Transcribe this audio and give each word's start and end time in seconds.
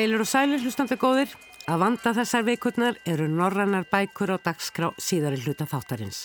Heilur 0.00 0.22
og 0.24 0.28
sælir 0.30 0.62
hlustandi 0.62 0.96
góðir, 0.96 1.32
að 1.68 1.82
vanda 1.82 2.10
þessar 2.16 2.46
veikurnar 2.46 2.96
eru 3.04 3.26
norrannar 3.28 3.84
bækur 3.90 4.30
á 4.32 4.36
dagskrá 4.40 4.86
síðari 4.96 5.36
hluta 5.42 5.66
þáttarins. 5.68 6.22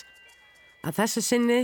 Að 0.80 1.02
þessu 1.02 1.22
sinni 1.26 1.58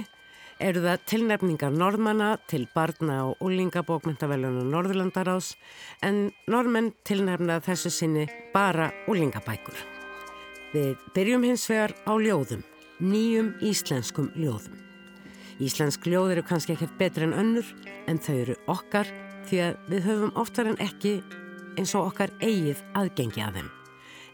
eru 0.61 0.83
það 0.85 1.07
tilnefningar 1.09 1.73
norðmanna 1.73 2.35
til 2.53 2.67
barna 2.75 3.17
og 3.31 3.41
úlingabókmyndavelunum 3.49 4.69
Norðurlandarás 4.75 5.55
en 6.05 6.27
norðmenn 6.53 6.93
tilnefna 7.09 7.63
þessu 7.65 7.89
sinni 7.89 8.29
bara 8.53 8.93
úlingabækur. 9.09 9.81
Við 10.77 10.93
byrjum 11.17 11.49
hins 11.49 11.65
vegar 11.73 11.97
á 12.05 12.13
ljóðum, 12.13 12.61
nýjum 13.01 13.55
íslenskum 13.65 14.35
ljóðum. 14.37 14.77
Íslensk 15.65 16.13
ljóð 16.13 16.37
eru 16.37 16.45
kannski 16.45 16.77
ekkert 16.77 16.99
betur 17.01 17.31
en 17.31 17.39
önnur 17.41 17.77
en 18.05 18.21
þau 18.21 18.35
eru 18.37 18.65
okkar 18.69 19.09
því 19.49 19.69
að 19.71 19.87
við 19.89 20.11
höfum 20.11 20.43
oftar 20.45 20.69
en 20.69 20.85
ekki 20.85 21.23
eins 21.77 21.95
og 21.99 22.13
okkar 22.13 22.33
eigið 22.41 22.83
aðgengi 22.99 23.45
að 23.45 23.61
þeim. 23.61 23.71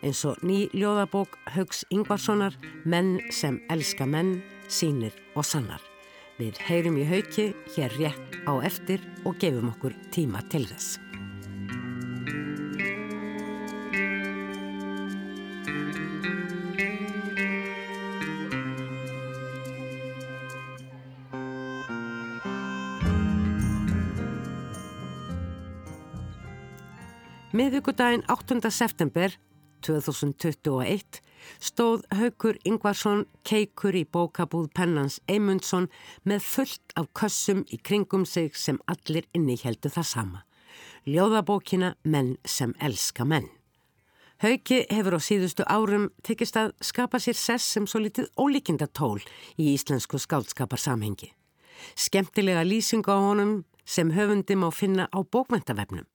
Eins 0.06 0.22
og 0.28 0.44
ný 0.46 0.68
ljóðabók 0.76 1.38
Haugs 1.56 1.82
Ingvarssonar 1.90 2.54
Menn 2.84 3.18
sem 3.34 3.58
elska 3.72 4.06
menn, 4.06 4.38
sínir 4.68 5.16
og 5.34 5.46
sannar. 5.46 5.82
Við 6.38 6.60
heyrum 6.68 7.00
í 7.00 7.08
hauki 7.08 7.50
hér 7.74 7.98
rétt 7.98 8.40
á 8.46 8.54
eftir 8.62 9.02
og 9.26 9.40
gefum 9.42 9.72
okkur 9.72 9.96
tíma 10.14 10.44
til 10.52 10.68
þess. 10.70 11.07
Miðvíkudaginn 27.58 28.22
8. 28.30 28.70
september 28.70 29.32
2021 29.82 31.16
stóð 31.58 32.04
Haugur 32.14 32.54
Ingvarsson 32.62 33.24
keikur 33.42 33.96
í 33.98 34.04
bókabúð 34.06 34.68
Pennans 34.78 35.16
Eymundsson 35.26 35.88
með 36.22 36.44
fullt 36.46 36.92
af 37.00 37.08
kössum 37.18 37.64
í 37.74 37.80
kringum 37.82 38.22
sig 38.30 38.54
sem 38.54 38.78
allir 38.86 39.26
inni 39.34 39.56
heldu 39.58 39.90
það 39.90 40.06
sama. 40.06 40.42
Ljóðabókina 41.08 41.96
Menn 42.04 42.36
sem 42.46 42.76
elska 42.78 43.26
menn. 43.26 43.48
Hauki 44.44 44.84
hefur 44.92 45.16
á 45.18 45.20
síðustu 45.26 45.66
árum 45.66 46.12
tekist 46.22 46.60
að 46.60 46.76
skapa 46.78 47.18
sér 47.18 47.34
sess 47.40 47.72
sem 47.74 47.88
svo 47.90 48.04
litið 48.04 48.28
ólíkinda 48.38 48.86
tól 48.86 49.18
í 49.56 49.72
íslensku 49.72 50.20
skáldskaparsamhengi. 50.22 51.32
Skemtilega 51.98 52.62
lýsingu 52.62 53.10
á 53.10 53.18
honum 53.18 53.64
sem 53.82 54.14
höfundi 54.14 54.54
má 54.54 54.70
finna 54.70 55.08
á 55.10 55.18
bókmentavefnum. 55.26 56.06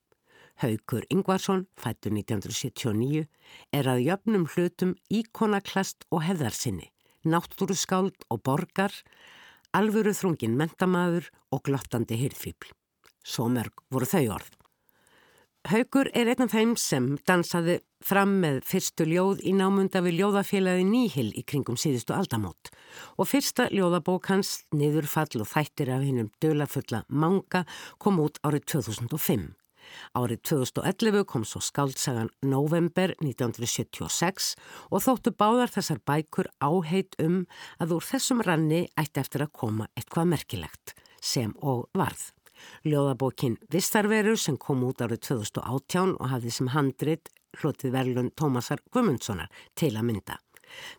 Haugur 0.62 1.06
Ingvarsson, 1.10 1.66
fættur 1.80 2.14
1979, 2.14 3.26
er 3.74 3.90
að 3.90 4.04
jöfnum 4.06 4.46
hlutum 4.54 4.94
íkonaklast 5.10 6.06
og 6.14 6.24
hefðarsinni, 6.28 6.92
náttúru 7.26 7.76
skáld 7.78 8.28
og 8.30 8.44
borgar, 8.46 8.94
alvöru 9.74 10.14
þrungin 10.14 10.58
mentamaður 10.60 11.32
og 11.52 11.64
glottandi 11.66 12.20
hyrðfýbl. 12.22 12.76
Svo 13.24 13.48
mörg 13.50 13.82
voru 13.92 14.10
þau 14.10 14.26
orð. 14.38 14.52
Haugur 15.72 16.10
er 16.12 16.28
einn 16.28 16.44
af 16.44 16.52
þeim 16.52 16.74
sem 16.76 17.06
dansaði 17.24 17.78
fram 18.04 18.34
með 18.44 18.58
fyrstu 18.68 19.06
ljóð 19.08 19.46
í 19.48 19.54
námunda 19.56 20.02
við 20.04 20.18
ljóðafélagi 20.20 20.84
Nýhill 20.84 21.30
í 21.40 21.44
kringum 21.48 21.80
síðustu 21.80 22.12
aldamót 22.18 22.74
og 23.16 23.30
fyrsta 23.32 23.70
ljóðabók 23.72 24.28
hans, 24.28 24.66
Niðurfall 24.76 25.40
og 25.40 25.48
þættir 25.48 25.94
af 25.96 26.04
hennum 26.04 26.34
dölafulla 26.44 27.06
manga, 27.08 27.64
kom 27.96 28.20
út 28.20 28.44
árið 28.44 28.68
2005. 28.76 29.54
Árið 30.18 30.42
2011 30.50 31.26
kom 31.30 31.46
svo 31.48 31.62
skaldsagan 31.64 32.32
November 32.46 33.16
1976 33.20 34.54
og 34.90 35.04
þóttu 35.06 35.34
báðar 35.38 35.74
þessar 35.74 36.02
bækur 36.08 36.52
áheit 36.64 37.18
um 37.24 37.44
að 37.84 37.98
úr 37.98 38.08
þessum 38.12 38.44
ranni 38.46 38.86
ætti 39.00 39.24
eftir 39.24 39.46
að 39.48 39.54
koma 39.64 39.90
eitthvað 39.98 40.32
merkilegt 40.36 40.96
sem 41.24 41.54
og 41.62 41.88
varð. 41.98 42.32
Ljóðabókin 42.88 43.58
Vistarveru 43.72 44.36
sem 44.40 44.58
kom 44.58 44.84
út 44.88 45.02
árið 45.04 45.26
2018 45.30 46.16
og 46.18 46.30
hafði 46.32 46.54
sem 46.58 46.72
handrit 46.76 47.32
hlotið 47.60 47.94
verlun 47.94 48.32
Tómasar 48.40 48.82
Gumundssonar 48.94 49.52
til 49.78 49.94
að 49.98 50.08
mynda. 50.10 50.40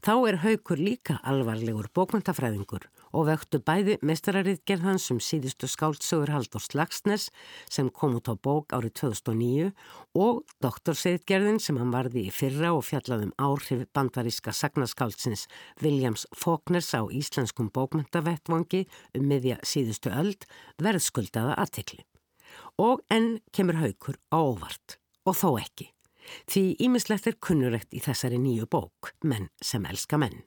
Þá 0.05 0.15
er 0.29 0.41
haukur 0.45 0.79
líka 0.79 1.19
alvarlegur 1.27 1.89
bókmyndafræðingur 1.97 2.87
og 3.15 3.29
vöktu 3.29 3.61
bæði 3.63 3.97
mestararið 4.05 4.61
gerðans 4.69 5.07
um 5.15 5.21
síðustu 5.23 5.69
skáldsögur 5.71 6.33
Haldur 6.35 6.63
Slagsnes 6.63 7.29
sem 7.71 7.91
kom 7.95 8.17
út 8.19 8.29
á 8.31 8.35
bók 8.35 8.75
árið 8.75 8.97
2009 9.01 9.71
og 10.19 10.43
doktorseitgerðin 10.65 11.61
sem 11.63 11.79
hann 11.81 11.95
varði 11.95 12.27
í 12.29 12.35
fyrra 12.35 12.75
og 12.75 12.85
fjallaðum 12.89 13.33
áhrif 13.39 13.87
bandaríska 13.95 14.55
sagnarskáldsins 14.55 15.47
Williams 15.83 16.27
Faulkners 16.35 16.91
á 16.99 17.07
íslenskum 17.07 17.71
bókmyndavettvangi 17.75 18.85
um 19.15 19.29
miðja 19.31 19.61
síðustu 19.63 20.13
öld 20.13 20.49
verðskuldaða 20.83 21.57
aðtekli. 21.63 22.03
Og 22.83 23.03
enn 23.15 23.39
kemur 23.55 23.79
haukur 23.79 24.19
á 24.35 24.39
óvart 24.43 24.99
og 25.25 25.39
þó 25.39 25.51
ekki. 25.63 25.91
Því 26.49 26.65
ímislegt 26.87 27.29
er 27.29 27.39
kunnuregt 27.39 27.95
í 27.95 28.03
þessari 28.03 28.41
nýju 28.41 28.69
bók, 28.71 29.13
menn 29.23 29.51
sem 29.63 29.85
elska 29.87 30.19
menn. 30.21 30.43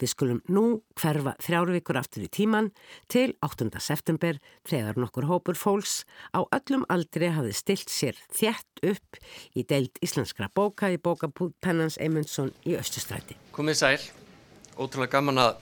Við 0.00 0.12
skulum 0.12 0.40
nú 0.48 0.64
hverfa 0.98 1.34
þrjárvíkur 1.44 1.98
aftur 2.00 2.26
í 2.26 2.30
tíman 2.32 2.70
til 3.10 3.32
8. 3.44 3.70
september 3.82 4.38
þegar 4.68 4.98
nokkur 5.00 5.28
hópur 5.30 5.58
fólks 5.58 6.02
á 6.34 6.44
öllum 6.44 6.86
aldri 6.92 7.30
hafði 7.34 7.54
stilt 7.56 7.92
sér 7.92 8.18
þjætt 8.34 8.84
upp 8.92 9.20
í 9.54 9.64
deild 9.68 9.98
íslenskra 10.04 10.50
bóka 10.54 10.90
í 10.92 11.00
bókabúð 11.00 11.54
Pennans 11.60 11.98
Eymundsson 12.00 12.52
í 12.68 12.76
Östustræti. 12.78 13.38
Komið 13.56 13.80
sæl, 13.82 13.98
ótrúlega 14.78 15.18
gaman 15.18 15.42
að 15.42 15.58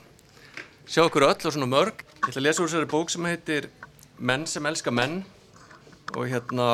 sjá 0.87 1.05
okkur 1.07 1.29
öll 1.29 1.37
og 1.37 1.53
svona 1.53 1.71
mörg. 1.71 2.05
Ég 2.27 2.31
ætla 2.31 2.41
að 2.41 2.47
lesa 2.49 2.63
úr 2.63 2.71
þessari 2.71 2.91
bók 2.91 3.13
sem 3.13 3.29
heitir 3.29 3.71
Menn 4.17 4.47
sem 4.49 4.65
elska 4.65 4.89
menn 4.89 5.19
og 6.17 6.23
hérna 6.31 6.67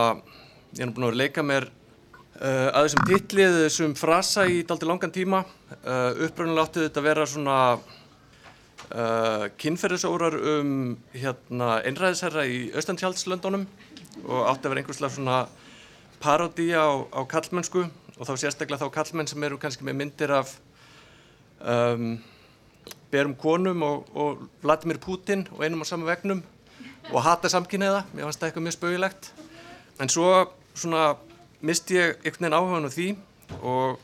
ég 0.76 0.84
er 0.84 0.92
búin 0.94 1.08
að 1.08 1.18
leika 1.18 1.42
mér 1.42 1.66
Uh, 2.32 2.70
að 2.72 2.86
þessum 2.86 3.08
tittlið, 3.10 3.54
þessum 3.66 3.90
frasa 3.98 4.46
í 4.48 4.62
daldi 4.64 4.86
langan 4.88 5.12
tíma 5.12 5.42
uh, 5.44 6.14
uppröðunlega 6.24 6.62
átti 6.64 6.84
þetta 6.86 7.00
að 7.02 7.04
vera 7.04 7.26
svona 7.28 7.56
uh, 7.76 9.42
kynferðisórar 9.60 10.38
um 10.54 10.70
hérna, 11.12 11.74
einræðisherra 11.84 12.46
í 12.48 12.70
Östantjálslöndunum 12.72 13.66
og 14.24 14.48
átti 14.48 14.64
að 14.64 14.72
vera 14.72 14.80
einhverslega 14.80 15.12
svona 15.12 15.36
parodía 16.24 16.80
á, 16.80 17.04
á 17.12 17.20
kallmennsku 17.28 17.82
og 18.16 18.24
þá 18.24 18.32
sérstaklega 18.40 18.80
þá 18.80 18.96
kallmenn 18.96 19.28
sem 19.28 19.44
eru 19.44 19.58
kannski 19.60 19.84
með 19.84 19.98
myndir 20.00 20.32
af 20.32 20.54
um, 21.60 22.14
berum 23.12 23.34
konum 23.36 23.84
og, 23.84 24.08
og 24.16 24.46
Vladimir 24.64 24.96
Putin 25.04 25.44
og 25.52 25.66
einum 25.66 25.84
á 25.84 25.86
sama 25.90 26.08
vegnum 26.08 26.40
og 27.10 27.20
hata 27.26 27.52
samkynniða, 27.52 28.06
mér 28.14 28.24
fannst 28.24 28.40
það 28.40 28.48
eitthvað 28.48 28.66
mjög 28.66 28.76
spauðilegt 28.78 29.30
en 30.00 30.12
svo 30.16 30.32
svona 30.72 31.12
misti 31.62 31.98
ég 31.98 32.16
einhvern 32.22 32.42
veginn 32.42 32.58
áhugan 32.58 32.88
á 32.88 32.90
því 32.92 33.08
og 33.62 34.00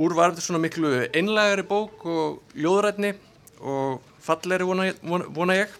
úr 0.00 0.14
var 0.16 0.32
þetta 0.32 0.44
svona 0.46 0.62
miklu 0.64 0.92
einlægari 1.12 1.64
bók 1.68 2.04
og 2.08 2.56
ljóðrætni 2.56 3.14
og 3.60 4.00
falleri 4.24 4.66
vona, 4.66 4.88
vona 5.02 5.58
ég. 5.58 5.72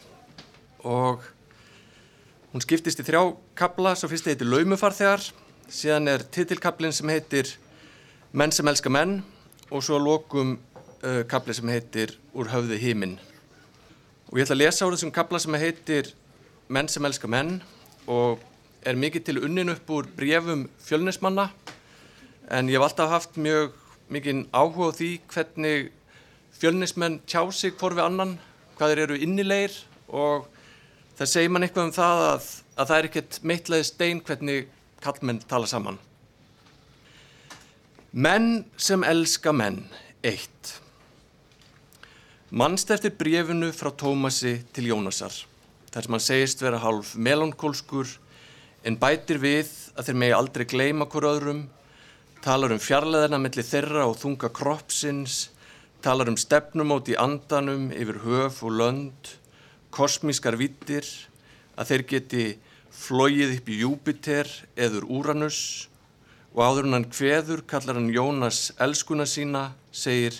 Og 0.85 1.25
hún 2.53 2.63
skiptist 2.63 3.01
í 3.01 3.07
þrjá 3.07 3.23
kabla 3.59 3.95
svo 3.97 4.11
fyrst 4.13 4.29
heitir 4.29 4.47
Laumufarþegar 4.47 5.25
síðan 5.73 6.11
er 6.13 6.27
titilkablin 6.31 6.93
sem 6.95 7.09
heitir 7.11 7.57
Menn 8.35 8.53
sem 8.53 8.69
elska 8.69 8.91
menn 8.91 9.21
og 9.71 9.83
svo 9.87 9.99
lokum 10.03 10.57
uh, 11.03 11.23
kabli 11.31 11.55
sem 11.57 11.71
heitir 11.71 12.17
Úr 12.35 12.51
höfði 12.53 12.81
híminn 12.83 13.17
og 14.29 14.39
ég 14.39 14.45
ætla 14.45 14.57
að 14.59 14.63
lesa 14.65 14.87
úr 14.87 14.97
þessum 14.97 15.15
kabla 15.15 15.41
sem 15.43 15.57
heitir 15.59 16.13
Menn 16.69 16.91
sem 16.91 17.05
elska 17.07 17.31
menn 17.31 17.57
og 18.11 18.43
er 18.85 18.99
mikið 19.01 19.25
til 19.25 19.41
unnin 19.47 19.73
upp 19.73 19.91
úr 19.91 20.09
brefum 20.17 20.67
fjölnismanna 20.85 21.49
en 22.53 22.69
ég 22.69 22.77
hef 22.77 22.87
alltaf 22.87 23.13
haft 23.13 23.39
mjög 23.41 23.73
mikið 24.13 24.45
áhuga 24.53 24.91
á 24.93 24.97
því 24.99 25.11
hvernig 25.33 25.93
fjölnismenn 26.59 27.21
tjá 27.27 27.41
sig 27.53 27.75
hvort 27.79 27.97
við 27.97 28.05
annan, 28.05 28.37
hvað 28.77 28.93
þeir 28.93 29.03
eru 29.07 29.21
innilegir 29.25 29.79
og 30.09 30.49
það 31.19 31.31
segir 31.31 31.53
mann 31.55 31.67
eitthvað 31.67 31.89
um 31.89 31.95
það 31.97 32.25
að, 32.29 32.49
að 32.77 32.91
það 32.91 32.99
er 32.99 33.09
ekkert 33.09 33.39
meitlaði 33.43 33.89
stein 33.89 34.21
hvernig 34.25 34.69
kallmenn 35.05 35.41
tala 35.49 35.69
saman. 35.71 35.99
Menn 38.15 38.65
sem 38.79 39.03
elska 39.03 39.53
menn, 39.57 39.81
eitt. 40.23 40.77
Mannst 42.55 42.93
eftir 42.95 43.17
brefinu 43.19 43.73
frá 43.75 43.91
Tómasi 43.91 44.61
til 44.77 44.93
Jónasar, 44.93 45.35
þar 45.91 46.07
sem 46.07 46.15
hann 46.15 46.23
segist 46.23 46.63
vera 46.63 46.79
hálf 46.85 47.17
melankólskur 47.19 48.13
en 48.85 48.99
bætir 49.01 49.41
við 49.41 49.71
að 49.97 50.09
þeir 50.09 50.19
megi 50.21 50.37
aldrei 50.37 50.65
gleima 50.69 51.07
hver 51.09 51.27
öðrum, 51.31 51.63
talar 52.45 52.75
um 52.75 52.83
fjarlæðina 52.83 53.41
melli 53.41 53.65
þeirra 53.65 54.05
og 54.11 54.19
þunga 54.21 54.51
kroppsins, 54.53 55.49
talar 56.05 56.29
um 56.29 56.37
stefnumót 56.37 57.09
í 57.09 57.17
andanum 57.17 57.89
yfir 57.97 58.21
höf 58.27 58.61
og 58.67 58.77
lönd, 58.77 59.31
kosmískar 59.95 60.59
vittir, 60.61 61.09
að 61.81 61.91
þeir 61.91 62.07
geti 62.13 62.45
flóið 62.95 63.57
upp 63.57 63.71
í 63.73 63.81
Júpiter 63.81 64.51
eður 64.77 65.09
Úranus 65.11 65.61
og 66.55 66.61
áður 66.63 66.91
hann 66.93 67.09
hveður 67.11 67.65
kallar 67.67 67.99
hann 67.99 68.13
Jónas 68.15 68.69
elskuna 68.79 69.27
sína, 69.27 69.73
segir 69.91 70.37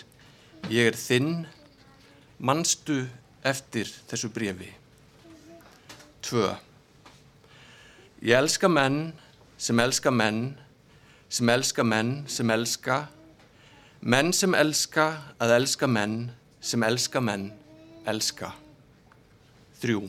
ég 0.71 0.93
er 0.93 0.99
þinn, 0.99 1.43
mannstu 2.39 3.01
eftir 3.45 3.89
þessu 4.09 4.31
brefi. 4.33 4.69
2. 6.25 6.74
Ég 8.25 8.33
elska 8.33 8.65
menn 8.65 9.11
sem 9.61 9.77
elska 9.79 10.09
menn, 10.09 10.55
sem 11.29 11.49
elska 11.53 11.83
menn 11.85 12.23
sem 12.25 12.49
elska, 12.49 12.95
menn 14.01 14.31
sem 14.33 14.55
elska 14.57 15.03
að 15.37 15.51
elska 15.59 15.85
menn 15.85 16.15
sem 16.57 16.81
elska 16.87 17.21
menn, 17.21 17.51
elska. 18.09 18.49
3. 19.83 19.99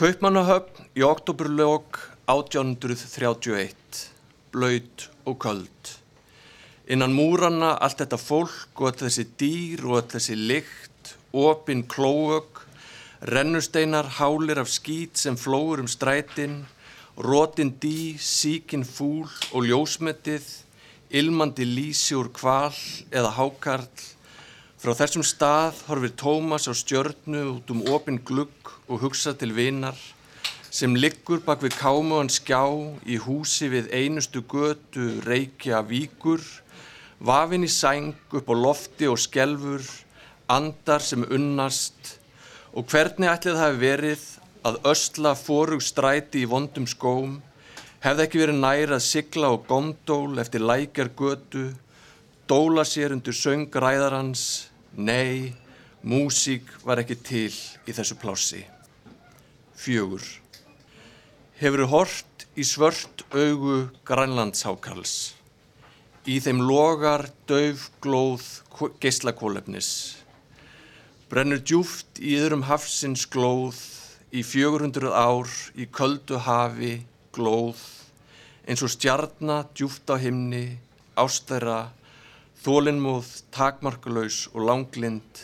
Kaupmannahöfn 0.00 0.88
í 0.96 1.04
oktoberljók 1.04 2.00
1831, 2.32 4.00
blöyt 4.56 5.10
og 5.28 5.36
köld. 5.44 5.92
Innan 6.88 7.12
múranna 7.12 7.74
allt 7.76 8.00
þetta 8.00 8.16
fólk 8.16 8.86
og 8.88 8.96
þessi 9.04 9.28
dýr 9.36 9.84
og 9.84 10.08
þessi 10.16 10.40
lykt, 10.48 11.12
opinn 11.36 11.84
klóög, 11.84 12.57
Rennusteinar 13.20 14.06
hálir 14.18 14.58
af 14.58 14.68
skít 14.70 15.16
sem 15.18 15.36
flóur 15.36 15.80
um 15.80 15.88
strætin, 15.90 16.66
rótin 17.18 17.74
dí, 17.80 18.14
síkin 18.14 18.84
fúl 18.86 19.26
og 19.50 19.66
ljósmetið, 19.66 20.44
ilmandi 21.10 21.66
lísi 21.66 22.14
úr 22.14 22.30
kval 22.30 22.76
eða 23.10 23.32
hákarl. 23.34 23.88
Frá 24.78 24.94
þessum 24.94 25.26
stað 25.26 25.82
horfir 25.88 26.14
Tómas 26.14 26.70
á 26.70 26.72
stjörnu 26.78 27.42
út 27.56 27.72
um 27.74 27.82
opin 27.90 28.20
glugg 28.22 28.70
og 28.86 29.02
hugsa 29.02 29.34
til 29.34 29.50
vinar 29.50 29.98
sem 30.70 30.94
liggur 30.94 31.40
bak 31.42 31.62
við 31.64 31.74
kámuðan 31.80 32.28
skjá 32.30 32.62
í 33.08 33.16
húsi 33.24 33.70
við 33.72 33.88
einustu 33.90 34.44
götu 34.44 35.16
reykja 35.24 35.80
víkur, 35.82 36.42
vafin 37.18 37.64
í 37.64 37.70
sæng 37.72 38.14
upp 38.30 38.46
á 38.46 38.54
lofti 38.54 39.08
og 39.08 39.18
skelfur, 39.18 39.82
andar 40.46 41.02
sem 41.02 41.24
unnast, 41.24 42.17
og 42.76 42.88
hvernig 42.90 43.30
ætlið 43.30 43.60
það 43.60 43.78
verið 43.80 44.24
að 44.68 44.80
ösla 44.90 45.34
fórug 45.38 45.84
stræti 45.84 46.42
í 46.42 46.48
vondum 46.50 46.88
skóm, 46.90 47.38
hefði 48.04 48.24
ekki 48.26 48.42
verið 48.42 48.60
næra 48.60 48.98
að 48.98 49.06
sigla 49.06 49.52
og 49.54 49.64
gondól 49.68 50.38
eftir 50.42 50.64
lækjar 50.64 51.12
götu, 51.16 51.68
dóla 52.48 52.84
sér 52.86 53.14
undir 53.16 53.36
söngræðarans, 53.36 54.68
nei, 54.96 55.54
músík 56.02 56.68
var 56.84 57.02
ekki 57.02 57.18
til 57.24 57.54
í 57.88 57.94
þessu 57.96 58.18
plássi. 58.20 58.62
Fjögur. 59.78 60.22
Hefur 61.58 61.86
hort 61.90 62.46
í 62.58 62.66
svört 62.66 63.24
augu 63.34 63.88
grænlandshákals. 64.06 65.34
Í 66.28 66.38
þeim 66.44 66.60
logar 66.66 67.28
döf 67.48 67.88
glóð 68.04 68.44
geyslakólefnis 69.00 70.18
brennur 71.28 71.60
djúft 71.60 72.18
í 72.24 72.38
yðrum 72.38 72.62
hafsins 72.64 73.26
glóð, 73.28 73.76
í 74.32 74.40
400 74.40 75.10
ár, 75.12 75.50
í 75.76 75.84
köldu 75.92 76.38
hafi, 76.40 77.02
glóð, 77.36 77.82
eins 78.64 78.80
og 78.84 78.92
stjarnar 78.94 79.66
djúft 79.76 80.08
á 80.08 80.16
himni, 80.16 80.78
ástæra, 81.20 81.90
þólinnmóð, 82.64 83.28
takmarkulegs 83.52 84.46
og 84.54 84.64
langlind, 84.70 85.42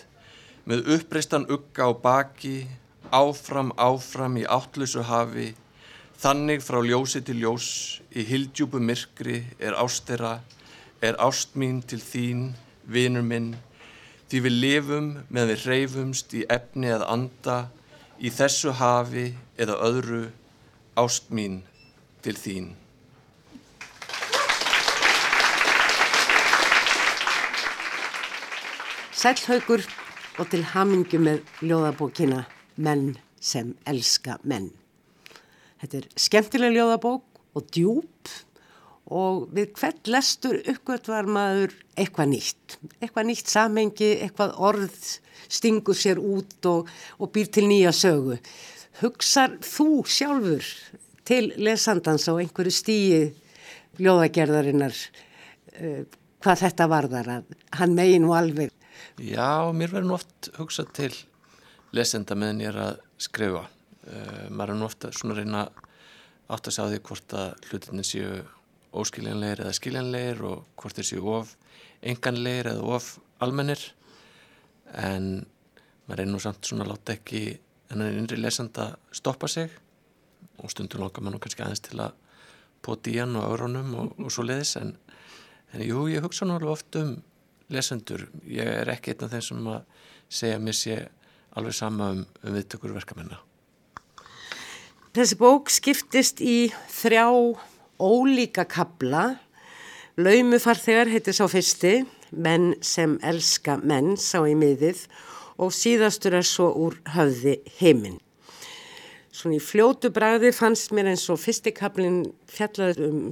með 0.64 0.88
uppreistan 0.96 1.44
ugga 1.52 1.90
á 1.90 1.92
baki, 1.92 2.64
áfram, 3.12 3.75
áfram 3.76 4.40
í 4.40 4.46
áttlösu 4.48 5.04
hafi, 5.04 5.50
þannig 6.16 6.64
frá 6.64 6.80
ljósi 6.80 7.20
til 7.28 7.42
ljós, 7.44 7.69
í 8.16 8.25
hildjúbu 8.25 8.80
myrkri 8.80 9.42
er 9.60 9.76
ástæra, 9.76 10.38
er 11.04 11.20
ást 11.20 11.60
mín 11.60 11.84
til 11.84 12.00
þín, 12.00 12.44
vinur 12.88 13.25
minn, 13.28 13.52
Því 14.29 14.41
við 14.47 14.55
lifum 14.62 15.09
með 15.29 15.50
við 15.53 15.65
hreyfumst 15.67 16.32
í 16.37 16.44
efni 16.50 16.88
eða 16.94 17.11
anda 17.12 17.59
í 18.19 18.31
þessu 18.32 18.73
hafi 18.79 19.26
eða 19.61 19.76
öðru 19.85 20.23
ást 21.00 21.29
mín 21.35 21.61
til 22.25 22.37
þín. 22.38 22.71
Sælhaugur 29.12 29.85
og 30.41 30.49
til 30.53 30.65
hamingu 30.73 31.21
með 31.21 31.44
ljóðabókina 31.65 32.43
Menn 32.76 33.15
sem 33.41 33.71
elska 33.87 34.41
menn. 34.43 34.73
Þetta 35.81 36.00
er 36.00 36.09
skemmtileg 36.17 36.75
ljóðabók 36.75 37.41
og 37.55 37.69
djúb 37.73 38.32
og 39.12 39.48
við 39.52 39.74
hvert 39.76 40.08
lestur 40.08 40.60
uppgötvar 40.70 41.28
maður 41.28 41.74
eitthvað 41.98 42.30
nýtt, 42.32 42.76
eitthvað 43.00 43.28
nýtt 43.28 43.52
samhengi, 43.52 44.10
eitthvað 44.24 44.54
orð 44.64 44.96
stingur 45.52 45.98
sér 45.98 46.20
út 46.22 46.68
og, 46.70 46.88
og 47.20 47.32
býr 47.34 47.50
til 47.52 47.66
nýja 47.68 47.92
sögu. 47.94 48.38
Hugsar 49.02 49.58
þú 49.64 50.04
sjálfur 50.08 50.64
til 51.26 51.52
lesandans 51.60 52.28
á 52.30 52.32
einhverju 52.38 52.72
stíi 52.72 53.20
ljóðagerðarinnar 54.00 54.94
uh, 54.94 56.02
hvað 56.44 56.64
þetta 56.64 56.88
varðar 56.90 57.30
að 57.38 57.54
hann 57.78 57.94
megin 57.96 58.26
og 58.28 58.36
alveg? 58.38 58.72
Já, 59.20 59.70
mér 59.76 59.92
verður 59.92 60.08
nú 60.08 60.16
oft 60.16 60.50
hugsað 60.58 60.90
til 60.96 61.12
lesenda 61.94 62.36
meðan 62.38 62.62
ég 62.64 62.72
er 62.72 62.82
að 62.88 63.00
skrifa. 63.20 63.66
Uh, 64.04 64.46
maður 64.50 64.74
er 64.74 64.80
nú 64.80 64.88
ofta 64.88 65.12
svona 65.12 65.38
reyna 65.38 65.64
átt 66.52 66.68
að 66.68 66.76
sjá 66.76 66.84
því 66.88 67.00
hvort 67.08 67.36
að 67.40 67.68
hlutinni 67.70 68.04
séu 68.04 68.42
óskiljanleir 68.94 69.64
eða 69.64 69.75
skiljanleir 69.76 70.42
og 70.47 70.64
hvort 70.80 71.00
séu 71.02 71.26
of 71.35 71.54
enganleir 72.02 72.71
eða 72.73 72.97
of 72.97 73.14
almennir. 73.42 73.80
En 74.95 75.47
maður 76.07 76.25
er 76.25 76.30
nú 76.30 76.40
samt 76.42 76.66
svona 76.68 76.87
láta 76.88 77.16
ekki 77.16 77.47
enn 77.92 78.04
innri 78.07 78.38
lesanda 78.40 78.95
stoppa 79.12 79.49
sig 79.49 79.73
og 80.59 80.71
stundum 80.71 81.04
langar 81.04 81.25
maður 81.25 81.45
kannski 81.45 81.64
aðeins 81.64 81.85
til 81.85 82.00
að 82.04 82.14
poti 82.85 83.14
í 83.14 83.21
hann 83.21 83.37
og 83.40 83.49
áronum 83.54 83.95
og, 84.00 84.12
og 84.21 84.33
svo 84.33 84.45
leiðis 84.45 84.76
en, 84.80 84.95
en 85.73 85.85
jú, 85.85 86.07
ég 86.12 86.25
hugsa 86.25 86.47
nú 86.47 86.59
alveg 86.59 86.75
oft 86.75 87.00
um 87.00 87.16
lesendur, 87.73 88.26
ég 88.45 88.68
er 88.68 88.90
ekki 88.92 89.14
einn 89.14 89.25
af 89.25 89.33
þeim 89.33 89.45
sem 89.49 89.68
að 89.73 89.85
segja 90.28 90.61
mér 90.61 90.76
sé 90.76 90.99
alveg 91.57 91.76
sama 91.76 92.11
um, 92.12 92.25
um 92.45 92.57
viðtökur 92.59 92.95
verkamennar 92.95 93.40
Þessi 95.14 95.38
bók 95.38 95.71
skiptist 95.71 96.40
í 96.42 96.73
þrjá 96.90 97.28
ólíka 98.04 98.66
kabla. 98.68 99.38
Laumufarþegar 100.20 101.11
heitir 101.11 101.34
sá 101.34 101.46
fyrsti, 101.50 102.02
menn 102.30 102.75
sem 102.84 103.16
elska 103.25 103.78
menn 103.82 104.18
sá 104.20 104.42
í 104.46 104.54
miðið 104.58 105.06
og 105.62 105.73
síðastur 105.75 106.37
er 106.38 106.46
svo 106.46 106.68
úr 106.84 106.99
höfði 107.14 107.61
heiminn. 107.78 108.18
Svona 109.34 109.58
í 109.58 109.62
fljótu 109.62 110.12
bræði 110.14 110.52
fannst 110.54 110.92
mér 110.94 111.11
eins 111.11 111.25
og 111.32 111.40
fyrstikablin 111.42 112.20
fjallaður 112.50 113.08
um 113.08 113.23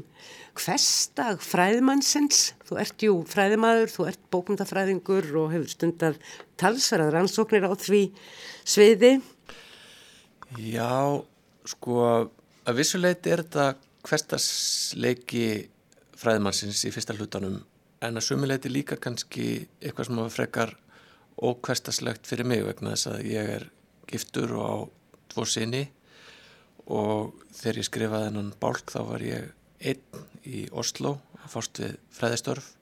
hverstag 0.59 1.43
fræðmannsins. 1.47 2.53
Þú 2.67 2.79
ert 2.83 3.05
jú 3.07 3.15
fræðimaður, 3.31 3.93
þú 3.93 4.09
ert 4.11 4.23
bókundafræðingur 4.35 5.31
og 5.45 5.53
hefur 5.55 5.71
stundar 5.71 6.19
talsverðar 6.61 7.21
ansóknir 7.23 7.69
á 7.71 7.73
því 7.79 8.03
sviði. 8.67 9.13
Já, 10.59 11.23
sko 11.71 12.03
að 12.67 12.77
vissuleiti 12.83 13.33
er 13.33 13.45
þetta 13.47 13.71
hverstasleiki 14.07 15.47
fræðmannsins 16.19 16.83
í 16.87 16.93
fyrsta 16.95 17.17
hlutanum 17.17 17.61
en 18.03 18.19
að 18.19 18.27
sumuleiti 18.27 18.71
líka 18.71 18.99
kannski 19.01 19.67
eitthvað 19.81 20.09
sem 20.09 20.21
hafa 20.21 20.35
frekar 20.37 20.75
ókverstaslegt 21.43 22.29
fyrir 22.29 22.49
mig 22.49 22.65
vegna 22.67 22.95
þess 22.95 23.11
að 23.13 23.27
ég 23.31 23.51
er 23.57 23.67
giftur 24.11 24.55
og 24.59 24.67
á 24.67 24.77
tvo 25.33 25.47
sinni 25.49 25.87
og 26.91 27.33
þegar 27.55 27.81
ég 27.81 27.89
skrifaði 27.89 28.29
hennan 28.31 28.55
bálk 28.61 28.93
þá 28.93 29.01
var 29.09 29.25
ég 29.25 29.51
einn 29.83 30.25
í 30.47 30.65
Oslo 30.75 31.17
að 31.41 31.51
fást 31.55 31.83
við 31.83 31.99
fræðistörf 32.15 32.73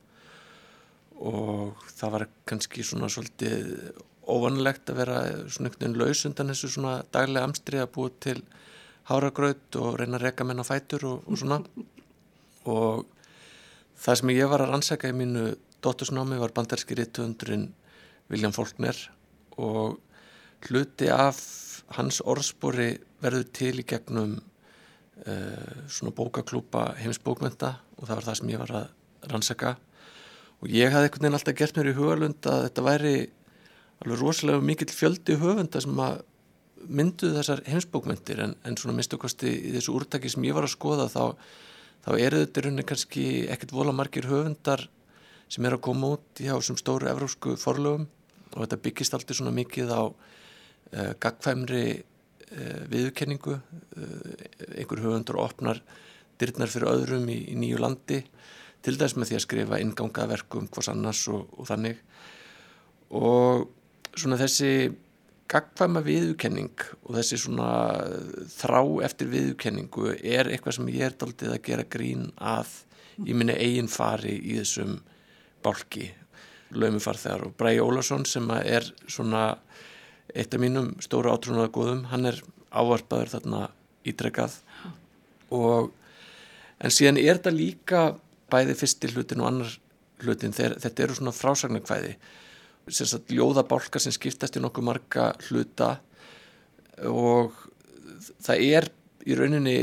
og 1.21 1.83
það 1.93 2.15
var 2.15 2.27
kannski 2.49 2.85
svona 2.87 3.11
svolítið 3.13 3.93
óvanlegt 4.31 4.91
að 4.91 5.01
vera 5.03 5.19
svona 5.53 5.69
einhvern 5.69 5.85
veginn 5.85 6.01
laus 6.01 6.25
undan 6.29 6.53
þessu 6.53 6.73
svona 6.75 6.95
daglega 7.13 7.49
amstri 7.49 7.81
að 7.81 7.93
búa 7.97 8.13
til 8.25 8.39
háragraut 9.11 9.79
og 9.81 9.99
reyna 10.01 10.19
að 10.19 10.29
reka 10.29 10.47
menn 10.47 10.63
á 10.63 10.67
fætur 10.67 11.07
og, 11.09 11.25
og 11.27 11.41
svona. 11.41 11.61
Og 12.71 13.07
það 14.01 14.21
sem 14.21 14.33
ég 14.37 14.51
var 14.51 14.65
að 14.65 14.73
rannsaka 14.75 15.11
í 15.11 15.17
mínu 15.17 15.51
dóttursnámi 15.85 16.39
var 16.41 16.55
banderski 16.57 16.97
rittuundurinn 16.99 17.71
Viljan 18.31 18.55
Folkner 18.55 18.97
og 19.59 19.99
hluti 20.69 21.09
af 21.11 21.41
hans 21.97 22.21
orðspori 22.23 22.93
verður 23.21 23.47
til 23.57 23.75
í 23.81 23.87
gegnum 23.89 24.37
uh, 24.39 25.77
svona 25.91 26.15
bókaklúpa 26.15 26.93
heimisbókmenta 27.01 27.75
og 27.99 28.07
það 28.07 28.17
var 28.17 28.29
það 28.29 28.39
sem 28.41 28.53
ég 28.53 28.63
var 28.63 28.75
að 28.83 29.31
rannsaka. 29.33 29.75
Og 30.61 30.73
ég 30.73 30.93
hafði 30.93 31.09
einhvern 31.09 31.25
veginn 31.25 31.39
alltaf 31.39 31.57
gert 31.57 31.79
mér 31.79 31.91
í 31.91 31.97
hugalund 31.97 32.49
að 32.49 32.67
þetta 32.69 32.87
væri 32.87 33.15
alveg 34.01 34.21
rosalega 34.21 34.65
mikill 34.65 34.93
fjöldi 34.93 35.37
höfunda 35.41 35.81
sem 35.83 36.05
að 36.05 36.23
mynduð 36.89 37.37
þessar 37.39 37.65
heimsbókmyndir 37.69 38.45
en, 38.45 38.55
en 38.65 38.79
svona 38.79 38.97
minnstu 38.97 39.19
kosti 39.21 39.51
í 39.51 39.75
þessu 39.77 39.95
úrtaki 39.99 40.31
sem 40.33 40.47
ég 40.49 40.57
var 40.57 40.67
að 40.67 40.75
skoða 40.75 41.09
þá, 41.13 41.37
þá 42.07 42.11
eru 42.17 42.41
þetta 42.45 42.65
rauninni 42.65 42.87
kannski 42.89 43.27
ekkert 43.53 43.75
vola 43.77 43.95
margir 43.97 44.29
höfundar 44.31 44.87
sem 45.51 45.67
er 45.67 45.77
að 45.77 45.85
koma 45.89 46.15
út 46.17 46.43
í 46.43 46.49
þessum 46.49 46.79
stóru 46.79 47.11
evrósku 47.11 47.57
forlögum 47.61 48.07
og 48.55 48.63
þetta 48.63 48.81
byggist 48.85 49.17
alltaf 49.17 49.39
svona 49.39 49.55
mikið 49.55 49.93
á 49.95 50.03
uh, 50.07 51.13
gagfæmri 51.23 51.85
uh, 51.99 52.81
viðurkenningu. 52.91 53.59
Uh, 53.95 54.33
einhver 54.79 55.03
höfundur 55.05 55.41
opnar 55.43 55.83
dyrnar 56.41 56.71
fyrir 56.73 56.91
öðrum 56.91 57.29
í, 57.31 57.39
í 57.53 57.59
nýju 57.59 57.83
landi 57.83 58.23
til 58.85 58.97
þess 58.97 59.19
með 59.19 59.31
því 59.31 59.37
að 59.37 59.45
skrifa 59.45 59.81
ingangaverkum 59.83 60.71
hvors 60.73 60.91
annars 60.93 61.27
og, 61.31 61.51
og 61.59 61.69
þannig. 61.69 62.01
Og 63.19 63.69
svona 64.17 64.39
þessi 64.41 64.73
gagfæma 65.51 66.03
viðurkenning 66.07 66.85
og 67.05 67.17
þessi 67.17 67.39
svona 67.43 67.71
þrá 68.53 68.81
eftir 69.07 69.31
viðurkenningu 69.33 70.15
er 70.15 70.51
eitthvað 70.51 70.79
sem 70.79 70.91
ég 70.95 71.09
er 71.09 71.19
daldið 71.19 71.55
að 71.57 71.65
gera 71.67 71.87
grín 71.91 72.29
að 72.39 72.73
í 73.27 73.35
minni 73.35 73.57
eigin 73.59 73.91
fari 73.91 74.37
í 74.39 74.61
þessum 74.61 74.99
bálki. 75.65 76.09
Laumifarþegar 76.71 77.49
og 77.49 77.57
Bræi 77.59 77.81
Ólarsson 77.83 78.23
sem 78.31 78.47
er 78.61 78.87
svona 79.11 79.57
eitt 80.31 80.55
af 80.55 80.63
mínum 80.63 80.93
stóru 81.03 81.33
átrúnaðagóðum 81.33 82.05
hann 82.13 82.31
er 82.31 82.39
ávarpaður 82.71 83.33
þarna 83.35 83.63
ítrekkað 84.07 84.55
og 85.51 85.91
en 86.79 86.95
síðan 86.95 87.19
er 87.19 87.41
þetta 87.41 87.55
líka 87.55 88.03
bæði 88.51 88.77
fyrsti 88.79 89.11
hlutin 89.11 89.43
og 89.43 89.51
annar 89.51 89.75
hlutin 90.23 90.55
þegar 90.55 90.79
þetta 90.85 91.05
eru 91.05 91.19
svona 91.19 91.35
frásagnarkvæði 91.35 92.15
sagt 92.89 93.33
ljóðabálka 93.35 94.01
sem 94.03 94.15
skiptast 94.15 94.57
í 94.57 94.63
nokkuð 94.63 94.87
marga 94.87 95.27
hluta 95.49 95.91
og 97.09 97.55
það 98.43 98.65
er 98.67 98.89
í 99.29 99.37
rauninni 99.37 99.77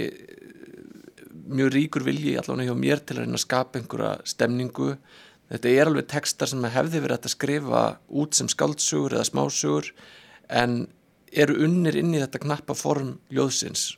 mjög 1.48 1.72
ríkur 1.74 2.06
vilji 2.06 2.36
allavega 2.40 2.72
hjá 2.72 2.80
mér 2.80 3.02
til 3.02 3.18
að 3.18 3.24
reyna 3.24 3.40
að 3.40 3.46
skapa 3.46 3.80
einhverja 3.80 4.12
stemningu. 4.28 4.92
Þetta 5.48 5.72
er 5.72 5.90
alveg 5.90 6.10
textar 6.12 6.52
sem 6.52 6.66
hefði 6.74 7.02
verið 7.06 7.28
að 7.30 7.34
skrifa 7.34 7.84
út 8.22 8.36
sem 8.36 8.50
skaldsugur 8.52 9.16
eða 9.16 9.30
smásugur 9.30 9.92
en 10.52 10.82
eru 11.32 11.58
unnir 11.64 11.96
inn 12.00 12.16
í 12.16 12.22
þetta 12.24 12.44
knappa 12.44 12.76
form 12.76 13.16
ljóðsins. 13.32 13.94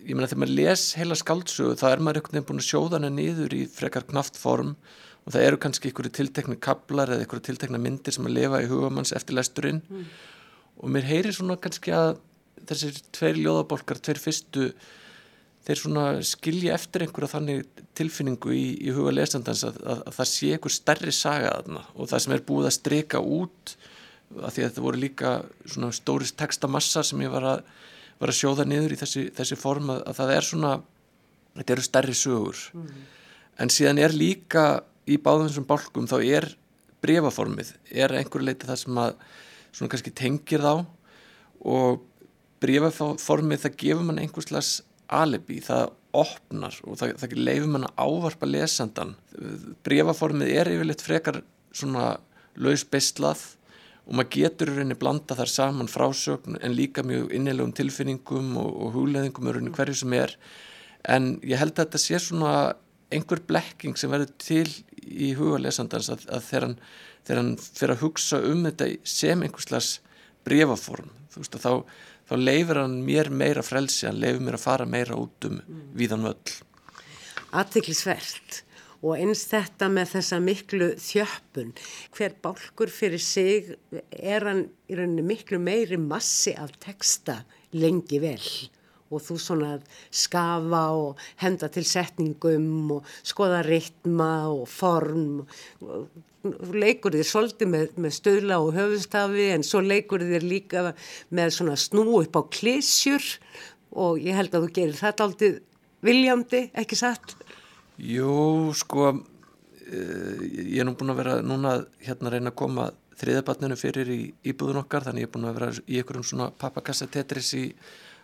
Ég 0.00 0.16
meina 0.16 0.30
þegar 0.30 0.42
maður 0.44 0.56
les 0.56 0.86
heila 0.96 1.18
skaldsugu 1.18 1.76
þá 1.80 1.86
er 1.90 2.02
maður 2.04 2.22
einhvern 2.22 2.38
veginn 2.38 2.48
búin 2.48 2.62
að 2.62 2.68
sjóða 2.70 2.96
hana 2.96 3.12
niður 3.12 3.56
í 3.56 3.62
frekar 3.68 4.08
knaft 4.08 4.40
form 4.40 4.74
og 5.30 5.36
það 5.36 5.46
eru 5.46 5.58
kannski 5.62 5.90
einhverju 5.90 6.10
tiltekni 6.16 6.56
kablar 6.58 7.12
eða 7.14 7.22
einhverju 7.22 7.44
tiltekna 7.46 7.78
myndir 7.78 8.16
sem 8.16 8.26
að 8.26 8.34
lifa 8.34 8.62
í 8.64 8.70
hugamanns 8.70 9.14
eftir 9.14 9.36
lesturinn 9.38 9.78
mm. 9.86 10.08
og 10.82 10.90
mér 10.90 11.06
heyri 11.06 11.34
svona 11.36 11.54
kannski 11.62 11.94
að 11.94 12.16
þessir 12.66 12.98
tveir 13.14 13.38
ljóðabolkar, 13.38 14.00
tveir 14.02 14.18
fyrstu 14.20 14.72
þeir 15.66 15.78
svona 15.78 16.04
skilja 16.26 16.74
eftir 16.74 17.04
einhverja 17.04 17.36
þannig 17.36 17.86
tilfinningu 17.94 18.52
í, 18.56 18.64
í 18.82 18.90
huga 18.96 19.12
lesandans 19.14 19.62
að, 19.68 19.78
að, 19.84 20.02
að 20.08 20.18
það 20.18 20.30
sé 20.32 20.52
einhver 20.56 20.74
stærri 20.74 21.14
saga 21.14 21.54
þarna 21.60 21.84
og 21.94 22.10
það 22.10 22.24
sem 22.24 22.34
er 22.34 22.44
búið 22.50 22.70
að 22.70 22.76
streka 22.80 23.22
út 23.22 23.74
að 24.40 24.54
því 24.56 24.64
að 24.64 24.66
þetta 24.66 24.84
voru 24.88 25.02
líka 25.04 25.34
svona 25.62 25.92
stórist 25.94 26.38
textamassa 26.40 27.04
sem 27.06 27.22
ég 27.22 27.30
var 27.30 27.46
að, 27.54 27.64
var 28.18 28.32
að 28.32 28.40
sjóða 28.40 28.66
niður 28.66 28.96
í 28.96 29.00
þessi, 29.00 29.28
þessi 29.36 29.58
form 29.62 29.94
að, 29.94 30.02
að 30.10 30.20
það 30.22 30.34
er 30.34 30.50
svona 30.50 30.74
þetta 31.60 31.76
eru 31.76 31.86
stærri 31.86 32.16
sögur 32.18 32.62
mm. 32.74 33.02
en 33.62 33.74
síðan 33.74 34.02
er 34.02 34.16
líka 34.16 34.66
í 35.08 35.16
báðum 35.20 35.48
þessum 35.48 35.68
bálkum 35.68 36.08
þá 36.10 36.16
er 36.20 36.48
brefaformið 37.00 37.74
er 37.90 38.14
einhverju 38.18 38.46
leiti 38.46 38.68
það 38.68 38.82
sem 38.82 39.00
að 39.00 39.12
svona 39.70 39.92
kannski 39.92 40.12
tengir 40.16 40.64
þá 40.64 40.74
og 41.70 42.02
brefaformið 42.60 43.64
það 43.64 43.78
gefur 43.80 44.06
mann 44.06 44.20
einhverslas 44.20 44.72
alibi, 45.10 45.60
það 45.64 45.94
opnar 46.16 46.76
og 46.84 46.98
það, 47.00 47.14
það 47.22 47.38
leifir 47.38 47.70
mann 47.70 47.86
að 47.86 48.02
ávarpa 48.04 48.48
lesandan. 48.48 49.14
Brefaformið 49.86 50.52
er 50.58 50.70
yfirleitt 50.74 51.04
frekar 51.04 51.40
svona 51.72 52.12
laus 52.60 52.84
beislað 52.84 53.44
og 54.06 54.16
maður 54.18 54.32
getur 54.34 54.72
rauninni 54.74 54.98
blanda 54.98 55.36
þar 55.38 55.52
saman 55.52 55.90
frásögn 55.90 56.58
en 56.58 56.74
líka 56.74 57.04
mjög 57.06 57.30
innilegum 57.36 57.72
tilfinningum 57.76 58.56
og, 58.58 58.70
og 58.70 58.94
hugleðingum 58.96 59.50
rauninni 59.50 59.74
hverju 59.76 60.00
sem 60.02 60.16
er 60.18 60.34
en 61.08 61.36
ég 61.46 61.60
held 61.60 61.76
að 61.76 61.84
þetta 61.84 62.00
sé 62.02 62.20
svona 62.22 62.54
einhver 63.10 63.42
blekking 63.46 63.96
sem 63.98 64.10
verður 64.10 64.32
til 64.42 64.66
í 65.06 65.32
huga 65.38 65.62
lesandans 65.64 66.10
að, 66.12 66.26
að 66.28 66.46
þegar 66.48 66.66
hann, 66.68 66.76
þegar 67.24 67.42
hann 67.42 67.56
fyrir 67.64 67.96
að 67.96 68.04
hugsa 68.04 68.40
um 68.50 68.64
þetta 68.68 68.92
sem 69.04 69.42
einhverslas 69.46 69.90
brefaform 70.46 71.10
þú 71.30 71.44
veist 71.44 71.58
að 71.58 71.66
þá 71.66 71.72
þá 72.30 72.36
leifir 72.38 72.78
hann 72.78 72.98
mér 73.02 73.30
meira 73.34 73.62
frelsi, 73.66 74.06
hann 74.06 74.20
leifir 74.22 74.42
mér 74.46 74.58
að 74.58 74.66
fara 74.66 74.86
meira 74.86 75.18
út 75.18 75.46
um 75.48 75.58
mm. 75.58 75.86
viðan 75.98 76.26
völl. 76.28 76.58
Aðtiklisvert 77.50 78.60
og 79.00 79.16
eins 79.16 79.46
þetta 79.50 79.88
með 79.90 80.12
þessa 80.12 80.38
miklu 80.44 80.90
þjöppun, 81.00 81.72
hver 82.14 82.36
bálkur 82.44 82.92
fyrir 82.92 83.22
sig 83.24 83.72
er 83.90 84.46
hann 84.46 84.66
í 84.86 84.98
rauninni 84.98 85.24
miklu 85.26 85.58
meiri 85.62 85.98
massi 85.98 86.54
af 86.54 86.76
texta 86.84 87.40
lengi 87.74 88.20
vel 88.22 88.44
og 89.10 89.22
þú 89.26 89.36
svona 89.42 89.70
skafa 90.14 90.82
og 90.96 91.20
henda 91.42 91.70
til 91.72 91.86
setningum 91.86 92.96
og 92.96 93.14
skoða 93.26 93.62
ritma 93.66 94.32
og 94.50 94.66
form 94.70 95.42
og 95.82 96.72
leikur 96.72 97.12
þér 97.12 97.26
svolítið 97.28 97.68
með, 97.68 97.96
með 98.00 98.14
stöðla 98.16 98.60
og 98.62 98.72
höfustafi 98.76 99.50
en 99.54 99.64
svo 99.66 99.82
leikur 99.84 100.24
þér 100.24 100.46
líka 100.46 100.84
með 101.36 101.56
svona 101.58 101.76
snú 101.80 102.06
upp 102.22 102.38
á 102.38 102.42
klísjur 102.48 103.26
og 103.90 104.22
ég 104.22 104.38
held 104.38 104.54
að 104.54 104.64
þú 104.66 104.72
gerir 104.78 104.96
þetta 105.00 105.26
aldrei 105.26 105.50
viljandi, 106.06 106.62
ekki 106.80 106.96
satt? 106.96 107.34
Jú, 108.00 108.70
sko 108.78 109.10
uh, 109.12 110.40
ég 110.48 110.80
er 110.80 110.88
nú 110.88 110.96
búin 110.96 111.12
að 111.12 111.20
vera 111.20 111.38
núna 111.44 111.76
hérna 112.00 112.30
að 112.30 112.36
reyna 112.38 112.54
að 112.54 112.60
koma 112.62 112.88
þriðabatninu 113.20 113.76
fyrir 113.76 114.12
í 114.14 114.20
íbúðun 114.48 114.80
okkar 114.80 115.04
þannig 115.04 115.26
ég 115.26 115.28
er 115.28 115.34
búin 115.34 115.50
að 115.50 115.58
vera 115.58 115.72
í 115.84 115.98
einhverjum 116.00 116.28
svona 116.30 116.48
pappakassatetris 116.56 117.52
í 117.58 117.64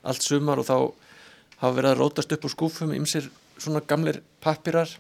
allt 0.03 0.25
sumar 0.25 0.61
og 0.61 0.69
þá 0.69 0.77
hafa 1.63 1.75
verið 1.79 1.91
að 1.93 2.01
rótast 2.01 2.33
upp 2.37 2.47
úr 2.47 2.53
skúfum 2.53 2.95
ymsir 2.97 3.31
svona 3.57 3.83
gamlir 3.89 4.21
pappirar 4.45 4.91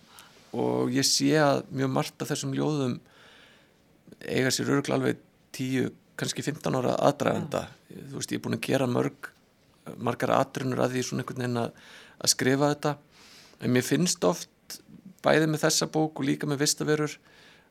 og 0.57 0.93
ég 0.95 1.05
sé 1.07 1.35
að 1.41 1.65
mjög 1.75 1.93
margt 1.93 2.23
af 2.23 2.31
þessum 2.33 2.55
ljóðum 2.57 2.99
eiga 4.25 4.53
sér 4.55 4.73
örgla 4.79 4.97
alveg 4.97 5.21
10, 5.57 5.91
kannski 6.17 6.45
15 6.45 6.79
ára 6.79 6.97
aðdraganda. 7.09 7.67
Ja. 7.91 8.03
þú 8.11 8.21
veist 8.21 8.33
ég 8.33 8.41
er 8.41 8.45
búin 8.45 8.57
að 8.57 8.67
gera 8.69 8.89
mörg 8.91 9.31
margar 10.03 10.33
aðrunur 10.35 10.83
að 10.83 10.97
því 10.97 11.05
svona 11.07 11.23
einhvern 11.23 11.43
veginn 11.45 11.63
að, 11.63 11.81
að 12.19 12.33
skrifa 12.33 12.73
þetta. 12.73 12.97
En 13.61 13.73
mér 13.73 13.87
finnst 13.87 14.25
oft 14.27 14.81
bæði 15.25 15.49
með 15.51 15.67
þessa 15.67 15.89
bók 15.93 16.21
og 16.21 16.29
líka 16.29 16.49
með 16.49 16.65
vistaverur 16.65 17.17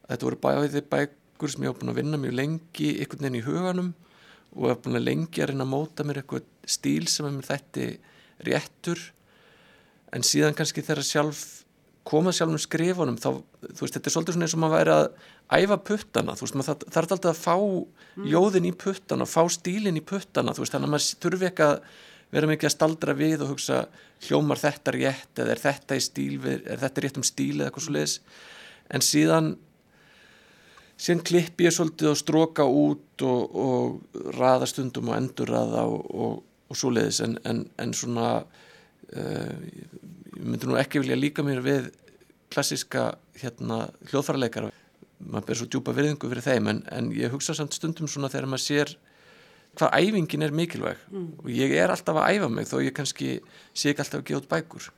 að 0.05 0.13
þetta 0.13 0.27
voru 0.29 0.41
bæði 0.45 0.83
bækur 0.91 1.51
sem 1.51 1.65
ég 1.65 1.71
hef 1.71 1.81
búin 1.81 1.93
að 1.93 1.99
vinna 2.01 2.21
mjög 2.21 2.37
lengi 2.39 2.91
einhvern 2.99 3.25
veginn 3.25 3.39
í 3.39 3.45
huganum 3.45 3.93
og 4.55 4.69
hef 4.71 4.81
búin 4.85 4.99
að 4.99 5.07
lengi 5.09 5.43
að 5.43 5.51
reyna 5.51 5.65
að 5.67 5.73
móta 5.73 6.05
mér 6.07 6.21
eitthvað 6.21 6.47
stíl 6.65 7.05
sem 7.11 7.27
er 7.27 7.35
mér 7.35 7.49
þætti 7.49 7.87
réttur 8.47 9.01
en 10.15 10.25
síðan 10.25 10.55
kannski 10.57 10.83
þegar 10.85 11.07
sjálf 11.07 11.43
komað 12.05 12.37
sjálf 12.37 12.53
um 12.53 12.61
skrifunum 12.61 13.17
þá, 13.17 13.29
þú 13.65 13.81
veist, 13.81 13.95
þetta 13.97 14.09
er 14.09 14.13
svolítið 14.13 14.35
svona 14.35 14.47
eins 14.47 14.55
og 14.55 14.61
maður 14.61 14.75
væri 14.77 14.95
að 14.95 15.63
æfa 15.65 15.77
puttana, 15.89 16.35
þú 16.37 16.45
veist, 16.45 16.57
maður 16.59 16.83
þarf 16.93 17.15
alltaf 17.15 17.31
að 17.31 17.39
fá 17.41 17.55
mm. 17.57 18.27
ljóðin 18.29 18.67
í 18.69 18.73
puttana, 18.85 19.27
fá 19.29 19.41
stílin 19.53 19.97
í 19.97 20.03
puttana, 20.05 20.53
þú 20.53 20.63
veist, 20.63 20.75
þannig 20.75 20.89
að 20.89 20.93
maður 20.93 21.23
þurfi 21.25 21.49
ekki 21.49 21.65
að 21.65 21.75
vera 22.35 22.49
mikið 22.51 22.69
að 22.69 22.75
staldra 22.75 23.15
við 23.17 23.45
og 23.45 23.53
hugsa 23.53 23.79
hljómar 24.27 24.61
þetta 24.61 24.93
rétt 24.95 25.41
eða 25.41 25.55
er 25.55 25.63
þetta 25.63 25.97
í 25.97 26.03
stíl, 26.05 26.37
er 26.45 26.81
þetta 26.83 27.05
rétt 27.05 27.19
um 27.21 27.25
stíl 27.25 27.55
eða 27.57 27.69
eitthvað 27.69 27.87
svo 27.87 27.95
leiðis, 27.95 28.15
en 28.93 29.05
síðan 29.05 29.51
síðan 30.97 31.23
klippi 31.27 31.67
ég 31.67 31.75
svolítið 31.75 32.11
og 32.11 32.19
stróka 32.19 32.65
út 32.65 33.25
og, 33.27 33.55
og 33.55 34.21
raða 34.37 34.67
stundum 34.69 35.11
og 35.11 35.17
endur 35.17 35.51
raða 35.51 35.83
og, 35.91 36.05
og, 36.15 36.39
og 36.71 36.79
svo 36.79 36.93
leiðis 36.95 37.21
en, 37.25 37.37
en, 37.47 37.65
en 37.81 37.93
svona 37.95 38.29
uh, 38.45 39.53
ég 40.35 40.45
myndi 40.45 40.69
nú 40.69 40.79
ekki 40.79 41.03
vilja 41.03 41.19
líka 41.19 41.43
mér 41.45 41.61
við 41.65 41.91
klassiska 42.53 43.13
hérna, 43.41 43.85
hljóðfærarleikar 44.11 44.69
maður 45.25 45.47
ber 45.47 45.59
svo 45.59 45.67
djúpa 45.71 45.95
virðingu 45.95 46.29
fyrir 46.31 46.45
þeim 46.45 46.71
en, 46.71 46.81
en 46.91 47.11
ég 47.15 47.33
hugsa 47.33 47.55
samt 47.57 47.75
stundum 47.75 48.09
svona 48.11 48.31
þegar 48.31 48.49
maður 48.51 48.65
sér 48.65 48.95
hvað 49.75 49.95
æfingin 49.99 50.45
er 50.45 50.53
mikilvæg. 50.55 50.99
Mm. 51.11 51.31
og 51.43 51.49
ég 51.51 51.73
er 51.75 51.91
alltaf 51.91 52.19
að 52.19 52.37
æfa 52.37 52.49
mig 52.51 52.67
þó 52.69 52.77
ég 52.83 52.95
kannski 52.95 53.31
sé 53.73 53.91
ekki 53.91 54.03
alltaf 54.05 54.21
að 54.21 54.27
gefa 54.29 54.41
út 54.41 54.51
bækur. 54.51 54.89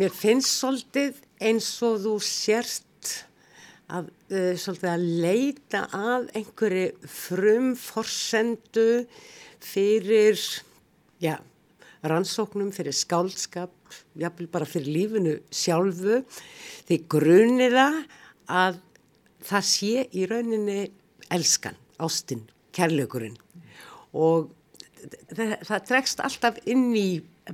Mér 0.00 0.14
finnst 0.14 0.56
svolítið 0.56 1.20
eins 1.42 1.68
og 1.86 2.00
þú 2.02 2.14
sérst 2.24 2.86
að, 3.90 4.10
uh, 4.32 4.86
að 4.92 5.04
leita 5.24 5.84
að 5.96 6.30
einhverju 6.38 7.10
frumforsendu 7.10 8.88
fyrir 9.60 10.38
já, 11.20 11.36
rannsóknum, 12.06 12.70
fyrir 12.72 12.96
skálskap 12.96 13.74
jáfnvel 14.18 14.48
bara 14.50 14.68
fyrir 14.68 14.92
lífinu 14.94 15.34
sjálfu. 15.52 16.22
Því 16.88 17.00
grunniða 17.10 17.88
að 18.50 18.80
það 19.46 19.68
sé 19.68 20.06
í 20.16 20.26
rauninni 20.30 20.80
elskan, 21.32 21.78
ástinn, 22.02 22.46
kærleikurinn. 22.76 23.38
Og 24.16 24.50
það, 25.34 25.56
það 25.66 25.86
dregst 25.90 26.24
alltaf 26.24 26.60
inn 26.70 26.90
í 26.98 27.08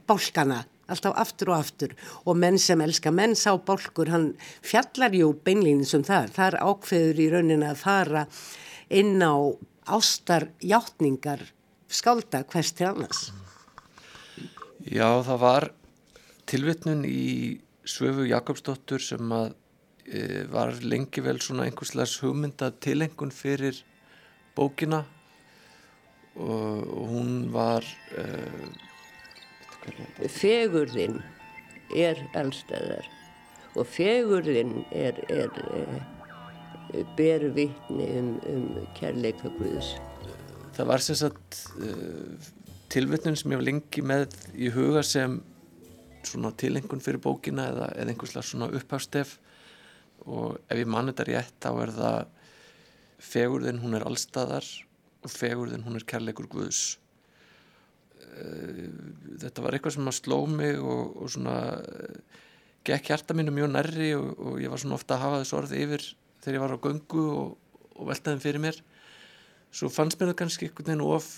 bálkana 0.09 0.64
alltaf 0.90 1.16
aftur 1.19 1.52
og 1.52 1.59
aftur. 1.59 1.95
Og 2.26 2.38
menn 2.38 2.59
sem 2.62 2.81
elska 2.83 3.12
menn 3.14 3.37
sá 3.38 3.52
bólkur, 3.57 4.11
hann 4.12 4.33
fjallar 4.64 5.14
jú 5.16 5.33
beinlýnins 5.47 5.95
um 5.99 6.05
það, 6.07 6.31
þar 6.37 6.61
ákveður 6.62 7.23
í 7.23 7.28
rauninni 7.35 7.71
að 7.71 7.83
fara 7.83 8.26
inn 8.95 9.19
á 9.23 9.35
ástarjáttningar 9.87 11.45
skálda 11.88 12.43
hvers 12.50 12.73
til 12.75 12.90
annars. 12.90 13.28
Já, 14.87 15.23
það 15.26 15.38
var 15.43 15.69
tilvittnun 16.47 17.05
í 17.07 17.59
Svöfu 17.87 18.26
Jakobsdóttur 18.26 19.02
sem 19.02 19.33
að 19.35 19.52
e, 20.07 20.45
var 20.50 20.75
lengi 20.83 21.23
vel 21.23 21.38
svona 21.43 21.66
einhverslegs 21.66 22.19
hugmynda 22.23 22.73
tilengun 22.83 23.35
fyrir 23.35 23.78
bókina. 24.59 25.05
Og, 26.37 26.83
og 26.93 27.07
hún 27.14 27.47
var 27.55 27.87
e, 28.12 28.26
Fegurðin 30.33 31.21
er 31.95 32.21
allstæðar 32.38 33.07
og 33.76 33.88
fegurðin 33.93 34.78
er, 34.97 35.19
er, 35.28 35.50
er 36.97 37.11
ber 37.16 37.49
vittni 37.57 38.07
um, 38.19 38.31
um 38.49 38.69
kærleika 38.97 39.50
Guðs. 39.59 39.97
Það 40.76 40.90
var 40.90 41.05
sem 41.05 41.19
sagt 41.19 41.61
uh, 41.81 42.49
tilvittnun 42.93 43.37
sem 43.38 43.52
ég 43.52 43.61
var 43.61 43.69
lengi 43.69 44.05
með 44.05 44.37
í 44.55 44.71
huga 44.73 45.02
sem 45.07 45.40
svona 46.26 46.52
tilengun 46.59 47.02
fyrir 47.02 47.23
bókina 47.23 47.69
eða, 47.71 47.90
eða 47.95 48.12
einhverslega 48.12 48.49
svona 48.49 48.71
upphafstef 48.75 49.37
og 50.26 50.57
ef 50.66 50.81
ég 50.81 50.90
mann 50.90 51.11
þetta 51.12 51.28
rétt 51.28 51.57
þá 51.62 51.71
er 51.85 51.95
það 51.97 52.19
fegurðin 53.26 53.83
hún 53.83 53.97
er 53.99 54.07
allstæðar 54.09 54.66
og 55.23 55.33
fegurðin 55.33 55.85
hún 55.87 55.99
er 55.99 56.07
kærleikur 56.09 56.49
Guðs 56.50 56.97
þetta 58.37 59.64
var 59.64 59.76
eitthvað 59.76 59.97
sem 59.97 60.11
að 60.11 60.19
sló 60.19 60.40
mig 60.50 60.81
og, 60.81 61.16
og 61.23 61.31
svona 61.33 61.57
gekk 62.87 63.11
hjarta 63.11 63.35
mínu 63.37 63.55
mjög 63.55 63.73
nærri 63.73 64.12
og, 64.19 64.28
og 64.38 64.61
ég 64.62 64.71
var 64.73 64.83
svona 64.83 64.99
ofta 64.99 65.16
að 65.16 65.25
hafa 65.25 65.40
þessu 65.43 65.59
orði 65.59 65.83
yfir 65.87 66.05
þegar 66.45 66.59
ég 66.59 66.64
var 66.64 66.76
á 66.76 66.85
göngu 66.85 67.25
og, 67.33 67.57
og 67.97 68.11
veltaðum 68.11 68.43
fyrir 68.45 68.62
mér. 68.62 68.78
Svo 69.75 69.90
fannst 69.93 70.21
mér 70.21 70.33
það 70.33 70.40
kannski 70.43 70.69
einhvern 70.69 70.93
veginn 70.93 71.07
of 71.16 71.31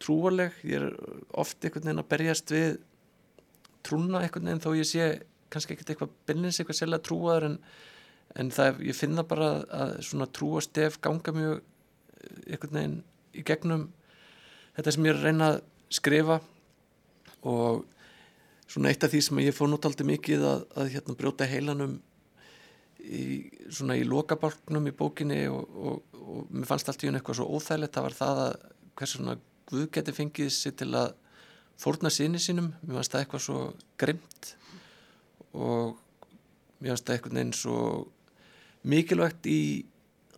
trúaleg 0.00 0.58
ég 0.64 0.80
er 0.80 0.90
oft 1.40 1.64
einhvern 1.64 1.88
veginn 1.88 2.02
að 2.02 2.10
berjast 2.12 2.52
við 2.54 2.80
trúna 3.86 4.24
einhvern 4.24 4.50
veginn 4.50 4.64
þó 4.64 4.70
ég 4.76 4.88
sé 4.88 5.08
kannski 5.50 5.74
ekkert 5.74 5.94
eitthvað 5.94 6.14
byrnins 6.28 6.60
eitthvað 6.60 6.78
selga 6.78 7.00
trúaður 7.04 7.48
en, 7.48 7.56
en 8.38 8.52
það 8.54 8.84
ég 8.86 8.98
finna 8.98 9.24
bara 9.26 9.50
að 9.74 9.96
svona 10.06 10.28
trúastef 10.30 11.00
ganga 11.02 11.34
mjög 11.36 11.62
einhvern 12.46 12.76
veginn 12.76 13.00
í 13.32 13.44
gegnum. 13.46 13.88
Þetta 14.76 14.94
sem 14.94 15.06
ég 15.06 15.14
er 15.14 15.20
að 15.20 15.28
reyna 15.28 15.50
að 15.54 15.60
skrifa 15.90 16.38
og 17.48 17.84
svona 18.70 18.92
eitt 18.92 19.04
af 19.04 19.10
því 19.12 19.20
sem 19.26 19.42
ég 19.42 19.56
fór 19.56 19.70
nútaldi 19.70 20.06
mikið 20.06 20.46
að, 20.46 20.64
að 20.78 20.90
hérna 20.94 21.16
brjóta 21.18 21.48
heilanum 21.50 21.96
í, 23.00 23.50
svona 23.72 23.96
í 23.98 24.04
lokabalknum 24.06 24.86
í 24.90 24.94
bókinni 24.96 25.40
og, 25.50 25.64
og, 25.74 26.20
og 26.20 26.52
mér 26.52 26.68
fannst 26.68 26.90
allt 26.90 27.02
í 27.04 27.10
hún 27.10 27.18
eitthvað 27.18 27.40
svo 27.40 27.48
óþægilegt. 27.56 27.96
Það 27.96 28.06
var 28.06 28.18
það 28.20 28.42
að 28.44 28.52
hvers 29.00 29.16
svona 29.16 29.38
Guð 29.70 29.84
geti 29.94 30.10
fengið 30.10 30.48
sér 30.50 30.72
til 30.80 30.88
að 30.98 31.12
fórna 31.78 32.10
síni 32.10 32.40
sínum, 32.42 32.72
mér 32.82 32.98
fannst 32.98 33.12
það 33.14 33.20
eitthvað 33.24 33.44
svo 33.44 33.58
grimt 34.02 34.48
og 35.54 35.92
mér 36.80 36.92
fannst 36.92 37.06
það 37.06 37.14
eitthvað 37.16 37.36
neins 37.38 37.60
svo 37.62 37.76
mikilvægt 38.90 39.46
í 39.46 39.60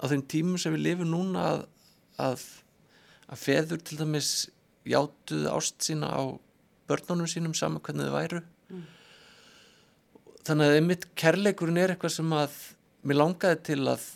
á 0.03 0.05
þeim 0.11 0.25
tímum 0.29 0.61
sem 0.61 0.75
við 0.75 0.85
lifum 0.89 1.09
núna 1.13 1.47
að, 1.49 1.65
að, 2.21 2.45
að 3.33 3.41
feður 3.41 3.83
til 3.87 3.99
dæmis 4.03 4.33
játuðu 4.89 5.51
ást 5.53 5.79
sína 5.85 6.11
á 6.11 6.23
börnunum 6.91 7.29
sínum 7.31 7.55
saman 7.55 7.83
hvernig 7.85 8.09
þau 8.09 8.17
væru 8.17 8.41
mm. 8.43 8.83
þannig 10.49 10.69
að 10.71 10.79
einmitt 10.79 11.07
kærleikurinn 11.19 11.81
er 11.83 11.95
eitthvað 11.95 12.17
sem 12.17 12.35
að 12.37 12.59
mér 13.07 13.21
langaði 13.21 13.61
til 13.71 13.81
að 13.91 14.09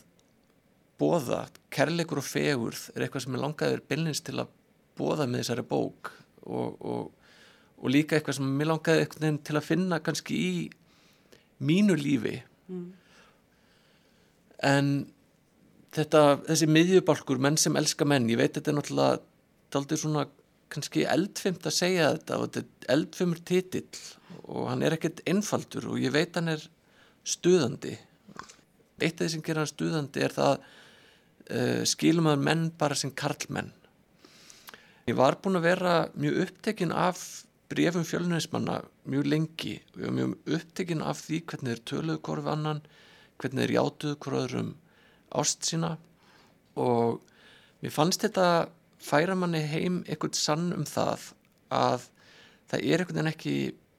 bóða, 0.97 1.45
kærleikur 1.75 2.23
og 2.23 2.27
fegurð 2.27 2.87
er 2.95 3.07
eitthvað 3.07 3.27
sem 3.27 3.35
mér 3.35 3.45
langaði 3.45 3.83
bylnins 3.91 4.23
til 4.27 4.39
að 4.41 4.53
bóða 4.97 5.29
með 5.29 5.45
þessari 5.45 5.67
bók 5.69 6.13
og, 6.47 6.77
og, 6.81 7.11
og 7.77 7.93
líka 7.93 8.17
eitthvað 8.17 8.39
sem 8.39 8.55
mér 8.59 8.73
langaði 8.73 9.35
til 9.45 9.59
að 9.59 9.67
finna 9.67 10.01
kannski 10.05 10.39
í 10.39 10.55
mínu 11.67 11.97
lífi 12.01 12.39
mm. 12.69 12.87
en 14.71 14.91
þetta, 15.97 16.23
þessi 16.49 16.69
miðjubalkur 16.71 17.41
menn 17.41 17.59
sem 17.61 17.77
elska 17.79 18.09
menn, 18.09 18.29
ég 18.33 18.41
veit 18.41 18.57
þetta 18.57 18.73
er 18.73 18.79
náttúrulega 18.81 19.23
aldrei 19.77 20.01
svona 20.01 20.27
kannski 20.73 21.05
eldfimt 21.09 21.67
að 21.67 21.77
segja 21.77 22.11
þetta 22.17 22.39
og 22.41 22.49
þetta 22.49 22.63
er 22.63 22.95
eldfimur 22.97 23.43
titill 23.47 24.03
og 24.47 24.69
hann 24.71 24.83
er 24.87 24.97
ekkert 24.97 25.23
einfaldur 25.29 25.89
og 25.93 26.03
ég 26.03 26.15
veit 26.15 26.37
hann 26.39 26.53
er 26.53 26.63
stuðandi. 27.27 27.95
Eitt 29.01 29.19
af 29.19 29.27
því 29.27 29.33
sem 29.35 29.45
gerir 29.47 29.63
hann 29.63 29.71
stuðandi 29.71 30.23
er 30.25 30.35
það 30.35 30.55
uh, 30.59 31.83
skilum 31.89 32.31
að 32.31 32.45
menn 32.49 32.69
bara 32.79 32.99
sem 32.99 33.13
karlmenn. 33.15 33.73
Ég 35.07 35.19
var 35.19 35.39
búin 35.39 35.61
að 35.61 35.69
vera 35.69 35.97
mjög 36.19 36.41
upptekinn 36.47 36.95
af 36.95 37.23
brefum 37.71 38.07
fjölnunismanna 38.07 38.81
mjög 39.11 39.29
lengi 39.31 39.77
og 39.95 40.01
ég 40.01 40.09
var 40.09 40.17
mjög 40.19 40.57
upptekinn 40.57 41.03
af 41.03 41.23
því 41.27 41.43
hvernig 41.51 41.75
þeir 41.75 41.85
töluðu 41.91 42.23
korfi 42.29 42.51
annan 42.53 42.83
hvernig 43.41 43.65
þeir 43.65 43.75
játuðu 43.77 44.19
korfiður 44.23 44.59
um 44.61 44.73
ást 45.41 45.67
sína 45.67 45.97
og 46.79 47.21
mér 47.83 47.95
fannst 47.95 48.23
þetta 48.23 48.47
færa 49.07 49.37
manni 49.39 49.63
heim 49.71 50.03
eitthvað 50.07 50.39
sann 50.39 50.71
um 50.75 50.87
það 50.89 51.31
að 51.75 52.07
það 52.71 52.81
er 52.83 53.03
einhvern 53.03 53.19
veginn 53.19 53.33
ekki 53.33 53.57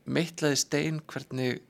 meitlaði 0.07 0.59
stein 0.59 1.01
hvernig 1.07 1.61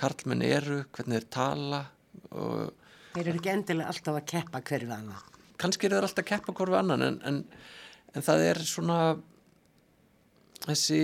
karlmenn 0.00 0.44
eru, 0.44 0.84
hvernig 0.94 1.20
þeir 1.20 1.32
tala 1.34 1.82
og 2.30 2.76
Þeir 3.10 3.26
eru 3.26 3.40
ekki 3.40 3.50
endilega 3.50 3.90
alltaf 3.90 4.16
að 4.20 4.26
keppa 4.30 4.60
hverju 4.62 4.92
annan. 4.94 5.22
Kanski 5.58 5.88
eru 5.88 5.96
þeir 5.96 6.06
alltaf 6.06 6.22
að 6.22 6.28
keppa 6.28 6.52
hverju 6.54 6.76
annan 6.78 7.02
en, 7.02 7.16
en, 7.26 7.38
en 8.14 8.26
það 8.26 8.44
er 8.46 8.60
svona 8.70 8.98
þessi 10.68 11.00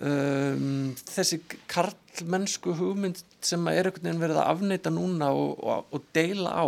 um, 0.00 0.94
þessi 1.10 1.40
karlmennsku 1.70 2.74
hugmynd 2.78 3.20
sem 3.44 3.68
er 3.70 3.90
einhvern 3.90 4.08
veginn 4.08 4.22
verið 4.22 4.40
að 4.42 4.52
afneita 4.54 4.94
núna 4.94 5.30
og, 5.36 5.58
og, 5.60 5.92
og 5.92 6.08
deila 6.16 6.56
á 6.56 6.66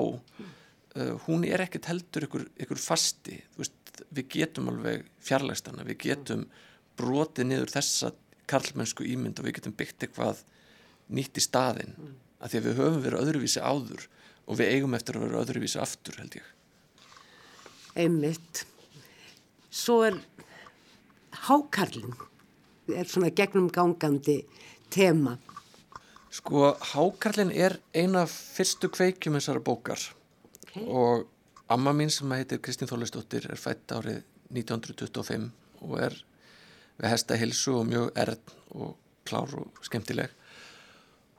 uh, 0.97 1.15
hún 1.27 1.45
er 1.49 1.65
ekkert 1.65 1.91
heldur 1.91 2.27
ykkur, 2.27 2.47
ykkur 2.65 2.81
fasti 2.81 3.39
veist, 3.59 3.77
við 4.11 4.29
getum 4.37 4.71
alveg 4.73 5.07
fjarlægstana 5.25 5.87
við 5.89 6.01
getum 6.07 6.47
brotið 7.01 7.51
niður 7.51 7.75
þessa 7.75 8.13
karlmennsku 8.51 9.07
ímynd 9.07 9.41
og 9.41 9.47
við 9.47 9.61
getum 9.61 9.77
byggt 9.79 10.07
eitthvað 10.07 10.43
nýtt 11.15 11.39
í 11.39 11.45
staðin 11.45 11.95
mm. 11.97 12.17
af 12.41 12.51
því 12.51 12.61
að 12.61 12.67
við 12.67 12.81
höfum 12.81 13.05
verið 13.05 13.25
öðruvísi 13.25 13.63
áður 13.63 14.09
og 14.47 14.59
við 14.59 14.73
eigum 14.75 14.97
eftir 14.99 15.19
að 15.19 15.27
vera 15.27 15.45
öðruvísi 15.45 15.79
aftur 15.83 16.19
held 16.19 16.37
ég. 16.41 16.49
Einmitt. 17.99 18.65
Svo 19.71 20.01
er 20.07 20.19
hákarlinn 21.47 22.17
er 22.91 23.07
svona 23.07 23.31
gegnum 23.35 23.69
gangandi 23.71 24.41
tema. 24.91 25.37
Sko 26.35 26.73
hákarlinn 26.93 27.53
er 27.55 27.79
eina 27.95 28.25
fyrstu 28.31 28.91
kveikjum 28.91 29.39
þessara 29.39 29.63
bókar 29.63 30.03
okay. 30.71 30.87
og 30.87 31.29
amma 31.71 31.95
mín 31.97 32.11
sem 32.11 32.31
heitir 32.35 32.61
Kristín 32.63 32.91
Þorleistóttir 32.91 33.47
er 33.51 33.61
fætt 33.61 33.93
árið 33.95 34.23
1925 34.51 35.51
og 35.87 35.97
er 36.03 36.17
við 37.01 37.13
hesta 37.13 37.39
hilsu 37.39 37.79
og 37.79 37.89
mjög 37.89 38.11
erð 38.19 38.55
og 38.77 38.97
klár 39.29 39.55
og 39.61 39.85
skemmtileg. 39.87 40.31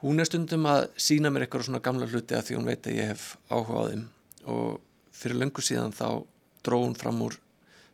Hún 0.01 0.17
er 0.19 0.25
stundum 0.25 0.65
að 0.65 0.87
sína 0.97 1.29
mér 1.29 1.45
eitthvað 1.45 1.67
svona 1.67 1.83
gamla 1.85 2.07
hluti 2.09 2.33
að 2.33 2.47
því 2.47 2.57
hún 2.57 2.69
veit 2.71 2.87
að 2.89 2.97
ég 2.97 3.11
hef 3.11 3.25
áhuga 3.51 3.83
á 3.85 3.89
þeim. 3.91 4.05
Og 4.49 4.79
fyrir 5.13 5.37
löngu 5.37 5.61
síðan 5.61 5.93
þá 5.93 6.23
dró 6.65 6.79
hún 6.81 6.97
fram 6.97 7.21
úr 7.21 7.35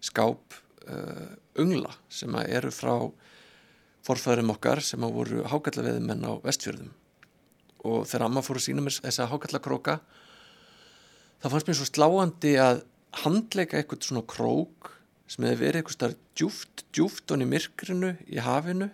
skáp 0.03 0.55
uh, 0.87 1.33
ungla 1.59 1.91
sem 2.07 2.31
eru 2.45 2.71
frá 2.71 2.93
forfæðurum 4.07 4.53
okkar 4.53 4.79
sem 4.85 5.03
að 5.03 5.17
voru 5.17 5.43
hákallaveðumenn 5.51 6.23
á 6.23 6.31
vestfjörðum. 6.45 6.93
Og 7.83 8.07
þegar 8.07 8.27
amma 8.29 8.45
fór 8.45 8.61
að 8.61 8.67
sína 8.69 8.85
mér 8.85 9.01
þessa 9.01 9.27
hákallakróka 9.27 9.99
það 11.41 11.53
fannst 11.53 11.69
mér 11.69 11.79
svo 11.79 11.87
sláandi 11.89 12.53
að 12.61 12.83
handleika 13.23 13.79
eitthvað 13.79 14.07
svona 14.07 14.25
krók 14.29 14.91
sem 15.27 15.45
hefði 15.45 15.59
verið 15.61 15.81
eitthvað 15.81 15.97
starf 15.97 16.17
djúft, 16.37 16.83
djúft 16.95 17.33
onni 17.33 17.47
myrkrinu 17.49 18.13
í 18.31 18.41
hafinu 18.43 18.89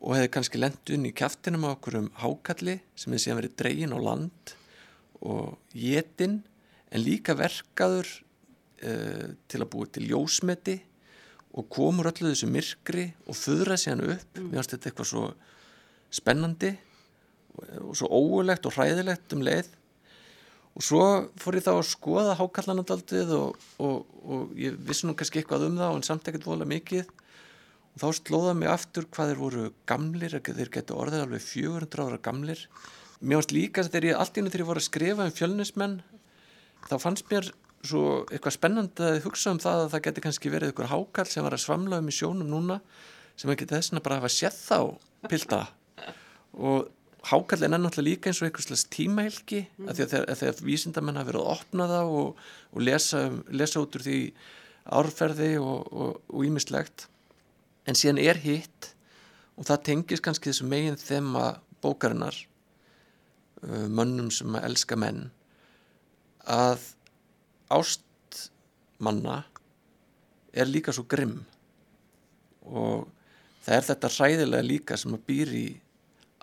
og 0.00 0.14
hefði 0.16 0.32
kannski 0.34 0.60
lendun 0.60 1.08
í 1.08 1.14
kæftinum 1.16 1.66
á 1.68 1.74
okkur 1.74 2.00
um 2.02 2.10
hákalli 2.22 2.78
sem 2.94 3.12
hefði 3.12 3.24
síðan 3.24 3.40
verið 3.40 3.56
dregin 3.60 3.96
á 3.96 3.98
land 4.00 4.54
og 5.26 5.56
jétin 5.76 6.40
en 6.92 7.02
líka 7.02 7.36
verkaður 7.38 8.08
uh, 8.84 9.34
til 9.48 9.62
að 9.62 9.70
búið 9.72 9.94
til 9.96 10.06
ljósmeti 10.10 10.76
og 11.56 11.68
komur 11.72 12.10
öllu 12.10 12.32
þessu 12.32 12.48
myrkri 12.52 13.08
og 13.26 13.38
föðra 13.38 13.78
síðan 13.80 14.04
upp 14.12 14.38
mm. 14.38 14.50
mér 14.50 14.60
finnst 14.60 14.76
þetta 14.76 14.90
eitthvað 14.90 15.10
svo 15.12 15.24
spennandi 16.16 16.74
og 17.80 17.96
svo 17.96 18.08
óulegt 18.12 18.68
og 18.68 18.76
hræðilegt 18.76 19.32
um 19.32 19.44
leið 19.44 19.70
og 20.76 20.84
svo 20.84 21.04
fór 21.40 21.56
ég 21.56 21.64
þá 21.64 21.72
að 21.72 21.86
skoða 21.88 22.36
hákallanandaldið 22.36 23.30
og, 23.36 23.62
og, 23.80 24.02
og 24.28 24.58
ég 24.60 24.76
vissi 24.88 25.08
nú 25.08 25.14
kannski 25.16 25.40
eitthvað 25.40 25.70
um 25.70 25.78
það 25.80 25.96
en 25.96 26.04
samt 26.04 26.28
ekkert 26.28 26.48
volið 26.50 26.72
mikið. 26.74 27.14
Og 27.96 28.02
þá 28.02 28.08
slóða 28.18 28.52
mig 28.58 28.68
aftur 28.68 29.06
hvað 29.08 29.32
þeir 29.32 29.40
voru 29.40 29.66
gamlir, 29.88 30.36
þeir 30.44 30.72
getur 30.74 31.00
orðið 31.00 31.24
alveg 31.24 31.46
400 31.46 32.04
ára 32.04 32.20
gamlir. 32.20 32.66
Mér 33.22 33.40
fannst 33.40 33.56
líka 33.56 33.86
þegar 33.86 34.10
ég 34.10 34.20
allt 34.20 34.36
í 34.36 34.44
nú 34.44 34.52
þegar 34.52 34.64
ég 34.66 34.68
voru 34.68 34.82
að 34.82 34.88
skrifa 34.90 35.24
um 35.24 35.32
fjölnismenn 35.32 35.96
þá 36.86 36.96
fannst 37.00 37.30
mér 37.30 37.48
svo 37.86 38.02
eitthvað 38.28 38.56
spennandi 38.56 39.06
að 39.06 39.22
hugsa 39.24 39.52
um 39.54 39.60
það 39.62 39.82
að 39.84 39.90
það 39.94 40.04
geti 40.06 40.24
kannski 40.24 40.52
verið 40.52 40.72
einhver 40.72 40.90
hákall 40.90 41.28
sem 41.30 41.46
var 41.46 41.56
að 41.56 41.64
svamla 41.64 42.00
um 42.02 42.10
í 42.10 42.14
sjónum 42.14 42.50
núna 42.50 42.78
sem 43.38 43.52
ekki 43.52 43.68
þess 43.70 43.94
að 43.94 44.04
bara 44.04 44.20
hafa 44.20 44.32
sett 44.32 44.58
þá 44.58 44.78
pilda 45.30 45.62
og 46.56 46.90
hákallin 47.26 47.74
er 47.74 47.82
náttúrulega 47.82 48.06
líka 48.06 48.30
eins 48.30 48.40
og 48.42 48.48
einhvers 48.48 48.68
slags 48.68 48.86
tímahelgi 48.94 49.64
mm. 49.64 49.88
að 49.90 50.02
þegar, 50.02 50.28
þegar 50.40 50.62
vísindamenn 50.66 51.18
hafa 51.18 51.30
verið 51.30 51.42
að 51.42 51.52
opna 51.56 51.88
það 51.90 52.12
og, 52.20 52.44
og 52.72 52.86
lesa, 52.86 53.22
lesa 53.50 53.82
út 53.82 53.98
úr 53.98 54.06
því 54.06 54.20
árferði 54.96 55.50
og 55.58 56.44
ímislegt 56.46 57.08
en 57.86 57.98
síðan 57.98 58.22
er 58.22 58.38
hitt 58.42 58.92
og 59.56 59.66
það 59.66 59.82
tengis 59.88 60.22
kannski 60.22 60.52
þessu 60.52 60.68
meginn 60.68 61.00
þema 61.00 61.56
bókarinnar 61.82 62.36
uh, 63.64 63.86
mönnum 63.88 64.30
sem 64.34 64.54
að 64.54 64.68
elska 64.70 64.98
menn 65.00 65.26
að 66.46 66.92
ást 67.74 68.46
manna 69.02 69.42
er 70.56 70.70
líka 70.70 70.94
svo 70.94 71.06
grimm 71.10 71.40
og 72.66 73.08
það 73.66 73.78
er 73.78 73.88
þetta 73.90 74.12
hræðilega 74.14 74.66
líka 74.66 74.98
sem 75.00 75.14
að 75.16 75.26
býr 75.26 75.52
í 75.56 75.66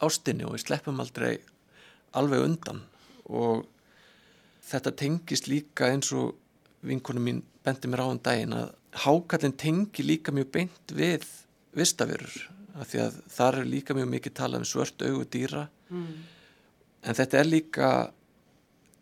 ástinni 0.03 0.45
og 0.47 0.55
við 0.55 0.65
sleppum 0.67 1.01
aldrei 1.03 1.37
alveg 2.17 2.45
undan. 2.45 2.81
Og 3.25 3.65
þetta 4.67 4.95
tengist 4.99 5.49
líka 5.51 5.89
eins 5.91 6.11
og 6.15 6.35
vinkunum 6.83 7.27
mín 7.27 7.43
bendi 7.63 7.89
mér 7.89 8.03
á 8.03 8.07
um 8.11 8.19
daginn 8.19 8.55
að 8.57 8.73
hákallin 9.05 9.55
tengi 9.57 10.03
líka 10.05 10.33
mjög 10.35 10.51
beint 10.53 10.93
við 10.93 11.25
vistavirur 11.73 12.33
af 12.73 12.89
því 12.89 13.01
að 13.03 13.17
þar 13.29 13.59
er 13.61 13.69
líka 13.69 13.95
mjög 13.97 14.09
mikið 14.11 14.35
talað 14.37 14.63
um 14.63 14.67
svört 14.67 15.05
augu 15.05 15.25
dýra. 15.29 15.67
Mm. 15.93 16.13
en 17.03 17.15
þetta 17.15 17.39
er 17.39 17.47
líka 17.49 17.87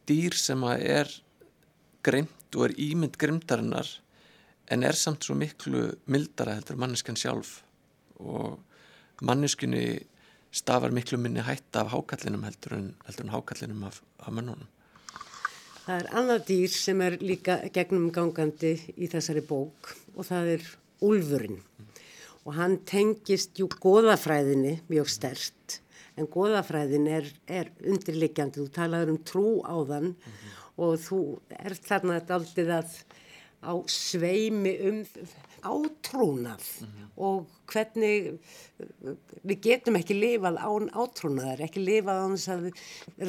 dýr 0.10 0.36
sem 0.36 0.64
að 0.66 0.86
er 0.90 1.12
grimt 2.04 2.58
og 2.58 2.66
er 2.66 2.74
ímynd 2.82 3.18
grimdarinnar 3.22 3.88
en 4.72 4.84
er 4.84 4.98
samt 4.98 5.24
svo 5.24 5.36
miklu 5.38 5.92
mildara 6.12 6.56
heldur 6.58 6.80
manneskan 6.82 7.20
sjálf. 7.20 7.62
Og 8.20 8.60
manneskunni 9.22 10.02
stafar 10.52 10.92
miklu 10.92 11.18
minni 11.18 11.44
hætta 11.46 11.86
af 11.86 11.92
hákallinum 11.94 12.44
heldur 12.48 12.78
en, 12.78 12.94
heldur 13.08 13.26
en 13.26 13.34
hákallinum 13.36 13.84
af, 13.88 14.02
af 14.20 14.34
mönnunum. 14.34 14.70
Það 15.86 15.98
er 15.98 16.10
annað 16.20 16.44
dýr 16.48 16.74
sem 16.76 17.02
er 17.02 17.18
líka 17.22 17.58
gegnum 17.74 18.12
gangandi 18.14 18.76
í 18.96 19.10
þessari 19.12 19.42
bók 19.48 19.96
og 20.16 20.28
það 20.28 20.56
er 20.58 20.68
Úlfurinn 21.02 21.58
mm. 21.58 21.86
og 22.46 22.54
hann 22.60 22.76
tengist 22.86 23.58
jú 23.58 23.66
goðafræðinni 23.82 24.76
mjög 24.92 25.10
stert 25.10 25.80
en 26.20 26.28
goðafræðin 26.30 27.08
er, 27.10 27.30
er 27.48 27.72
undirleikjandi, 27.82 28.62
þú 28.62 28.74
talaður 28.76 29.16
um 29.16 29.22
trú 29.26 29.48
á 29.66 29.76
þann 29.90 30.12
mm 30.12 30.16
-hmm. 30.22 30.60
og 30.78 31.00
þú 31.00 31.22
er 31.50 31.74
þarna 31.74 32.22
aldrei 32.30 32.66
að 32.68 32.92
á 33.62 33.74
sveimi 33.88 34.74
um 34.90 35.04
átrúnað 35.64 36.66
mm 36.82 36.88
-hmm. 36.88 37.08
og 37.18 37.48
hvernig 37.72 38.40
við 39.44 39.62
getum 39.62 39.96
ekki 40.00 40.18
lifað 40.18 40.58
án 40.58 40.90
átrúnaðar, 40.92 41.64
ekki 41.68 41.86
lifað 41.86 42.24
án 42.24 42.36
þess 42.38 42.50
að 42.56 42.66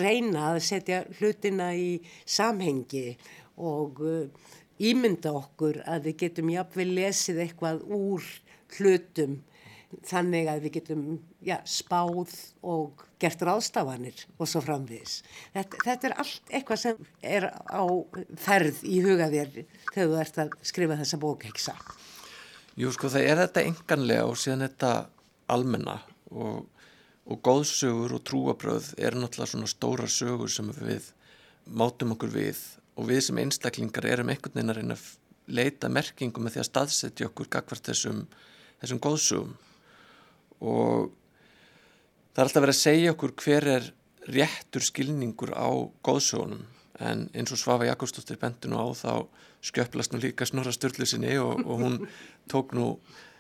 reyna 0.03 0.49
að 0.53 0.59
setja 0.71 1.05
hlutina 1.19 1.75
í 1.75 2.01
samhengi 2.25 3.17
og 3.57 4.01
uh, 4.01 4.29
ímynda 4.83 5.33
okkur 5.33 5.83
að 5.87 6.09
við 6.09 6.19
getum 6.27 6.51
jafnveg 6.51 6.95
lesið 6.99 7.43
eitthvað 7.47 7.83
úr 7.87 8.23
hlutum 8.79 9.41
þannig 10.09 10.49
að 10.49 10.63
við 10.67 10.75
getum 10.79 11.03
já, 11.45 11.59
spáð 11.69 12.33
og 12.65 13.03
gert 13.21 13.43
ráðstafanir 13.45 14.25
og 14.39 14.49
svo 14.49 14.63
framviðis. 14.65 15.21
Þetta, 15.55 15.83
þetta 15.85 16.09
er 16.09 16.17
allt 16.25 16.55
eitthvað 16.57 16.81
sem 16.83 17.03
er 17.35 17.49
á 17.53 17.85
ferð 18.41 18.83
í 18.89 19.03
huga 19.05 19.29
þér 19.33 19.53
þegar 19.93 20.09
þú 20.15 20.19
ert 20.25 20.41
að 20.45 20.57
skrifa 20.73 20.99
þessa 21.03 21.21
bók, 21.23 21.47
ekki 21.51 21.67
satt? 21.69 21.93
Jú, 22.73 22.89
sko, 22.95 23.11
það 23.13 23.27
er 23.29 23.41
þetta 23.43 23.63
enganlega 23.69 24.29
og 24.29 24.39
síðan 24.41 24.65
þetta 24.65 24.93
almenna 25.53 25.99
og, 26.33 26.63
og 27.29 27.41
góðsögur 27.45 28.15
og 28.17 28.23
trúabröð 28.25 28.95
er 28.97 29.17
náttúrulega 29.19 29.53
svona 29.53 29.69
stóra 29.69 30.09
sögur 30.09 30.49
sem 30.53 30.71
við 30.79 31.11
mátum 31.69 32.15
okkur 32.15 32.33
við 32.33 32.63
og 32.97 33.11
við 33.11 33.21
sem 33.27 33.43
einstaklingar 33.43 34.09
erum 34.09 34.33
einhvern 34.33 34.57
veginn 34.57 34.73
að 34.73 34.81
reyna 34.81 34.97
að 34.97 35.53
leita 35.53 35.91
merkingum 35.93 36.47
með 36.47 36.57
því 36.57 36.63
að 36.63 36.69
staðsetja 36.71 37.29
okkur 37.29 37.51
gagvart 37.53 37.93
þessum, 37.93 38.25
þessum 38.81 39.03
góðsögum 39.05 39.55
og 40.63 41.13
það 42.33 42.41
er 42.41 42.47
alltaf 42.47 42.65
verið 42.65 42.77
að 42.77 42.83
segja 42.83 43.15
okkur 43.15 43.37
hver 43.45 43.69
er 43.77 43.93
réttur 44.33 44.89
skilningur 44.89 45.53
á 45.53 45.69
góðsögunum 46.07 46.65
en 47.03 47.27
eins 47.35 47.53
og 47.53 47.61
Svafa 47.61 47.89
Jakobsdóttir 47.91 48.41
bendinu 48.41 48.81
á 48.81 48.87
þá 48.97 49.13
skjöplast 49.63 50.15
nú 50.15 50.21
líka 50.23 50.47
Snorra 50.49 50.73
Sturlusinni 50.75 51.37
og, 51.41 51.63
og 51.67 51.85
hún 51.85 52.01
tók 52.51 52.75
nú 52.77 52.97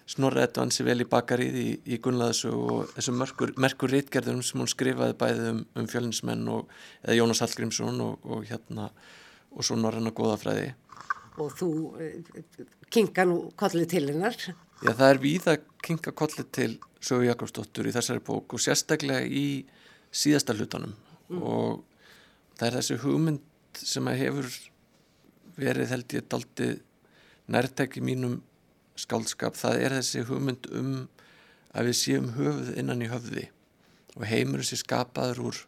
Snorra 0.06 0.42
ettu 0.44 0.60
hansi 0.60 0.84
vel 0.84 1.04
í 1.04 1.08
bakarið 1.08 1.56
í, 1.58 1.68
í 1.94 1.98
Gunnlaðsög 2.02 2.54
og 2.58 2.94
þessum 2.96 3.20
merkur, 3.22 3.52
merkur 3.56 3.92
rítgerðum 3.92 4.42
sem 4.44 4.60
hún 4.60 4.70
skrifaði 4.70 5.16
bæðið 5.20 5.50
um, 5.52 5.60
um 5.78 5.88
fjölinsmenn 5.88 6.48
og 6.50 6.72
eða 7.04 7.18
Jónas 7.20 7.42
Hallgrímsson 7.44 8.00
og, 8.02 8.26
og 8.26 8.42
hérna 8.50 8.88
og 9.52 9.66
svo 9.66 9.78
Norranna 9.78 10.14
Góðafræði 10.16 10.72
Og 11.40 11.54
þú 11.56 11.70
eh, 12.02 12.42
kinga 12.92 13.24
nú 13.24 13.38
kollið 13.56 13.86
til 13.94 14.02
hennar. 14.10 14.36
Já 14.82 14.90
það 14.90 15.06
er 15.06 15.20
við 15.22 15.46
að 15.48 15.62
kinga 15.86 16.12
kollið 16.12 16.50
til 16.52 16.72
Sögu 17.00 17.24
Jakobsdóttur 17.30 17.88
í 17.88 17.94
þessari 17.94 18.20
bók 18.26 18.52
og 18.52 18.60
sérstaklega 18.60 19.24
í 19.24 19.64
síðasta 20.12 20.52
hlutanum. 20.52 20.92
Mm. 21.32 21.42
og 21.42 21.84
það 22.58 22.66
er 22.66 22.76
þessi 22.78 22.98
hugmynd 23.02 23.80
sem 23.80 24.08
að 24.10 24.18
hefur 24.20 24.48
verið 25.58 25.92
held 25.92 26.16
ég 26.16 26.28
daldi 26.30 26.68
nærtæki 27.52 28.02
mínum 28.04 28.40
skálskap, 28.98 29.56
það 29.56 29.80
er 29.86 29.96
þessi 29.98 30.24
hugmynd 30.28 30.68
um 30.76 30.92
að 31.72 31.88
við 31.88 31.98
séum 31.98 32.30
höfuð 32.36 32.72
innan 32.80 33.02
í 33.04 33.10
höfði 33.10 33.48
og 34.18 34.24
heimur 34.28 34.60
þessi 34.60 34.82
skapaður 34.82 35.42
úr, 35.48 35.60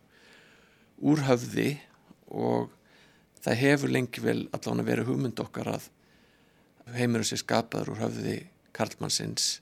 úr 1.00 1.24
höfði 1.24 1.68
og 2.28 2.72
það 3.44 3.60
hefur 3.62 3.92
lengi 3.92 4.24
vel 4.24 4.40
allan 4.56 4.82
að 4.82 4.90
vera 4.90 5.06
hugmynd 5.08 5.40
okkar 5.40 5.74
að 5.76 5.88
heimur 6.96 7.24
þessi 7.24 7.40
skapaður 7.40 7.94
úr 7.94 8.02
höfði 8.04 8.38
Karlmannsins. 8.74 9.60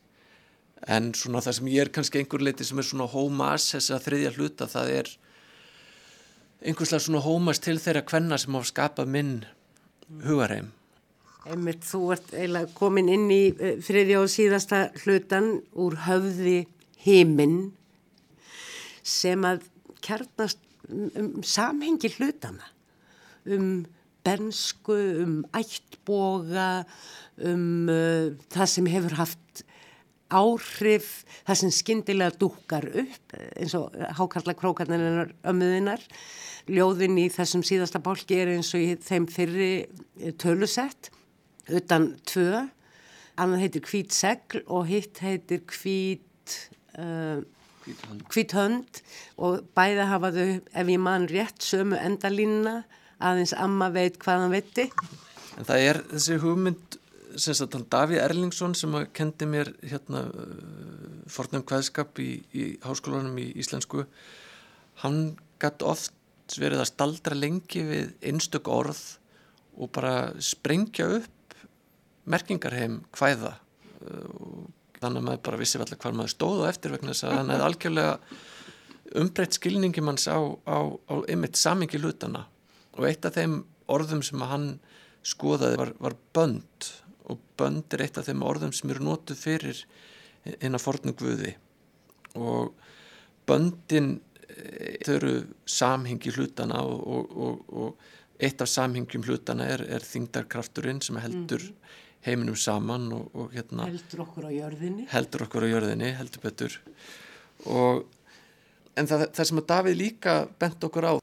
En 0.90 1.12
svona 1.14 1.42
það 1.44 1.58
sem 1.58 1.68
ég 1.70 1.84
er 1.84 1.92
kannski 1.94 2.18
einhver 2.18 2.42
leiti 2.42 2.66
sem 2.66 2.80
er 2.80 2.86
svona 2.88 3.06
hómas 3.12 3.68
þess 3.70 3.92
að 3.94 4.06
þriðja 4.08 4.32
hluta 4.38 4.66
það 4.70 4.94
er 4.96 5.10
einhverslega 6.62 7.04
svona 7.04 7.22
hómas 7.22 7.62
til 7.62 7.78
þeirra 7.82 8.02
kvenna 8.06 8.38
sem 8.38 8.54
hafa 8.56 8.70
skapað 8.70 9.12
minn 9.14 9.36
hugarheim. 10.22 10.70
Einmitt, 11.42 11.82
þú 11.82 12.12
ert 12.14 12.28
eiginlega 12.36 12.70
komin 12.76 13.10
inn 13.10 13.30
í 13.32 13.42
uh, 13.52 13.78
þriðja 13.82 14.20
og 14.22 14.30
síðasta 14.30 14.82
hlutan 15.02 15.56
úr 15.74 15.98
höfði 16.06 16.60
heiminn 17.02 17.72
sem 19.02 19.42
að 19.46 19.64
kjarnast 20.02 20.60
um, 20.88 21.08
um 21.18 21.32
samhengi 21.42 22.12
hlutana 22.14 22.70
um 23.50 23.82
bensku, 24.22 24.94
um 25.24 25.40
ættboga 25.58 26.84
um 27.42 27.90
uh, 27.90 28.30
það 28.54 28.70
sem 28.76 28.90
hefur 28.92 29.18
haft 29.18 29.64
áhrif 30.32 31.08
það 31.46 31.60
sem 31.60 31.74
skindilega 31.74 32.36
dúkar 32.40 32.86
upp 32.88 33.36
eins 33.52 33.74
og 33.78 33.94
hákarla 34.18 34.56
krókarnar 34.58 35.34
ömmuðinar 35.48 36.04
ljóðin 36.70 37.18
í 37.18 37.26
þessum 37.32 37.64
síðasta 37.66 38.02
bálki 38.02 38.38
er 38.38 38.52
eins 38.54 38.70
og 38.76 38.84
í 38.84 38.94
þeim 39.02 39.26
fyrri 39.30 39.72
eh, 39.82 40.32
tölusett 40.38 41.10
utan 41.72 42.12
tvö. 42.28 42.66
Annan 43.40 43.62
heitir 43.62 43.84
hvít 43.88 44.12
segl 44.14 44.62
og 44.66 44.86
hitt 44.90 45.22
heitir 45.24 45.62
hvít 45.72 46.56
uh, 47.00 47.40
hvít 48.30 48.54
hönd. 48.56 49.02
Og 49.40 49.62
bæða 49.76 50.08
hafaðu 50.10 50.46
ef 50.60 50.90
ég 50.92 51.00
man 51.02 51.28
rétt 51.30 51.64
sömu 51.64 51.98
endalínna 51.98 52.82
aðeins 53.22 53.54
amma 53.56 53.90
veit 53.94 54.18
hvað 54.22 54.44
hann 54.44 54.54
veitti. 54.54 54.88
En 55.56 55.68
það 55.68 55.86
er 55.88 56.02
þessi 56.12 56.38
hugmynd 56.42 56.98
sem 57.36 57.56
sagt 57.56 57.76
hann 57.76 57.88
Daví 57.90 58.18
Erlingsson 58.20 58.74
sem 58.78 58.94
kendi 59.16 59.48
mér 59.48 59.72
hérna 59.82 60.26
fornum 61.30 61.64
hvaðskap 61.68 62.18
í, 62.22 62.42
í 62.52 62.64
háskólanum 62.84 63.38
í 63.40 63.50
íslensku 63.62 64.06
hann 65.02 65.36
gætt 65.62 65.84
oft 65.86 66.14
verið 66.58 66.82
að 66.82 66.90
staldra 66.90 67.38
lengi 67.38 67.84
við 67.86 68.14
einstök 68.28 68.68
orð 68.68 69.00
og 69.78 69.92
bara 69.94 70.32
sprengja 70.42 71.08
upp 71.20 71.56
merkingarheim 72.28 73.00
hvaða 73.16 73.56
þannig 75.02 75.18
að 75.18 75.26
maður 75.26 75.44
bara 75.48 75.60
vissi 75.60 75.80
allir 75.80 75.98
hvað 75.98 76.18
maður 76.18 76.34
stóð 76.34 76.62
og 76.62 76.70
eftir 76.70 76.94
vegna 76.94 77.14
þess 77.14 77.26
að 77.26 77.36
hann 77.38 77.52
hefði 77.52 77.66
algjörlega 77.68 78.14
umbreytt 79.22 79.58
skilningi 79.58 80.04
manns 80.04 80.28
á, 80.30 80.38
á, 80.38 80.78
á 81.10 81.14
ymitt 81.32 81.58
samingi 81.60 82.00
hlutana 82.00 82.46
og 82.96 83.06
eitt 83.08 83.26
af 83.26 83.36
þeim 83.36 83.62
orðum 83.92 84.22
sem 84.24 84.42
hann 84.46 84.68
skoðaði 85.26 85.78
var, 85.80 85.92
var 86.02 86.16
bönd 86.34 86.88
og 87.32 87.42
bönd 87.58 87.94
er 87.94 88.06
eitt 88.06 88.18
af 88.20 88.28
þeim 88.28 88.44
orðum 88.46 88.72
sem 88.76 88.92
eru 88.92 89.04
nótuð 89.06 89.38
fyrir 89.40 89.84
inn 90.58 90.76
að 90.76 90.84
fornu 90.84 91.14
guði. 91.18 91.54
Og 92.38 92.72
böndin 93.48 94.14
eh, 94.48 94.98
þau 95.06 95.14
eru 95.16 95.34
samhengi 95.68 96.32
hlutana 96.34 96.82
og, 96.86 97.02
og, 97.02 97.36
og, 97.46 97.76
og 97.82 98.42
eitt 98.42 98.62
af 98.62 98.70
samhengjum 98.70 99.26
hlutana 99.26 99.68
er, 99.74 99.84
er 99.98 100.06
þingdarkrafturinn 100.06 101.02
sem 101.04 101.18
heldur 101.22 101.62
mm. 101.62 101.92
heiminum 102.26 102.58
saman 102.58 103.10
og 103.14 103.52
hérna 103.54 103.86
heldur 103.90 104.24
okkur 104.26 104.48
á 104.48 104.52
jörðinni. 104.54 105.06
heldur 105.12 105.46
okkur 105.46 105.66
á 105.66 105.68
jörðinni, 105.70 106.10
heldur 106.18 106.42
betur. 106.46 106.78
Og 107.70 108.04
en 108.98 109.08
það, 109.08 109.28
það 109.36 109.50
sem 109.50 109.62
að 109.62 109.68
Davíð 109.72 110.00
líka 110.00 110.36
bent 110.60 110.88
okkur 110.88 111.08
á 111.08 111.14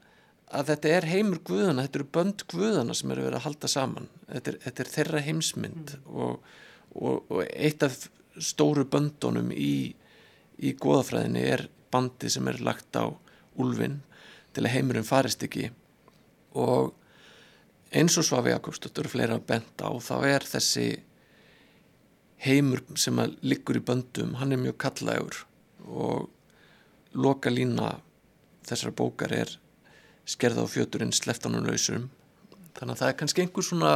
að 0.50 0.72
þetta 0.72 0.92
er 0.96 1.06
heimur 1.10 1.40
guðana, 1.46 1.84
þetta 1.86 2.00
eru 2.00 2.08
bönd 2.16 2.44
guðana 2.50 2.96
sem 2.98 3.10
eru 3.14 3.26
verið 3.26 3.38
að 3.38 3.46
halda 3.46 3.70
saman 3.70 4.08
þetta 4.26 4.52
er, 4.52 4.60
þetta 4.66 4.82
er 4.84 4.92
þeirra 4.94 5.24
heimsmynd 5.26 5.92
mm. 5.96 6.06
og, 6.10 6.48
og, 6.94 7.30
og 7.30 7.42
eitt 7.46 7.84
af 7.86 7.98
stóru 8.40 8.86
böndunum 8.90 9.52
í, 9.54 9.74
í 10.58 10.72
góðafræðinni 10.80 11.44
er 11.54 11.66
bandi 11.90 12.30
sem 12.32 12.48
er 12.50 12.60
lagt 12.64 12.98
á 12.98 13.06
úlfin 13.60 14.00
til 14.54 14.64
að 14.64 14.74
heimurinn 14.74 15.06
farist 15.06 15.42
ekki 15.46 15.68
og 16.58 16.92
eins 17.94 18.18
og 18.18 18.26
Svafi 18.26 18.52
Jakobsdóttur 18.54 19.08
og 19.08 19.14
fleira 19.14 19.38
bent 19.38 19.82
á 19.82 19.90
þá 20.02 20.14
er 20.26 20.46
þessi 20.46 20.88
heimur 22.40 22.82
sem 22.98 23.18
að 23.20 23.36
liggur 23.44 23.78
í 23.78 23.84
böndum, 23.84 24.36
hann 24.40 24.54
er 24.54 24.62
mjög 24.62 24.78
kallægur 24.80 25.42
og 25.86 26.30
loka 27.12 27.50
lína 27.52 27.98
þessar 28.66 28.94
bókar 28.96 29.34
er 29.34 29.56
skerða 30.30 30.66
á 30.66 30.72
fjöturinn 30.72 31.14
sleftanum 31.14 31.66
lausum. 31.66 32.08
Þannig 32.78 32.94
að 32.94 33.00
það 33.02 33.12
er 33.12 33.18
kannski 33.22 33.44
einhver 33.44 33.66
svona 33.66 33.94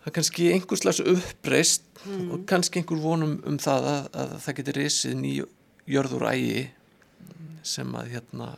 það 0.00 0.10
er 0.10 0.16
kannski 0.18 0.48
einhver 0.54 0.80
slags 0.80 1.02
uppreist 1.02 1.86
mm. 2.04 2.26
og 2.34 2.44
kannski 2.50 2.82
einhver 2.82 3.02
vonum 3.02 3.38
um 3.46 3.58
það 3.62 3.88
að, 3.92 4.10
að 4.22 4.34
það 4.44 4.58
getur 4.60 4.78
risið 4.80 5.16
nýjörður 5.22 6.28
ægi 6.32 6.66
sem 7.66 7.96
að 7.98 8.12
hérna 8.14 8.52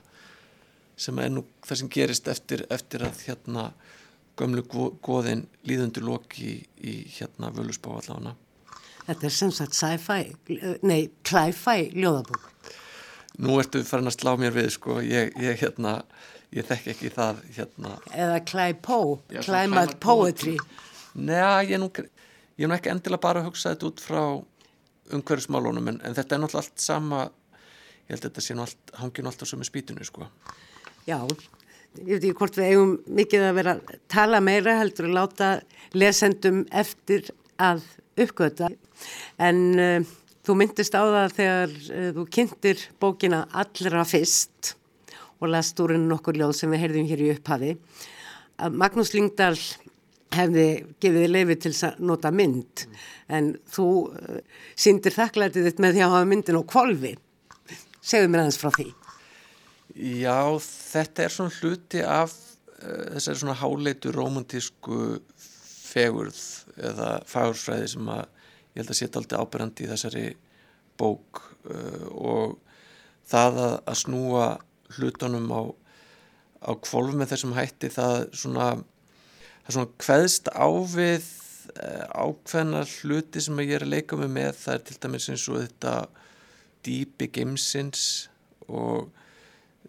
sem 0.98 1.18
að 1.18 1.28
er 1.28 1.32
nú 1.36 1.44
það 1.64 1.80
sem 1.80 1.92
gerist 1.94 2.28
eftir, 2.28 2.64
eftir 2.74 3.04
að 3.06 3.22
hérna 3.28 3.70
gömlu 4.38 4.64
góðin 5.04 5.46
líðundur 5.66 6.06
loki 6.06 6.50
í, 6.50 6.58
í 6.82 6.94
hérna 7.16 7.52
völusbá 7.54 7.94
allavega. 7.96 8.34
Þetta 9.08 9.24
er 9.24 9.32
sem 9.32 9.52
sagt 9.56 9.76
sci-fi, 9.78 10.20
nei, 10.84 11.08
cli-fi 11.24 11.88
ljóðabók 11.96 12.50
nú 13.42 13.58
ertu 13.62 13.82
farin 13.86 14.10
að 14.10 14.18
slá 14.18 14.32
mér 14.40 14.54
við 14.56 14.72
sko, 14.74 14.98
ég, 15.04 15.32
ég 15.42 15.60
hérna 15.62 16.00
ég 16.54 16.66
þekk 16.68 16.92
ekki 16.94 17.10
það 17.12 17.42
hérna. 17.56 17.96
Eða 18.14 18.38
Cly-Po, 18.48 19.00
Climate 19.44 19.98
Poetry. 20.02 20.56
Nei, 21.18 21.68
ég 21.70 21.80
nú 21.82 21.90
ég 22.58 22.66
nú 22.66 22.74
ekki 22.74 22.92
endilega 22.92 23.22
bara 23.22 23.42
að 23.42 23.50
hugsa 23.50 23.74
þetta 23.74 23.90
út 23.90 24.02
frá 24.02 24.22
umhverfsmálunum 25.14 25.92
en, 25.92 26.00
en 26.04 26.16
þetta 26.16 26.36
er 26.36 26.42
náttúrulega 26.42 26.64
allt 26.64 26.82
sama. 26.82 27.20
Ég 28.08 28.16
held 28.16 28.24
að 28.24 28.30
þetta 28.30 28.44
sé 28.44 28.56
nú 28.56 28.64
allt, 28.64 28.92
hangi 28.98 29.24
nú 29.24 29.30
alltaf 29.30 29.50
sem 29.50 29.62
er 29.62 29.68
spýtunu 29.68 30.06
sko. 30.08 30.28
Já, 31.08 31.18
ég 32.00 32.14
veit 32.14 32.22
ekki 32.22 32.36
hvort 32.40 32.58
við 32.58 32.72
eigum 32.72 32.94
mikið 33.20 33.46
að 33.48 33.58
vera 33.60 33.76
að 33.76 33.98
tala 34.12 34.42
meira 34.44 34.78
heldur 34.80 35.08
að 35.08 35.16
láta 35.16 35.50
lesendum 35.96 36.64
eftir 36.76 37.30
að 37.60 37.84
uppgöta 38.18 38.68
en 39.38 39.60
uh, 39.78 40.08
Þú 40.48 40.54
myndist 40.56 40.94
á 40.96 41.04
það 41.04 41.32
þegar 41.36 41.72
uh, 41.76 42.04
þú 42.16 42.22
kynntir 42.32 42.82
bókina 42.96 43.42
allra 43.52 44.00
fyrst 44.08 44.70
og 45.38 45.50
last 45.52 45.76
úr 45.84 45.92
henni 45.92 46.08
nokkur 46.08 46.38
ljóð 46.40 46.54
sem 46.56 46.72
við 46.72 46.86
heyrðum 46.86 47.10
hér 47.10 47.20
í 47.20 47.26
upphafi 47.34 47.74
að 48.64 48.78
Magnús 48.80 49.12
Lyngdal 49.12 49.58
hefði 50.32 50.64
gefið 51.04 51.26
leifi 51.28 51.56
til 51.66 51.72
að 51.84 51.98
nota 52.08 52.32
mynd 52.32 52.86
en 53.28 53.50
þú 53.68 53.88
uh, 54.08 54.38
síndir 54.72 55.12
þakklætið 55.18 55.68
þitt 55.68 55.84
með 55.84 55.98
því 55.98 56.06
að 56.06 56.14
hafa 56.16 56.30
myndin 56.32 56.60
á 56.60 56.70
kvolvi. 56.72 57.12
Segðu 58.00 58.32
mér 58.32 58.46
aðeins 58.46 58.60
frá 58.62 58.72
því. 58.78 58.88
Já, 60.22 60.40
þetta 60.62 61.26
er 61.26 61.36
svona 61.36 61.56
hluti 61.58 62.02
af 62.08 62.32
uh, 62.32 63.04
þessari 63.18 63.42
svona 63.42 63.58
háleitu 63.60 64.16
romantísku 64.16 65.02
fegurð 65.92 66.40
eða 66.88 67.12
fagursfræði 67.28 67.92
sem 67.98 68.12
að 68.16 68.26
ég 68.78 68.84
held 68.84 68.94
að 68.94 69.00
setja 69.00 69.18
alltaf 69.18 69.40
ábyrgandi 69.42 69.84
í 69.84 69.90
þessari 69.90 70.24
bók 70.98 71.40
uh, 71.66 72.04
og 72.14 72.52
það 73.28 73.58
að, 73.64 73.74
að 73.90 73.98
snúa 74.04 74.46
hlutunum 74.94 75.50
á, 75.50 75.62
á 76.62 76.72
kvolv 76.86 77.18
með 77.18 77.34
þessum 77.34 77.56
hætti 77.58 77.90
það 77.90 78.28
svona, 78.38 78.68
það 79.66 79.74
svona 79.74 80.06
hveðst 80.06 80.52
ávið 80.54 81.26
uh, 81.74 82.06
ákveðnar 82.22 82.94
hluti 83.00 83.42
sem 83.42 83.62
ég 83.64 83.74
er 83.80 83.86
að 83.86 83.94
leika 83.96 84.18
mig 84.20 84.30
með. 84.38 84.54
Það 84.62 84.76
er 84.76 84.86
til 84.86 84.98
dæmis 85.02 85.28
eins 85.34 85.48
og 85.50 85.60
þetta 85.64 85.94
dýpi 86.86 87.30
geimsins 87.34 88.06
og 88.70 89.10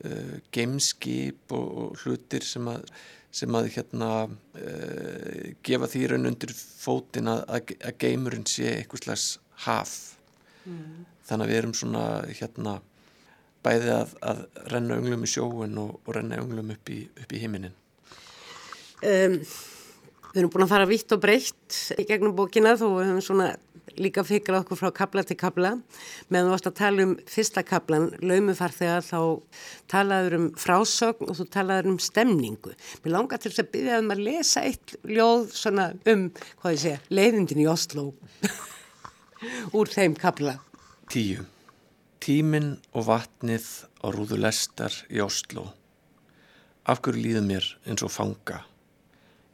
uh, 0.01 0.35
geimskip 0.55 1.53
og, 1.53 1.69
og 1.85 2.03
hlutir 2.03 2.45
sem 2.47 2.73
að 2.73 2.89
sem 3.31 3.55
að 3.55 3.69
hérna 3.75 4.11
uh, 4.25 5.49
gefa 5.65 5.89
því 5.91 6.05
raun 6.09 6.29
undir 6.31 6.53
fótin 6.55 7.29
að, 7.29 7.43
að 7.77 7.97
geimurinn 8.01 8.47
sé 8.49 8.71
einhvers 8.75 9.05
slags 9.05 9.27
haf 9.65 9.95
mm. 10.65 11.03
þannig 11.29 11.45
að 11.45 11.51
við 11.51 11.61
erum 11.61 11.75
svona 11.77 12.05
hérna 12.29 12.79
bæði 13.65 13.91
að, 13.93 14.15
að 14.23 14.43
renna 14.73 14.97
unglum 15.01 15.25
í 15.27 15.29
sjóun 15.29 15.81
og, 15.81 15.97
og 16.05 16.15
renna 16.15 16.39
unglum 16.41 16.73
upp 16.73 16.93
í, 16.93 17.01
upp 17.21 17.35
í 17.35 17.41
heiminin 17.43 17.75
um, 19.03 19.37
Við 20.29 20.43
erum 20.43 20.51
búin 20.53 20.65
að 20.67 20.73
fara 20.75 20.89
vitt 20.89 21.13
og 21.15 21.21
breytt 21.23 21.77
í 21.97 22.05
gegnum 22.05 22.35
bókina 22.37 22.75
þó 22.77 22.85
við 22.99 23.07
höfum 23.09 23.23
svona 23.25 23.49
líka 23.97 24.23
fikrað 24.25 24.63
okkur 24.63 24.79
frá 24.79 24.91
kabla 24.95 25.23
til 25.25 25.37
kabla 25.39 25.71
meðan 26.29 26.47
þú 26.47 26.53
varst 26.53 26.69
að 26.69 26.77
tala 26.79 27.05
um 27.07 27.13
fyrsta 27.29 27.63
kablan 27.65 28.07
laumufarþegar 28.21 29.05
þá 29.07 29.19
talaður 29.91 30.37
um 30.37 30.47
frásögn 30.59 31.29
og 31.29 31.39
þú 31.39 31.47
talaður 31.55 31.91
um 31.93 31.99
stemningu. 32.03 32.75
Mér 33.03 33.15
langar 33.15 33.41
til 33.41 33.51
þess 33.51 33.63
að 33.65 33.71
byrja 33.73 33.99
um 34.03 34.13
að 34.13 34.23
lesa 34.27 34.65
eitt 34.69 34.95
ljóð 35.09 35.49
svona 35.57 35.89
um, 36.05 36.27
hvað 36.61 36.75
ég 36.75 36.83
segja, 36.85 37.01
leiðindin 37.09 37.63
í 37.63 37.69
Oslo 37.71 38.11
úr 39.77 39.93
þeim 39.93 40.17
kabla. 40.19 40.59
Tíu. 41.09 41.47
Tíminn 42.19 42.75
og 42.93 43.07
vatnið 43.07 43.67
á 44.03 44.07
rúðu 44.13 44.37
lestar 44.43 44.93
í 45.09 45.23
Oslo. 45.23 45.69
Af 46.89 47.01
hverju 47.01 47.23
líður 47.23 47.47
mér 47.47 47.73
eins 47.87 48.03
og 48.05 48.13
fanga? 48.13 48.68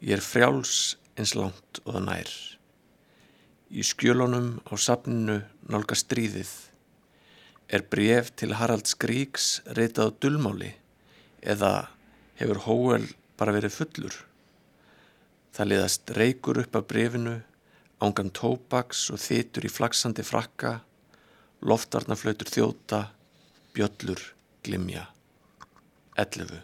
Ég 0.03 0.17
er 0.17 0.23
frjáls 0.23 0.95
eins 1.15 1.35
langt 1.37 1.79
og 1.85 1.95
það 1.95 2.05
nær. 2.09 2.31
Í 3.71 3.83
skjölunum 3.83 4.57
á 4.67 4.73
safninu 4.75 5.39
nálga 5.71 5.95
stríðið 5.97 6.51
er 7.67 7.85
bref 7.89 8.31
til 8.37 8.53
Harald 8.59 8.85
Skríks 8.89 9.61
reytað 9.77 10.11
á 10.11 10.17
dullmáli 10.21 10.71
eða 11.41 11.87
hefur 12.39 12.61
Hóel 12.67 13.07
bara 13.39 13.55
verið 13.55 13.77
fullur. 13.79 14.15
Það 15.55 15.71
liðast 15.71 16.13
reykur 16.19 16.59
upp 16.61 16.75
af 16.75 16.87
brefinu, 16.91 17.39
ángan 18.03 18.31
tópaks 18.35 19.07
og 19.15 19.21
þitur 19.23 19.65
í 19.65 19.71
flaksandi 19.71 20.25
frakka, 20.27 20.81
loftarnaflautur 21.63 22.51
þjóta, 22.51 23.05
bjöllur, 23.73 24.21
glimja. 24.67 25.07
11. 26.19 26.59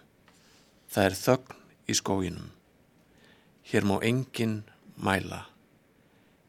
Það 0.91 1.08
er 1.08 1.22
þögn 1.24 1.62
í 1.88 1.96
skóginum. 1.96 2.50
Hér 3.69 3.86
má 3.86 4.00
enginn 4.02 4.63
mæla. 4.97 5.45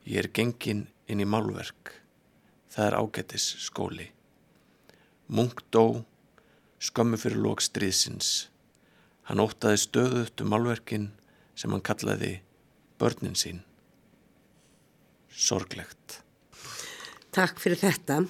Ég 0.05 0.25
er 0.25 0.31
gengin 0.35 0.87
inn 1.07 1.21
í 1.23 1.29
málverk. 1.29 1.93
Það 2.73 2.87
er 2.87 2.97
ágættis 2.99 3.47
skóli. 3.67 4.09
Munk 5.29 5.61
dó, 5.71 6.05
skömmu 6.81 7.21
fyrir 7.21 7.41
lók 7.45 7.61
stríðsins. 7.63 8.49
Hann 9.29 9.43
ótaði 9.45 9.79
stöðut 9.85 10.41
um 10.43 10.51
málverkin 10.51 11.11
sem 11.55 11.71
hann 11.71 11.85
kallaði 11.85 12.41
börnin 12.99 13.37
sín. 13.39 13.61
Sorglegt. 15.31 16.23
Takk 17.33 17.61
fyrir 17.63 17.81
þetta. 17.81 18.23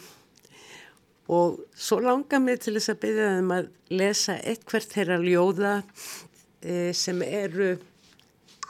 Og 1.32 1.62
svo 1.78 2.00
langar 2.02 2.42
mér 2.42 2.60
til 2.60 2.74
þess 2.76 2.92
að 2.92 3.00
byrja 3.06 3.30
um 3.38 3.54
að 3.56 3.70
lesa 3.94 4.36
eitthvert 4.42 4.92
þeirra 4.92 5.18
ljóða 5.22 5.72
eh, 5.80 6.90
sem 6.92 7.22
eru 7.24 7.76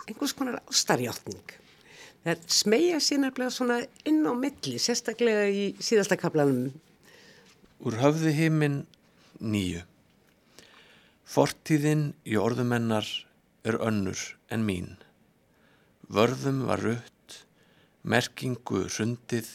einhvers 0.09 0.35
konar 0.37 0.63
ástarjáttning 0.67 1.59
það 2.23 2.43
smegja 2.55 2.99
sínarlega 3.03 3.51
svona 3.51 3.79
inn 4.07 4.23
á 4.27 4.33
milli, 4.39 4.79
sérstaklega 4.79 5.47
í 5.51 5.65
síðasta 5.83 6.19
kaplanum. 6.21 6.71
Úr 7.83 7.99
höfðu 7.99 8.31
heiminn 8.37 8.83
nýju. 9.43 9.83
Fortíðin 11.27 12.13
í 12.29 12.37
orðumennar 12.39 13.09
er 13.67 13.79
önnur 13.83 14.21
en 14.53 14.67
mín. 14.67 14.95
Vörðum 16.13 16.67
var 16.69 16.83
rutt, 16.85 17.39
merkingu 18.03 18.85
rundið, 18.99 19.49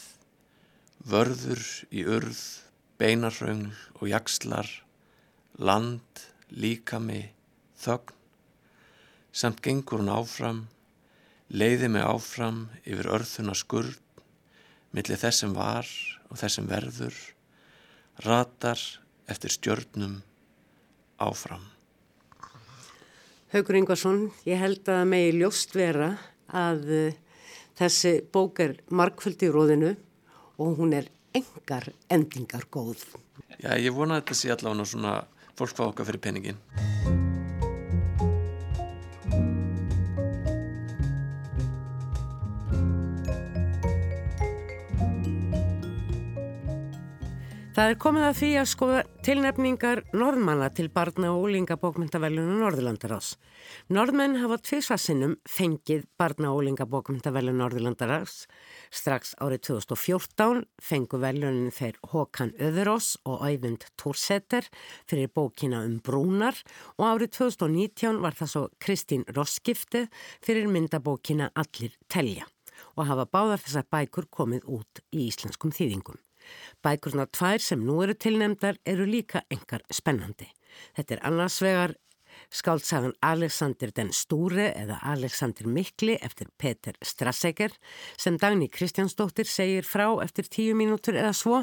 vörður 1.08 1.64
í 1.94 2.04
urð, 2.04 2.40
beinarraungl 2.98 3.78
og 4.00 4.08
jakslar, 4.10 4.68
land, 5.56 6.24
líkami, 6.50 7.28
þögn, 7.80 8.17
samt 9.38 9.62
gengur 9.62 10.02
hún 10.02 10.10
áfram 10.10 10.64
leiði 11.48 11.88
mig 11.92 12.04
áfram 12.04 12.66
yfir 12.84 13.08
örþuna 13.16 13.54
skurð, 13.56 13.96
millir 14.92 15.20
þess 15.20 15.44
sem 15.44 15.54
var 15.56 15.88
og 16.28 16.40
þess 16.40 16.58
sem 16.58 16.68
verður, 16.68 17.16
ratar 18.24 18.80
eftir 19.28 19.52
stjörnum 19.54 20.20
áfram. 21.18 21.64
Haugur 23.54 23.78
Ingvarsson, 23.78 24.26
ég 24.44 24.60
held 24.60 24.88
að 24.92 25.06
megi 25.08 25.38
ljóst 25.38 25.72
vera 25.76 26.10
að 26.52 26.82
uh, 26.92 27.20
þessi 27.80 28.18
bók 28.32 28.60
er 28.60 28.76
markföldi 28.92 29.48
í 29.48 29.54
róðinu 29.54 29.94
og 30.60 30.82
hún 30.82 30.92
er 30.98 31.08
engar 31.36 31.88
endingar 32.12 32.68
góð. 32.68 33.06
Já, 33.56 33.72
ég 33.80 33.94
vona 33.96 34.18
að 34.18 34.26
þetta 34.26 34.36
sé 34.42 34.52
allavega 34.52 34.90
svona 34.92 35.14
fólk 35.56 35.78
fá 35.78 35.86
okkar 35.88 36.10
fyrir 36.10 36.24
peningin. 36.28 36.60
Það 47.78 47.92
er 47.92 47.98
komið 48.02 48.24
að 48.26 48.32
því 48.34 48.46
að 48.58 48.64
skoða 48.66 49.00
tilnefningar 49.22 50.00
norðmanna 50.10 50.66
til 50.74 50.88
barna 50.90 51.28
og 51.30 51.44
úlingabókmyndavellinu 51.46 52.56
Norðurlandarás. 52.58 53.28
Norðmenn 53.94 54.34
hafa 54.40 54.58
tviðsvarsinnum 54.66 55.36
fengið 55.46 56.02
barna 56.18 56.50
og 56.50 56.64
úlingabókmyndavellinu 56.64 57.60
Norðurlandarás. 57.60 58.48
Strax 58.90 59.36
árið 59.38 59.62
2014 59.70 60.66
fengu 60.82 61.22
vellunin 61.22 61.70
þeir 61.70 62.02
Håkan 62.10 62.50
Öðurós 62.58 63.14
og 63.22 63.46
Ævind 63.46 63.86
Tórsetter 63.94 64.66
fyrir 65.06 65.30
bókina 65.30 65.86
um 65.86 66.00
brúnar 66.02 66.58
og 66.98 67.12
árið 67.12 67.36
2019 67.44 68.18
var 68.26 68.34
það 68.42 68.54
svo 68.56 68.68
Kristín 68.82 69.22
Roskifte 69.38 70.08
fyrir 70.42 70.66
myndabókina 70.66 71.52
Allir 71.54 71.94
telja 72.10 72.50
og 72.98 73.06
hafa 73.06 73.30
báðar 73.30 73.62
þessar 73.62 73.86
bækur 73.86 74.26
komið 74.34 74.66
út 74.66 75.06
í 75.14 75.28
íslenskum 75.30 75.70
þýðingum. 75.70 76.18
Bækurna 76.84 77.28
tvær 77.30 77.62
sem 77.62 77.84
nú 77.84 78.00
eru 78.04 78.14
tilnemdar 78.14 78.80
eru 78.86 79.06
líka 79.08 79.44
engar 79.50 79.84
spennandi. 79.92 80.48
Þetta 80.96 81.16
er 81.16 81.24
annars 81.30 81.62
vegar 81.64 81.96
skáltsagan 82.50 83.14
Alexander 83.24 83.90
den 83.94 84.12
Stúre 84.14 84.70
eða 84.76 84.98
Alexander 85.12 85.68
Mikli 85.68 86.16
eftir 86.22 86.48
Peter 86.58 86.96
Strasseger 87.04 87.74
sem 88.16 88.38
Dagni 88.40 88.68
Kristjánsdóttir 88.72 89.48
segir 89.50 89.86
frá 89.88 90.06
eftir 90.24 90.48
tíu 90.48 90.76
mínútur 90.78 91.18
eða 91.18 91.34
svo 91.36 91.62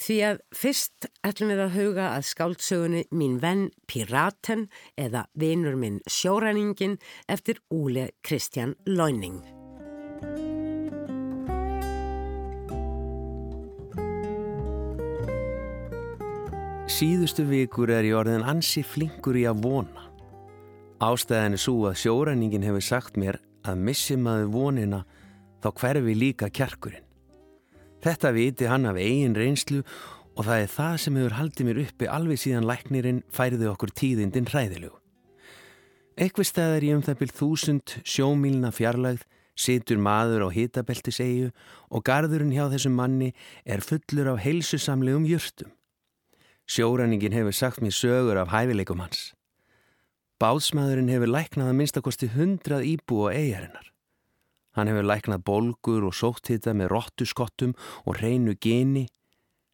því 0.00 0.18
að 0.30 0.42
fyrst 0.56 1.10
ætlum 1.26 1.52
við 1.54 1.64
að 1.66 1.78
huga 1.78 2.10
að 2.16 2.28
skáltsögunni 2.32 3.06
Mín 3.12 3.38
venn 3.42 3.68
Piraten 3.90 4.68
eða 4.96 5.26
Vinur 5.34 5.78
minn 5.78 6.02
sjóræningin 6.08 6.98
eftir 7.28 7.62
Úle 7.70 8.10
Kristján 8.24 8.76
Lóning. 8.88 9.59
Síðustu 16.90 17.44
vikur 17.46 17.92
er 17.94 18.02
ég 18.02 18.16
orðin 18.18 18.42
ansi 18.50 18.82
flinkur 18.82 19.36
í 19.38 19.44
að 19.46 19.60
vona. 19.62 20.08
Ástæðan 21.00 21.54
er 21.54 21.62
svo 21.62 21.84
að 21.86 22.00
sjóræningin 22.02 22.66
hefur 22.66 22.82
sagt 22.82 23.16
mér 23.20 23.38
að 23.62 23.84
missi 23.86 24.16
maður 24.18 24.50
vonina 24.56 25.00
þá 25.62 25.68
hverfi 25.78 26.16
líka 26.18 26.50
kjarkurinn. 26.50 27.06
Þetta 28.02 28.34
viti 28.34 28.68
hann 28.68 28.90
af 28.90 28.98
eigin 28.98 29.38
reynslu 29.38 29.84
og 30.34 30.44
það 30.48 30.64
er 30.64 30.74
það 30.74 30.98
sem 31.04 31.18
hefur 31.20 31.38
haldið 31.38 31.70
mér 31.70 31.82
uppi 31.86 32.10
alveg 32.18 32.42
síðan 32.42 32.68
læknirinn 32.72 33.24
færiði 33.30 33.70
okkur 33.70 33.94
tíðindin 34.02 34.50
hræðilegu. 34.50 34.94
Ekkur 36.20 36.44
staðar 36.44 36.84
í 36.84 36.94
um 36.98 37.06
það 37.06 37.20
byrð 37.22 37.36
þúsund 37.38 37.98
sjómílna 38.02 38.74
fjarlagð 38.74 39.28
situr 39.54 40.02
maður 40.02 40.48
á 40.50 40.58
hitabeltisegu 40.58 41.52
og 41.88 42.02
gardurinn 42.02 42.52
hjá 42.56 42.66
þessum 42.72 42.98
manni 42.98 43.30
er 43.64 43.84
fullur 43.84 44.34
af 44.34 44.42
heilsusamlegum 44.42 45.28
jörtum. 45.30 45.70
Sjóræningin 46.70 47.34
hefur 47.34 47.50
sagt 47.50 47.82
mér 47.82 47.90
sögur 47.90 48.38
af 48.38 48.52
hæfileikum 48.54 49.00
hans. 49.02 49.32
Báðsmaðurinn 50.38 51.10
hefur 51.10 51.32
læknað 51.34 51.70
að 51.72 51.78
minnstakosti 51.80 52.28
hundrað 52.30 52.86
íbú 52.86 53.26
á 53.26 53.34
eigarinnar. 53.34 53.88
Hann 54.78 54.86
hefur 54.86 55.08
læknað 55.10 55.42
bolgur 55.48 56.06
og 56.06 56.14
sótthita 56.14 56.70
með 56.78 56.92
róttuskottum 56.94 57.74
og 58.06 58.22
reynu 58.22 58.54
geni. 58.54 59.08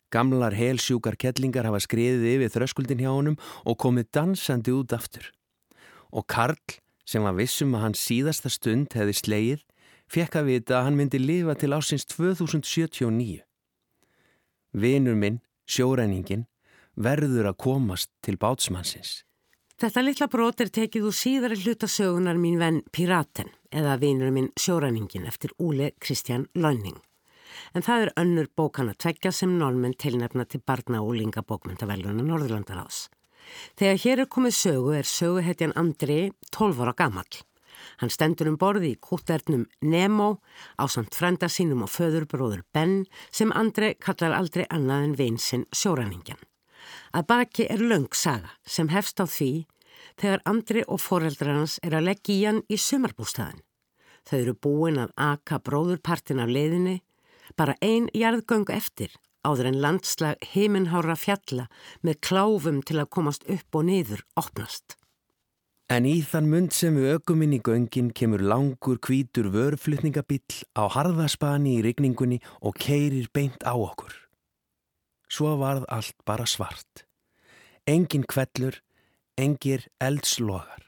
Gamlar 0.08 0.56
helsjúkar 0.56 1.18
kettlingar 1.20 1.68
hafa 1.68 1.82
skriðið 1.84 2.26
yfir 2.32 2.54
þröskuldin 2.56 3.04
hjá 3.04 3.12
honum 3.12 3.36
og 3.68 3.76
komið 3.84 4.08
dansandi 4.16 4.72
út 4.72 4.96
aftur. 4.96 5.28
Og 6.16 6.24
Karl, 6.24 6.80
sem 7.04 7.20
var 7.28 7.36
vissum 7.36 7.76
að 7.76 7.90
hans 7.90 8.08
síðasta 8.08 8.48
stund 8.48 8.96
hefði 8.96 9.20
sleið, 9.20 9.62
fekk 10.08 10.40
að 10.40 10.48
vita 10.48 10.80
að 10.80 10.88
hann 10.88 11.00
myndi 11.02 11.20
lifa 11.20 11.60
til 11.60 11.76
ásins 11.76 12.08
2079. 12.08 13.42
Vinur 14.72 15.16
minn, 15.20 15.42
sjóræningin, 15.68 16.46
verður 16.96 17.50
að 17.52 17.58
komast 17.62 18.10
til 18.24 18.36
bátsmannsins. 18.40 19.22
Þetta 19.76 20.02
litla 20.02 20.26
brot 20.32 20.62
er 20.64 20.70
tekið 20.72 21.10
úr 21.10 21.16
síðari 21.16 21.58
hlutasögunar 21.60 22.38
mín 22.40 22.56
venn 22.56 22.78
Piraten 22.96 23.50
eða 23.68 23.98
vinur 24.00 24.32
minn 24.32 24.48
sjóræningin 24.56 25.26
eftir 25.28 25.52
Úle 25.60 25.90
Kristján 26.00 26.46
Lönning. 26.56 26.96
En 27.76 27.84
það 27.84 28.06
er 28.06 28.12
önnur 28.22 28.48
bókana 28.56 28.94
tveggja 28.96 29.32
sem 29.32 29.52
normenn 29.58 29.96
tilnefna 30.00 30.46
til 30.48 30.62
barna 30.64 31.02
og 31.02 31.12
úlinga 31.12 31.44
bókmyndaveluna 31.44 32.24
Norðurlandarás. 32.24 33.10
Þegar 33.76 34.00
hér 34.00 34.24
er 34.24 34.32
komið 34.32 34.56
sögu 34.56 34.96
er 34.96 35.12
söguhetjan 35.12 35.76
Andri 35.76 36.32
12 36.56 36.82
ára 36.82 36.96
gammal. 36.96 37.28
Hann 38.00 38.10
stendur 38.10 38.48
um 38.48 38.56
borði 38.56 38.94
í 38.94 39.00
kútternum 39.00 39.68
Nemo 39.84 40.38
á 40.80 40.88
samt 40.88 41.14
frenda 41.14 41.52
sínum 41.52 41.84
og 41.84 41.92
föðurbróður 41.92 42.64
Ben 42.72 43.02
sem 43.30 43.52
Andri 43.52 43.92
kallar 44.00 44.40
aldrei 44.40 44.64
annað 44.72 45.10
en 45.10 45.16
vinsinn 45.20 45.68
sjóræningjan. 45.72 46.40
Að 47.12 47.26
baki 47.30 47.68
er 47.72 47.82
löng 47.82 48.08
saga 48.14 48.54
sem 48.64 48.90
hefst 48.92 49.20
á 49.22 49.26
því 49.26 49.66
þegar 50.20 50.44
Andri 50.44 50.84
og 50.86 51.00
foreldrar 51.02 51.58
hans 51.60 51.78
er 51.82 51.96
að 51.96 52.08
leggja 52.10 52.34
í 52.34 52.44
hann 52.48 52.62
í 52.68 52.78
sumarbústæðin. 52.80 53.62
Þau 54.26 54.38
eru 54.38 54.54
búin 54.66 54.98
að 54.98 55.14
aka 55.16 55.60
bróðurpartin 55.62 56.42
af 56.42 56.50
leiðinni, 56.50 57.00
bara 57.54 57.76
ein 57.80 58.10
jarðgöngu 58.14 58.74
eftir 58.74 59.14
áður 59.46 59.70
en 59.70 59.80
landslag 59.84 60.46
heiminhára 60.52 61.14
fjalla 61.18 61.68
með 62.02 62.20
kláfum 62.28 62.82
til 62.82 62.98
að 62.98 63.12
komast 63.14 63.46
upp 63.46 63.78
og 63.78 63.86
niður 63.86 64.24
opnast. 64.40 64.96
En 65.86 66.02
í 66.02 66.16
þann 66.26 66.48
mund 66.50 66.74
sem 66.74 66.96
við 66.98 67.12
ökum 67.20 67.44
inn 67.46 67.54
í 67.54 67.62
göngin 67.62 68.10
kemur 68.10 68.42
langur 68.42 68.98
kvítur 68.98 69.52
vörflutningabill 69.54 70.64
á 70.74 70.90
harðaspani 70.90 71.76
í 71.78 71.84
rigningunni 71.86 72.40
og 72.58 72.74
keirir 72.82 73.30
beint 73.30 73.62
á 73.62 73.78
okkur. 73.78 74.25
Svo 75.36 75.58
varð 75.60 75.84
allt 75.92 76.16
bara 76.24 76.46
svart. 76.48 77.04
Engin 77.84 78.24
kvellur, 78.24 78.78
engir 79.36 79.82
eldslogar. 80.00 80.86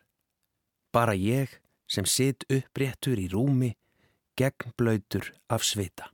Bara 0.92 1.12
ég 1.12 1.58
sem 1.84 2.06
sitt 2.08 2.46
uppréttur 2.48 3.20
í 3.20 3.26
rúmi, 3.28 3.74
gegnblöytur 4.40 5.34
af 5.52 5.66
svita. 5.68 6.08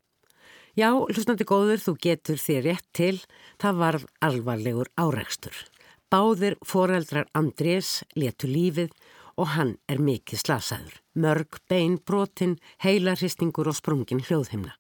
Já, 0.75 0.91
hlustandi 0.91 1.47
góður, 1.47 1.79
þú 1.79 1.95
getur 2.03 2.41
þér 2.43 2.63
rétt 2.67 2.89
til, 2.91 3.21
það 3.63 3.81
varð 3.85 4.07
alvarlegur 4.27 4.91
áreikstur. 4.99 5.55
Báðir 6.11 6.59
foreldrar 6.67 7.31
Andrés 7.39 8.01
letu 8.19 8.51
lífið 8.51 8.91
og 9.39 9.55
hann 9.55 9.77
er 9.87 10.03
mikið 10.03 10.43
slasaður. 10.43 10.99
Mörg, 11.15 11.61
bein, 11.71 12.01
brotin, 12.03 12.59
heilarhistingur 12.83 13.71
og 13.71 13.79
sprungin 13.79 14.27
hljóðhimna. 14.27 14.75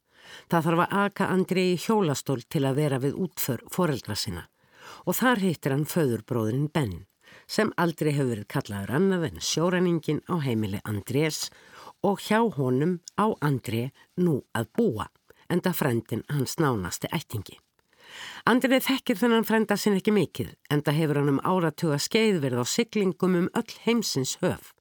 Það 0.50 0.66
þarf 0.68 0.84
að 0.84 0.98
aka 1.04 1.30
André 1.34 1.64
í 1.72 1.80
hjólastól 1.80 2.42
til 2.48 2.64
að 2.64 2.78
vera 2.82 3.00
við 3.02 3.18
útför 3.26 3.64
foreldra 3.72 4.16
sinna 4.18 4.48
og 5.04 5.16
þar 5.16 5.40
hittir 5.40 5.72
hann 5.74 5.88
föðurbróðurinn 5.88 6.70
Ben 6.72 7.04
sem 7.50 7.72
aldrei 7.80 8.12
hefur 8.14 8.30
verið 8.32 8.50
kallaður 8.52 8.94
annað 8.98 9.26
en 9.28 9.42
sjóræningin 9.48 10.22
á 10.28 10.34
heimili 10.44 10.80
Andrés 10.84 11.48
og 12.04 12.20
hjá 12.24 12.40
honum 12.56 12.98
á 13.16 13.32
André 13.40 13.90
nú 14.16 14.42
að 14.56 14.70
búa 14.76 15.08
enda 15.52 15.72
frendin 15.76 16.24
hans 16.30 16.56
nánasti 16.60 17.10
ættingi. 17.12 17.58
Andrið 18.48 18.84
þekkir 18.86 19.18
þennan 19.18 19.46
frenda 19.48 19.76
sinn 19.80 19.96
ekki 19.98 20.14
mikið 20.14 20.54
enda 20.72 20.94
hefur 20.94 21.20
hann 21.20 21.34
um 21.34 21.42
áratuga 21.44 21.98
skeiðverð 22.00 22.62
á 22.62 22.64
syklingum 22.68 23.38
um 23.40 23.50
öll 23.56 23.76
heimsins 23.84 24.36
höf. 24.42 24.72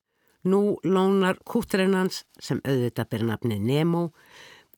Nú 0.43 0.77
lónar 0.83 1.39
kúturinn 1.47 1.95
hans 1.95 2.25
sem 2.39 2.59
auðvitað 2.67 3.09
ber 3.09 3.23
nafni 3.29 3.59
Nemo 3.63 4.09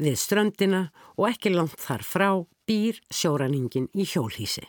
við 0.01 0.17
ströndina 0.19 0.87
og 1.15 1.29
ekki 1.31 1.53
langt 1.53 1.79
þar 1.81 2.05
frá 2.05 2.29
býr 2.67 3.01
sjóræningin 3.13 3.89
í 3.93 4.05
hjólhísi. 4.07 4.65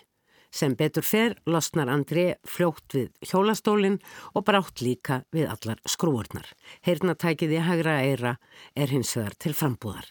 Sem 0.57 0.77
betur 0.79 1.05
fer 1.05 1.35
losnar 1.45 1.91
André 1.93 2.37
fljótt 2.49 2.95
við 2.95 3.11
hjólastólinn 3.29 3.99
og 4.33 4.47
brátt 4.47 4.81
líka 4.81 5.24
við 5.35 5.51
allar 5.53 5.83
skrúurnar. 5.85 6.47
Heyrnatækið 6.87 7.59
í 7.59 7.64
hagra 7.66 7.99
eira 8.01 8.37
er 8.74 8.93
hins 8.95 9.12
vegar 9.18 9.37
til 9.37 9.53
frambúðar. 9.59 10.07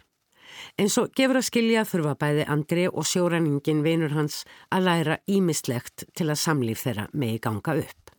En 0.79 0.91
svo 0.91 1.07
gefur 1.17 1.39
að 1.39 1.47
skilja 1.49 1.83
þurfa 1.87 2.15
bæði 2.21 2.45
André 2.51 2.87
og 2.91 3.07
sjóræningin 3.09 3.83
vinur 3.83 4.13
hans 4.15 4.43
að 4.71 4.85
læra 4.87 5.17
ímislegt 5.27 6.05
til 6.15 6.29
að 6.29 6.41
samlíf 6.43 6.83
þeirra 6.85 7.07
megi 7.13 7.41
ganga 7.43 7.79
upp. 7.81 8.11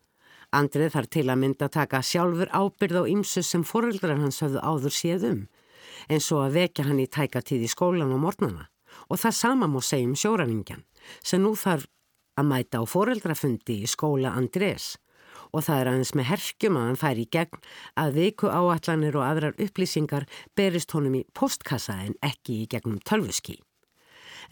Andrið 0.57 0.93
þarf 0.95 1.13
til 1.13 1.27
að 1.29 1.41
mynda 1.43 1.69
að 1.69 1.77
taka 1.77 2.03
sjálfur 2.07 2.51
ábyrð 2.55 3.01
á 3.03 3.05
ýmsu 3.13 3.43
sem 3.45 3.65
foreldrar 3.67 4.21
hans 4.21 4.41
höfðu 4.43 4.63
áður 4.63 4.95
séð 4.95 5.27
um. 5.31 5.41
Eins 6.09 6.31
og 6.33 6.45
að 6.47 6.61
vekja 6.61 6.87
hann 6.89 7.03
í 7.03 7.09
tækatíð 7.11 7.67
í 7.67 7.73
skólan 7.73 8.15
og 8.15 8.23
mornana 8.23 8.69
og 9.09 9.21
það 9.23 9.39
sama 9.41 9.69
má 9.71 9.81
segja 9.85 10.09
um 10.09 10.17
sjóræningjan 10.19 10.87
sem 11.23 11.43
nú 11.43 11.55
þarf 11.59 11.89
að 12.37 12.49
mæta 12.51 12.81
á 12.81 12.85
foreldrafundi 12.85 13.83
í 13.85 13.91
skóla 13.91 14.35
Andrés 14.37 14.95
og 15.53 15.65
það 15.67 15.81
er 15.81 15.91
aðeins 15.91 16.15
með 16.17 16.29
herkjum 16.31 16.79
að 16.79 16.89
hann 16.89 17.01
fær 17.01 17.21
í 17.21 17.29
gegn 17.37 17.63
að 18.03 18.19
viku 18.19 18.51
áallanir 18.51 19.19
og 19.19 19.27
aðrar 19.27 19.63
upplýsingar 19.63 20.27
berist 20.59 20.93
honum 20.97 21.17
í 21.21 21.25
postkassa 21.37 21.97
en 22.07 22.17
ekki 22.25 22.63
í 22.65 22.69
gegnum 22.73 22.99
tölvuski. 23.07 23.61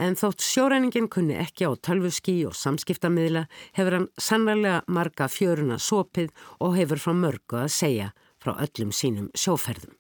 En 0.01 0.17
þótt 0.19 0.43
sjóræningin 0.43 1.11
kunni 1.13 1.37
ekki 1.39 1.69
á 1.71 1.73
tölvuski 1.79 2.41
og 2.49 2.57
samskiptamiðla 2.59 3.45
hefur 3.77 3.99
hann 4.01 4.09
sannlega 4.19 4.81
marga 4.89 5.29
fjöruna 5.31 5.79
sopið 5.79 6.33
og 6.59 6.79
hefur 6.79 7.03
frá 7.05 7.15
mörgu 7.15 7.61
að 7.63 7.75
segja 7.77 8.09
frá 8.43 8.57
öllum 8.57 8.91
sínum 8.91 9.31
sjóferðum. 9.39 9.95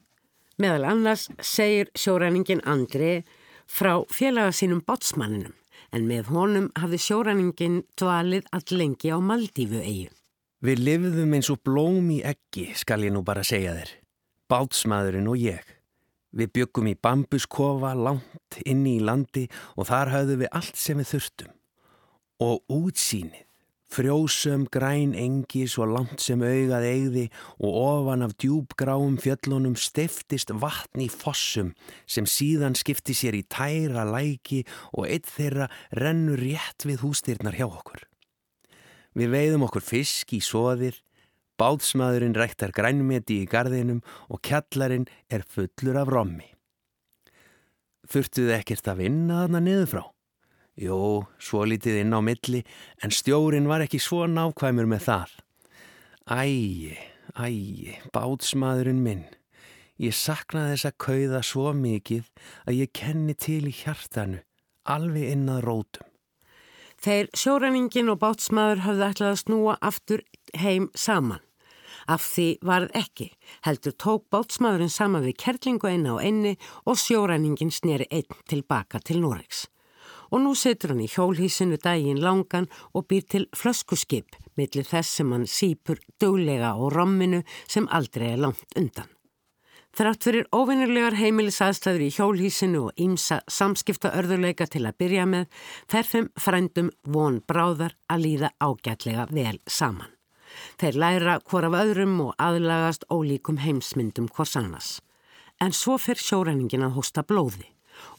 Meðal 0.60 0.84
annars 0.86 1.28
segir 1.42 1.88
sjóræningin 1.98 2.62
Andri 2.62 3.24
frá 3.66 4.04
félaga 4.06 4.52
sínum 4.54 4.84
bátsmanninum 4.86 5.54
en 5.94 6.06
með 6.06 6.30
honum 6.34 6.68
hafði 6.78 7.00
sjóræningin 7.02 7.80
dvalið 7.98 8.46
all 8.54 8.76
lengi 8.78 9.10
á 9.10 9.18
Maldífu 9.18 9.80
eigu. 9.82 10.12
Við 10.64 10.80
lifðum 10.80 11.34
eins 11.36 11.50
og 11.52 11.60
blóm 11.66 12.06
í 12.14 12.20
eggi, 12.24 12.70
skal 12.78 13.02
ég 13.04 13.12
nú 13.12 13.20
bara 13.26 13.42
segja 13.44 13.74
þér. 13.76 13.90
Bátsmaðurinn 14.48 15.28
og 15.28 15.42
ég. 15.42 15.64
Við 16.34 16.52
byggum 16.56 16.88
í 16.90 16.94
bambuskofa 16.96 17.92
langt 17.98 18.58
inni 18.64 18.96
í 18.98 19.02
landi 19.04 19.44
og 19.76 19.90
þar 19.90 20.12
hafðu 20.14 20.38
við 20.44 20.54
allt 20.56 20.78
sem 20.80 20.98
við 21.02 21.10
þurftum. 21.12 21.52
Og 22.42 22.62
útsýnið, 22.72 23.44
frjósum 23.92 24.64
græn 24.72 25.12
engi 25.18 25.64
svo 25.70 25.86
langt 25.88 26.22
sem 26.24 26.42
augað 26.42 26.86
eigði 26.88 27.24
og 27.60 27.78
ofan 27.80 28.24
af 28.26 28.34
djúbgráum 28.40 29.18
fjöllunum 29.22 29.76
stiftist 29.78 30.52
vatn 30.62 31.04
í 31.04 31.08
fossum 31.12 31.74
sem 32.06 32.26
síðan 32.26 32.78
skipti 32.78 33.14
sér 33.16 33.38
í 33.38 33.44
tæra 33.44 34.06
læki 34.08 34.64
og 34.92 35.08
eitt 35.08 35.30
þeirra 35.30 35.70
rennur 36.00 36.40
rétt 36.40 36.86
við 36.88 37.04
hústyrnar 37.04 37.58
hjá 37.58 37.68
okkur. 37.68 38.06
Við 39.14 39.30
veiðum 39.30 39.68
okkur 39.68 39.84
fisk 39.84 40.34
í 40.34 40.42
soðir 40.42 40.98
Bátsmaðurinn 41.54 42.34
ræktar 42.34 42.72
grænmeti 42.74 43.38
í 43.44 43.46
gardinum 43.46 44.00
og 44.26 44.40
kjallarinn 44.42 45.06
er 45.30 45.44
fullur 45.46 46.00
af 46.00 46.10
rommi. 46.10 46.48
Þurftuð 48.10 48.50
ekkert 48.56 48.90
að 48.90 49.04
vinna 49.04 49.44
þarna 49.44 49.62
niður 49.62 49.90
frá? 49.92 50.02
Jó, 50.74 51.22
svo 51.38 51.62
litið 51.70 52.00
inn 52.00 52.16
á 52.16 52.18
milli, 52.18 52.64
en 52.98 53.12
stjórin 53.14 53.68
var 53.70 53.84
ekki 53.84 54.00
svo 54.02 54.24
nákvæmur 54.26 54.88
með 54.90 55.04
þar. 55.06 55.34
Ægi, 56.34 56.96
ægi, 57.38 57.92
bátsmaðurinn 58.10 59.02
minn. 59.04 59.26
Ég 60.02 60.16
sakna 60.18 60.72
þess 60.72 60.88
að 60.88 60.96
kauða 61.04 61.42
svo 61.46 61.70
mikið 61.78 62.26
að 62.66 62.80
ég 62.80 62.90
kenni 62.90 63.36
til 63.38 63.68
í 63.70 63.74
hjartanu, 63.84 64.40
alveg 64.90 65.30
inn 65.36 65.46
að 65.52 65.62
rótum. 65.68 66.08
Þeir 67.04 67.28
sjóræningin 67.38 68.10
og 68.10 68.18
bátsmaður 68.24 68.82
hafði 68.88 69.06
ætlað 69.12 69.30
að 69.30 69.42
snúa 69.44 69.76
aftur 69.78 70.24
heim 70.58 70.88
saman. 70.98 71.42
Af 72.10 72.24
því 72.26 72.48
varð 72.66 72.96
ekki, 72.98 73.28
heldur 73.62 73.94
tók 73.94 74.26
bátsmaðurinn 74.34 74.90
saman 74.92 75.22
við 75.24 75.38
kerlingu 75.44 75.86
eina 75.86 76.16
á 76.18 76.24
einni 76.24 76.56
og 76.82 76.98
sjóræningin 76.98 77.70
sneri 77.70 78.08
einn 78.10 78.42
tilbaka 78.50 78.98
til 78.98 79.22
Noregs. 79.22 79.68
Og 80.34 80.40
nú 80.42 80.56
setur 80.58 80.90
hann 80.90 81.04
í 81.04 81.06
hjólhísinu 81.06 81.76
daginn 81.78 82.18
langan 82.18 82.66
og 82.90 83.06
býr 83.06 83.22
til 83.30 83.44
flöskuskip 83.54 84.34
millir 84.58 84.86
þess 84.88 85.20
sem 85.20 85.30
hann 85.30 85.44
sípur 85.46 86.00
döglega 86.18 86.72
á 86.74 86.82
romminu 86.90 87.44
sem 87.70 87.86
aldrei 87.86 88.32
er 88.32 88.40
langt 88.42 88.74
undan. 88.74 89.06
Þrátt 89.94 90.26
fyrir 90.26 90.48
óvinnulegar 90.50 91.14
heimilisaðstæður 91.14 92.02
í 92.02 92.10
hjólhísinu 92.16 92.80
og 92.88 92.98
ímsa 92.98 93.38
samskipta 93.46 94.10
örðuleika 94.18 94.66
til 94.66 94.82
að 94.88 94.96
byrja 95.04 95.26
með, 95.30 95.44
þeim 95.86 96.26
frændum 96.34 96.88
von 97.06 97.38
bráðar 97.46 97.94
að 98.10 98.24
líða 98.26 98.50
ágætlega 98.58 99.28
vel 99.30 99.60
saman. 99.70 100.10
Þeir 100.82 100.98
læra 100.98 101.36
hvora 101.46 101.70
af 101.70 101.78
öðrum 101.84 102.18
og 102.26 102.34
aðlagast 102.42 103.06
ólíkum 103.06 103.62
heimsmyndum 103.62 104.26
hvors 104.34 104.56
annars. 104.58 104.98
En 105.62 105.70
svo 105.70 105.94
fer 106.02 106.18
sjóræningin 106.18 106.82
að 106.82 106.98
hosta 106.98 107.22
blóði 107.22 107.70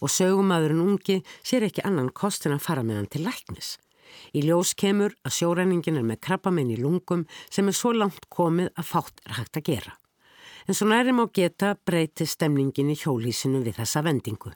og 0.01 0.11
sögumadurinn 0.11 0.84
ungi 0.84 1.21
sér 1.43 1.67
ekki 1.69 1.86
annan 1.88 2.11
kostin 2.13 2.55
að 2.55 2.65
fara 2.67 2.84
með 2.84 3.01
hann 3.01 3.11
til 3.11 3.26
læknis. 3.28 3.76
Í 4.36 4.43
ljós 4.45 4.73
kemur 4.80 5.15
að 5.26 5.36
sjóræningin 5.38 5.99
er 5.99 6.05
með 6.07 6.21
krabbamenn 6.28 6.73
í 6.73 6.80
lungum 6.80 7.26
sem 7.49 7.67
er 7.69 7.78
svo 7.78 7.93
langt 7.95 8.28
komið 8.34 8.71
að 8.76 8.89
fátt 8.91 9.23
er 9.26 9.39
hægt 9.39 9.59
að 9.59 9.67
gera. 9.69 9.95
En 10.67 10.78
svo 10.78 10.88
nærim 10.89 11.21
á 11.21 11.26
geta 11.30 11.76
breyti 11.86 12.26
stemningin 12.26 12.91
í 12.93 12.99
hjólísinu 12.99 13.61
við 13.65 13.80
þessa 13.80 14.03
vendingu. 14.05 14.53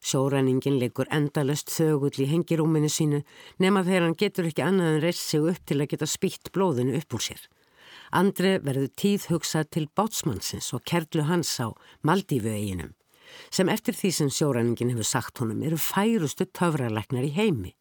Sjóræningin 0.00 0.78
leikur 0.80 1.10
endalust 1.12 1.68
þögull 1.74 2.22
í 2.24 2.28
hengirúminu 2.30 2.88
sínu 2.88 3.20
nema 3.60 3.84
þegar 3.84 4.06
hann 4.06 4.20
getur 4.22 4.48
ekki 4.48 4.64
annað 4.64 4.94
en 4.94 5.02
reist 5.04 5.26
sig 5.26 5.48
upp 5.52 5.66
til 5.68 5.80
að 5.82 5.90
geta 5.92 6.08
spýtt 6.08 6.52
blóðinu 6.54 6.96
upp 6.96 7.18
úr 7.18 7.26
sér. 7.26 7.42
Andri 8.16 8.56
verður 8.64 8.88
tíð 8.96 9.28
hugsað 9.30 9.68
til 9.76 9.84
bátsmannsins 9.94 10.72
og 10.74 10.86
kerlu 10.88 11.28
hans 11.28 11.52
á 11.60 11.68
Maldífu 12.02 12.50
eiginum 12.50 12.96
sem 13.50 13.68
eftir 13.72 13.96
því 13.96 14.10
sem 14.16 14.32
sjóræningin 14.32 14.94
hefur 14.94 15.08
sagt 15.08 15.42
honum 15.42 15.62
eru 15.66 15.78
færustu 15.80 16.46
töfralæknar 16.46 17.26
í 17.28 17.34
heimi. 17.36 17.74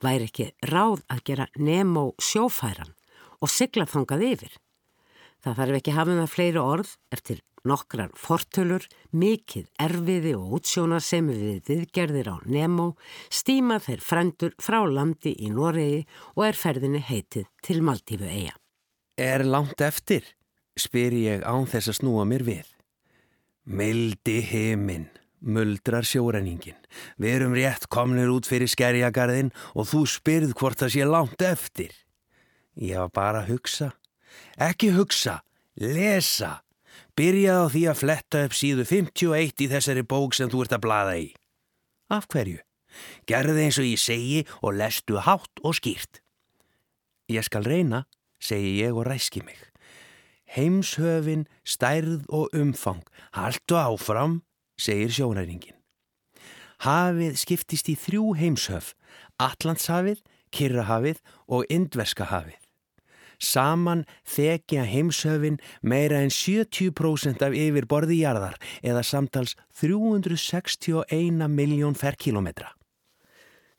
Væri 0.00 0.30
ekki 0.30 0.48
ráð 0.70 1.04
að 1.12 1.22
gera 1.28 1.46
Nemo 1.58 2.10
sjófæran 2.22 2.94
og 3.40 3.52
sigla 3.52 3.86
þangað 3.88 4.26
yfir. 4.30 4.56
Það 5.40 5.56
þarf 5.60 5.78
ekki 5.78 5.96
hafum 5.96 6.20
það 6.20 6.34
fleiri 6.34 6.60
orð 6.60 6.96
eftir 7.14 7.40
nokkrar 7.68 8.12
fortölur, 8.16 8.84
mikið 9.12 9.68
erfiði 9.80 10.34
og 10.38 10.56
útsjónarsemi 10.58 11.36
við 11.36 11.68
viðgerðir 11.68 12.32
á 12.32 12.36
Nemo, 12.48 12.94
stíma 13.28 13.80
þeir 13.84 14.04
frendur 14.04 14.56
frá 14.62 14.80
landi 14.88 15.34
í 15.36 15.50
Noregi 15.52 16.04
og 16.36 16.46
er 16.48 16.58
ferðinni 16.58 17.02
heitið 17.04 17.48
til 17.64 17.80
Maldífu 17.84 18.28
eiga. 18.28 18.56
Er 19.20 19.44
langt 19.44 19.80
eftir? 19.84 20.24
spyr 20.80 21.12
ég 21.12 21.42
án 21.44 21.66
þess 21.68 21.90
að 21.92 21.98
snúa 21.98 22.24
mér 22.24 22.46
við. 22.46 22.68
Mildi 23.70 24.40
heiminn, 24.42 25.04
muldrar 25.46 26.02
sjóræningin. 26.02 26.74
Við 27.22 27.34
erum 27.36 27.52
rétt 27.54 27.84
komnir 27.86 28.32
út 28.32 28.48
fyrir 28.50 28.66
skerjagarðin 28.66 29.52
og 29.78 29.86
þú 29.92 30.00
spyrð 30.10 30.56
hvort 30.58 30.80
það 30.80 30.90
sé 30.96 31.06
langt 31.06 31.44
eftir. 31.46 31.92
Ég 32.74 32.98
var 32.98 33.12
bara 33.14 33.44
að 33.44 33.52
hugsa. 33.54 33.92
Ekki 34.58 34.90
hugsa, 34.96 35.36
lesa. 35.78 36.64
Byrjað 37.14 37.62
á 37.62 37.66
því 37.70 37.84
að 37.92 38.00
fletta 38.02 38.42
upp 38.48 38.58
síðu 38.58 38.88
51 38.90 39.62
í 39.62 39.70
þessari 39.70 40.02
bók 40.02 40.34
sem 40.34 40.50
þú 40.50 40.66
ert 40.66 40.74
að 40.74 40.84
blada 40.88 41.14
í. 41.22 41.30
Af 42.10 42.26
hverju? 42.26 42.58
Gerði 43.30 43.68
eins 43.68 43.78
og 43.78 43.86
ég 43.86 44.02
segi 44.02 44.44
og 44.66 44.74
lestu 44.82 45.22
hátt 45.22 45.62
og 45.62 45.78
skýrt. 45.78 46.24
Ég 47.30 47.46
skal 47.46 47.62
reyna, 47.62 48.08
segi 48.42 48.80
ég 48.82 48.98
og 48.98 49.06
ræski 49.06 49.46
mig. 49.46 49.69
Heimshöfin, 50.56 51.46
stærð 51.64 52.24
og 52.28 52.50
umfang. 52.54 53.02
Haltu 53.32 53.76
áfram, 53.78 54.40
segir 54.78 55.12
sjónæringin. 55.14 55.76
Hafið 56.80 57.36
skiptist 57.36 57.90
í 57.92 57.96
þrjú 58.00 58.32
heimshöf, 58.40 58.94
Allandshafið, 59.36 60.22
Kirrahafið 60.50 61.20
og 61.46 61.68
Indverskahafið. 61.70 62.56
Saman 63.40 64.04
þekja 64.28 64.84
heimshöfin 64.88 65.60
meira 65.80 66.20
en 66.20 66.32
70% 66.32 67.44
af 67.46 67.56
yfir 67.56 67.86
borði 67.88 68.20
jarðar 68.20 68.58
eða 68.82 69.04
samtals 69.06 69.56
361 69.80 71.46
miljón 71.48 71.96
ferrkilometra. 71.96 72.74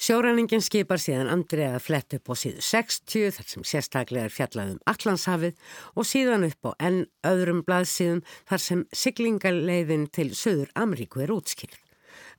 Sjóræningin 0.01 0.63
skipar 0.65 0.97
síðan 0.97 1.27
Andrei 1.29 1.67
að 1.67 1.83
fletta 1.85 2.17
upp 2.17 2.31
á 2.31 2.35
síðu 2.41 2.63
60 2.65 3.35
þar 3.35 3.47
sem 3.51 3.65
sérstaklega 3.69 4.25
er 4.25 4.33
fjallað 4.33 4.71
um 4.73 4.79
Allandshafið 4.89 5.59
og 5.93 6.07
síðan 6.09 6.45
upp 6.47 6.69
á 6.69 6.71
enn 6.87 6.97
öðrum 7.29 7.59
blaðsíðum 7.67 8.23
þar 8.49 8.63
sem 8.63 8.81
siglingarleiðin 8.97 10.07
til 10.09 10.31
Söður 10.33 10.71
Ameríku 10.73 11.21
er 11.21 11.35
útskilt. 11.35 11.77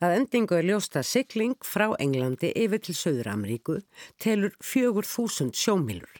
Að 0.02 0.16
endingu 0.16 0.58
er 0.58 0.66
ljósta 0.72 1.04
sigling 1.06 1.54
frá 1.62 1.92
Englandi 2.02 2.50
yfir 2.64 2.82
til 2.82 2.98
Söður 2.98 3.30
Ameríku 3.36 3.78
telur 4.18 4.58
4000 4.58 5.54
sjómilur. 5.54 6.10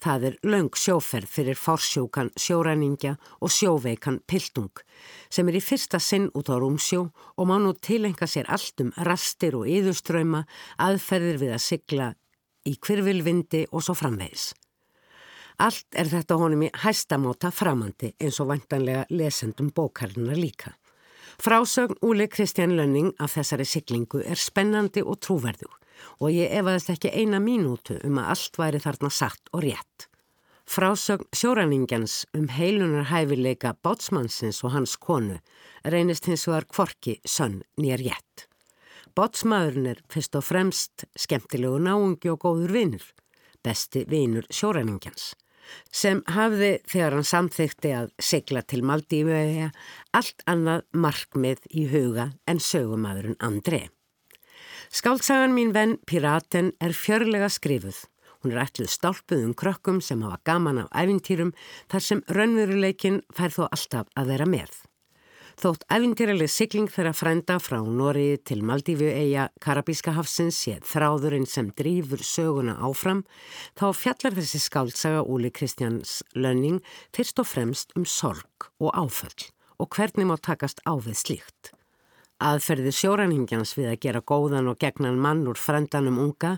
Það 0.00 0.22
er 0.24 0.36
laung 0.48 0.70
sjóferð 0.72 1.28
fyrir 1.28 1.58
fórsjókan 1.60 2.30
sjóræningja 2.40 3.18
og 3.44 3.52
sjóveikan 3.52 4.22
Piltung 4.24 4.80
sem 5.28 5.48
er 5.50 5.58
í 5.58 5.60
fyrsta 5.60 6.00
sinn 6.00 6.30
út 6.32 6.48
á 6.48 6.56
rúmsjó 6.56 7.02
og 7.36 7.48
má 7.48 7.58
nú 7.60 7.74
tilenga 7.76 8.24
sér 8.24 8.48
allt 8.48 8.80
um 8.80 8.94
rastir 9.04 9.58
og 9.58 9.68
yðuströyma 9.68 10.46
aðferðir 10.80 11.40
við 11.42 11.52
að 11.52 11.66
sigla 11.66 12.06
í 12.64 12.78
kvirvilvindi 12.80 13.66
og 13.72 13.84
svo 13.84 13.96
framvegis. 14.00 14.54
Allt 15.60 15.92
er 15.92 16.08
þetta 16.08 16.38
honum 16.40 16.64
í 16.64 16.72
hæstamóta 16.80 17.50
framandi 17.52 18.14
eins 18.16 18.40
og 18.40 18.48
vantanlega 18.54 19.04
lesendum 19.12 19.68
bókarina 19.68 20.32
líka. 20.32 20.72
Frásögn 21.40 22.00
Úli 22.00 22.28
Kristján 22.28 22.72
Lönning 22.72 23.12
af 23.20 23.36
þessari 23.36 23.68
siglingu 23.68 24.24
er 24.24 24.40
spennandi 24.40 25.04
og 25.04 25.20
trúverðug 25.20 25.79
og 26.20 26.32
ég 26.34 26.52
efaðist 26.60 26.92
ekki 26.94 27.12
eina 27.14 27.40
mínútu 27.42 27.98
um 28.06 28.20
að 28.22 28.32
allt 28.34 28.60
væri 28.62 28.82
þarna 28.84 29.10
satt 29.10 29.52
og 29.52 29.64
rétt. 29.66 30.06
Frásögn 30.70 31.26
sjóræningjans 31.34 32.26
um 32.38 32.46
heilunar 32.54 33.08
hæfileika 33.10 33.72
bátsmannsins 33.82 34.60
og 34.62 34.70
hans 34.76 34.94
konu 34.96 35.40
reynist 35.82 36.28
hins 36.30 36.46
vegar 36.46 36.68
kvorki 36.70 37.16
sönn 37.26 37.64
nýjar 37.74 38.04
jætt. 38.06 38.46
Bátsmaðurinn 39.18 39.90
er 39.90 40.02
fyrst 40.12 40.38
og 40.38 40.46
fremst 40.46 41.08
skemmtilegu 41.18 41.80
náungi 41.82 42.30
og 42.30 42.38
góður 42.44 42.76
vinnur, 42.76 43.06
besti 43.66 44.04
vinnur 44.06 44.46
sjóræningjans, 44.54 45.32
sem 45.90 46.22
hafði 46.30 46.76
þegar 46.86 47.18
hann 47.18 47.30
samþykti 47.34 47.96
að 47.98 48.12
segla 48.22 48.62
til 48.62 48.84
Maldífauðja 48.86 49.72
allt 50.14 50.46
annað 50.46 50.86
markmið 50.94 51.66
í 51.74 51.88
huga 51.90 52.30
en 52.46 52.62
sögumadurinn 52.62 53.40
Andrei. 53.42 53.88
Skáltsagan 54.90 55.52
mín 55.54 55.68
venn 55.70 56.00
Piraten 56.02 56.72
er 56.82 56.90
fjörlega 56.90 57.46
skrifuð 57.46 58.08
Hún 58.42 58.56
er 58.56 58.64
ætluð 58.64 58.88
stálpuðum 58.90 59.52
krökkum 59.54 60.00
sem 60.02 60.24
hafa 60.26 60.40
gaman 60.48 60.80
á 60.82 60.84
æfintýrum 60.90 61.52
þar 61.92 62.02
sem 62.02 62.22
raunveruleikin 62.26 63.20
fær 63.30 63.54
þó 63.54 63.60
alltaf 63.68 64.10
að 64.18 64.32
vera 64.32 64.48
með. 64.50 64.72
Þótt 65.62 65.86
æfintýraleg 65.94 66.50
sigling 66.50 66.90
þeirra 66.90 67.14
frænda 67.14 67.60
frá 67.62 67.78
Nóri 67.86 68.40
til 68.42 68.64
Maldífu 68.66 69.06
eiga 69.14 69.46
Karabíska 69.62 70.16
hafsins 70.18 70.58
séð 70.58 70.82
þráðurinn 70.90 71.46
sem 71.46 71.70
drýfur 71.70 72.26
söguna 72.26 72.74
áfram 72.82 73.22
þá 73.78 73.92
fjallar 73.94 74.40
þessi 74.42 74.64
skáltsaga 74.66 75.22
Úli 75.22 75.54
Kristjáns 75.54 76.24
lönning 76.34 76.82
fyrst 77.14 77.38
og 77.38 77.46
fremst 77.46 77.94
um 77.94 78.08
sorg 78.08 78.72
og 78.82 78.90
áföll 78.90 79.52
og 79.78 79.94
hvernig 79.94 80.26
má 80.26 80.34
takast 80.34 80.82
á 80.82 80.98
við 80.98 81.22
slíkt. 81.22 81.76
Aðferðir 82.40 82.94
sjóræningjans 82.96 83.74
við 83.76 83.90
að 83.90 83.98
gera 84.00 84.20
góðan 84.24 84.70
og 84.70 84.78
gegnan 84.80 85.18
mann 85.20 85.42
úr 85.50 85.58
frændanum 85.60 86.16
unga 86.22 86.54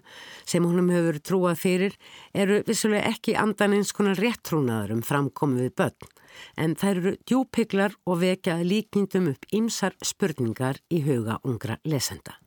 sem 0.47 0.63
húnum 0.63 0.93
hefur 0.95 1.19
trúað 1.19 1.59
fyrir 1.59 1.97
eru 2.33 2.61
vissulega 2.69 3.11
ekki 3.11 3.35
andan 3.35 3.75
eins 3.75 3.91
konar 3.97 4.21
réttrúnaður 4.23 4.95
um 4.95 5.03
framkomið 5.03 5.73
börn 5.81 6.13
en 6.57 6.77
þær 6.79 7.01
eru 7.01 7.15
djúpiglar 7.27 7.97
og 8.07 8.23
vekja 8.23 8.61
líkindum 8.63 9.33
upp 9.33 9.51
ímsar 9.51 9.99
spurningar 10.07 10.79
í 10.87 11.03
huga 11.03 11.41
ungra 11.43 11.81
lesenda. 11.83 12.39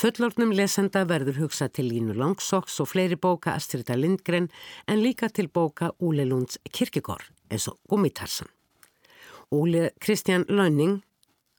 Fullornum 0.00 0.52
lesenda 0.56 1.04
verður 1.08 1.44
hugsa 1.44 1.68
til 1.68 1.90
Línu 1.92 2.16
Langsóks 2.16 2.80
og 2.80 2.90
fleiri 2.92 3.20
bóka 3.20 3.54
Astrita 3.56 3.96
Lindgren 3.96 4.48
en 4.88 5.04
líka 5.04 5.28
til 5.28 5.48
bóka 5.48 5.92
Úle 6.00 6.24
Lunds 6.28 6.58
Kirkegård 6.72 7.28
eins 7.52 7.68
og 7.68 7.78
Gummitarsan. 7.88 8.48
Úle 9.52 9.90
Kristján 10.00 10.48
Lönning 10.48 11.02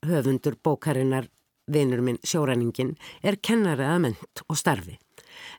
höfundur 0.07 0.59
bókarinnar 0.63 1.29
Vinur 1.71 2.01
minn 2.03 2.19
sjóræningin 2.27 2.97
er 3.23 3.37
kennari 3.39 3.85
að 3.87 4.01
ment 4.03 4.41
og 4.49 4.57
starfi 4.59 4.97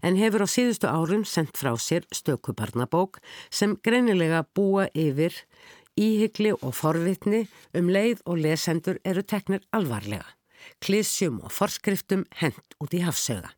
en 0.04 0.18
hefur 0.20 0.44
á 0.44 0.48
síðustu 0.48 0.88
árum 0.90 1.24
sendt 1.24 1.56
frá 1.56 1.72
sér 1.80 2.04
stökubarnabók 2.12 3.20
sem 3.50 3.76
greinilega 3.84 4.44
búa 4.54 4.86
yfir 4.92 5.34
íhyggli 5.96 6.54
og 6.60 6.74
forvitni 6.76 7.44
um 7.74 7.90
leið 7.96 8.24
og 8.26 8.40
lesendur 8.44 9.00
eru 9.04 9.22
teknir 9.22 9.62
alvarlega, 9.72 10.26
klísjum 10.82 11.40
og 11.44 11.52
forskriftum 11.54 12.26
hent 12.40 12.78
út 12.82 12.94
í 12.94 13.04
hafsöga. 13.04 13.54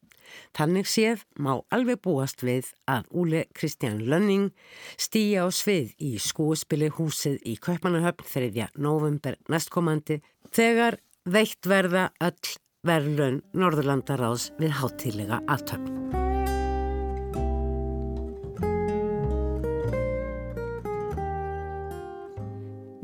Þannig 0.57 0.89
séð 0.91 1.25
má 1.39 1.53
alveg 1.75 2.01
búast 2.05 2.45
við 2.47 2.73
að 2.91 3.09
Úle 3.11 3.45
Kristján 3.57 4.03
Lönning 4.05 4.53
stýja 4.97 5.47
á 5.47 5.49
svið 5.51 5.95
í 5.99 6.17
skúspili 6.23 6.91
húsið 6.93 7.41
í 7.45 7.57
Kaupmannahöfn 7.61 8.29
3. 8.29 8.71
november 8.77 9.39
næstkomandi 9.53 10.21
þegar 10.55 11.01
veitt 11.27 11.67
verða 11.67 12.11
öll 12.23 12.57
verðlun 12.87 13.43
Norðurlandaráðs 13.57 14.53
við 14.61 14.77
háttílega 14.81 15.43
aðtöfn. 15.51 16.07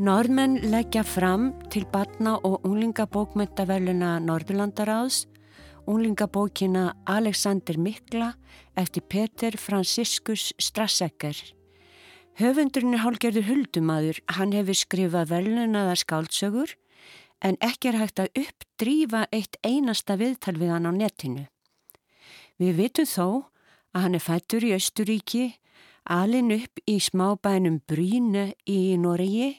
Norðmenn 0.03 0.57
leggja 0.67 1.05
fram 1.07 1.53
til 1.71 1.85
batna 1.93 2.33
og 2.43 2.65
unglingabókmyndaverluna 2.67 4.17
Norðurlandaráðs 4.25 5.29
unglingabókina 5.87 6.97
Alexander 7.05 7.79
Mikla 7.79 8.35
eftir 8.77 9.03
Peter 9.03 9.57
Franciscus 9.57 10.53
Strassecker. 10.59 11.37
Höfundurinn 12.39 12.97
er 12.97 13.03
hálgerður 13.05 13.49
huldumadur, 13.49 14.21
hann 14.37 14.55
hefur 14.57 14.79
skrifað 14.79 15.33
verlunaða 15.35 15.97
skáldsögur 16.01 16.77
en 17.43 17.59
ekki 17.61 17.91
er 17.91 17.99
hægt 18.01 18.23
að 18.23 18.31
uppdrýfa 18.45 19.25
eitt 19.35 19.59
einasta 19.67 20.17
viðtal 20.21 20.57
við 20.61 20.73
hann 20.73 20.89
á 20.89 20.93
netinu. 20.95 21.45
Við 22.63 22.79
vitum 22.79 23.09
þó 23.09 23.27
að 23.93 24.05
hann 24.07 24.17
er 24.17 24.25
fættur 24.25 24.65
í 24.65 24.73
Östuríki, 24.77 25.45
alin 26.07 26.55
upp 26.55 26.81
í 26.87 26.97
smábænum 27.03 27.83
Brínu 27.91 28.53
í 28.71 28.95
Noregi, 28.97 29.59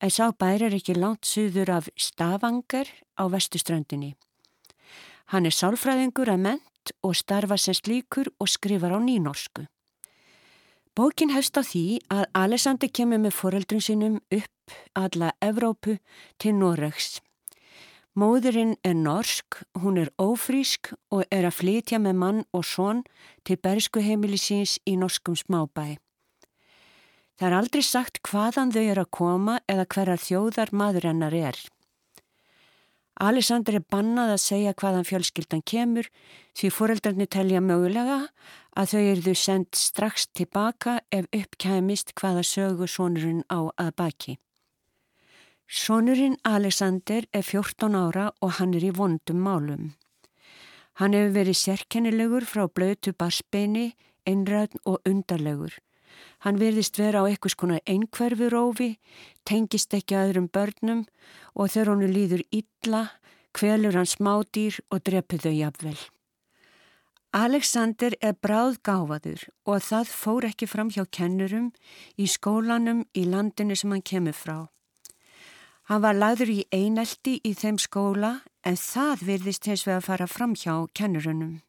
en 0.00 0.12
sá 0.12 0.28
bærar 0.36 0.76
ekki 0.76 0.94
langt 0.96 1.24
suður 1.24 1.72
af 1.78 1.88
Stavangar 1.96 2.90
á 3.16 3.24
vestuströndinni. 3.32 4.12
Hann 5.32 5.46
er 5.48 5.54
sálfræðingur 5.54 6.30
að 6.30 6.42
ment 6.44 6.92
og 7.02 7.16
starfa 7.18 7.58
sem 7.58 7.74
slíkur 7.74 8.30
og 8.38 8.50
skrifar 8.50 8.94
á 8.94 9.00
nýnorsku. 9.02 9.66
Bókin 10.96 11.34
hefst 11.34 11.58
á 11.58 11.62
því 11.66 12.00
að 12.08 12.28
Alessandi 12.32 12.88
kemur 12.88 13.20
með 13.20 13.34
foreldrun 13.36 13.82
sinum 13.84 14.20
upp 14.32 14.76
alla 14.94 15.32
Evrópu 15.44 15.98
til 16.40 16.54
Noregs. 16.56 17.18
Móðurinn 18.16 18.78
er 18.80 18.94
norsk, 18.96 19.58
hún 19.76 19.98
er 20.00 20.08
ófrísk 20.16 20.94
og 21.12 21.26
er 21.28 21.44
að 21.44 21.58
flytja 21.58 21.98
með 22.00 22.14
mann 22.22 22.40
og 22.56 22.64
són 22.64 23.02
til 23.44 23.58
bersku 23.60 24.00
heimilisins 24.00 24.78
í 24.88 24.94
norskum 24.96 25.36
smábæi. 25.36 25.98
Það 27.36 27.48
er 27.50 27.56
aldrei 27.58 27.82
sagt 27.84 28.22
hvaðan 28.24 28.72
þau 28.72 28.84
er 28.86 29.02
að 29.02 29.12
koma 29.12 29.58
eða 29.68 29.84
hverjar 29.92 30.22
þjóðar 30.22 30.72
maður 30.72 31.10
hennar 31.10 31.36
er. 31.36 31.58
Alessandr 33.16 33.78
er 33.78 33.84
bannað 33.88 34.34
að 34.34 34.42
segja 34.42 34.72
hvaðan 34.76 35.06
fjölskyldan 35.08 35.62
kemur 35.64 36.08
því 36.58 36.70
foreldrarnir 36.76 37.30
telja 37.32 37.62
mögulega 37.64 38.18
að 38.76 38.90
þau 38.90 39.00
eruðu 39.00 39.34
sendt 39.40 39.78
strax 39.80 40.26
tilbaka 40.36 40.98
ef 41.08 41.24
uppkæmist 41.32 42.12
hvaða 42.20 42.42
sögu 42.44 42.88
sonurinn 42.90 43.40
á 43.48 43.72
að 43.80 43.94
baki. 43.96 44.36
Sonurinn 45.66 46.36
Alexander 46.44 47.24
er 47.32 47.42
14 47.42 47.96
ára 47.96 48.28
og 48.44 48.58
hann 48.60 48.76
er 48.76 48.84
í 48.84 48.92
vondum 48.92 49.40
málum. 49.40 49.94
Hann 51.00 51.16
hefur 51.16 51.34
verið 51.40 51.60
sérkennilegur 51.62 52.44
frá 52.44 52.68
blötu 52.68 53.16
barsbeini, 53.16 53.94
einræðn 54.28 54.80
og 54.84 55.00
undarlegur. 55.08 55.72
Hann 56.44 56.60
verðist 56.60 56.98
vera 57.00 57.22
á 57.22 57.28
eitthvað 57.28 57.54
skonar 57.54 57.84
einhverfurófi, 57.86 58.96
tengist 59.44 59.94
ekki 59.96 60.16
aðrum 60.18 60.50
börnum 60.52 61.06
og 61.54 61.72
þegar 61.72 61.92
honu 61.94 62.10
líður 62.10 62.44
illa, 62.50 63.06
kvelur 63.56 63.96
hann 63.96 64.08
smádýr 64.10 64.78
og 64.90 65.02
drepur 65.06 65.42
þau 65.42 65.54
jafnvel. 65.54 65.98
Alexander 67.36 68.14
er 68.24 68.32
bráð 68.40 68.78
gáfaður 68.86 69.42
og 69.68 69.82
það 69.84 70.12
fór 70.14 70.46
ekki 70.48 70.68
fram 70.70 70.88
hjá 70.94 71.02
kennurum 71.12 71.66
í 72.16 72.28
skólanum 72.32 73.02
í 73.12 73.26
landinu 73.28 73.76
sem 73.76 73.92
hann 73.92 74.04
kemur 74.06 74.36
frá. 74.36 74.58
Hann 75.90 76.02
var 76.02 76.16
lagður 76.16 76.50
í 76.50 76.62
einelti 76.72 77.36
í 77.44 77.52
þeim 77.54 77.76
skóla 77.78 78.40
en 78.66 78.78
það 78.80 79.26
virðist 79.28 79.68
hins 79.68 79.84
vega 79.86 80.00
að 80.00 80.08
fara 80.08 80.26
fram 80.26 80.56
hjá 80.56 80.72
kennurunum. 80.96 81.60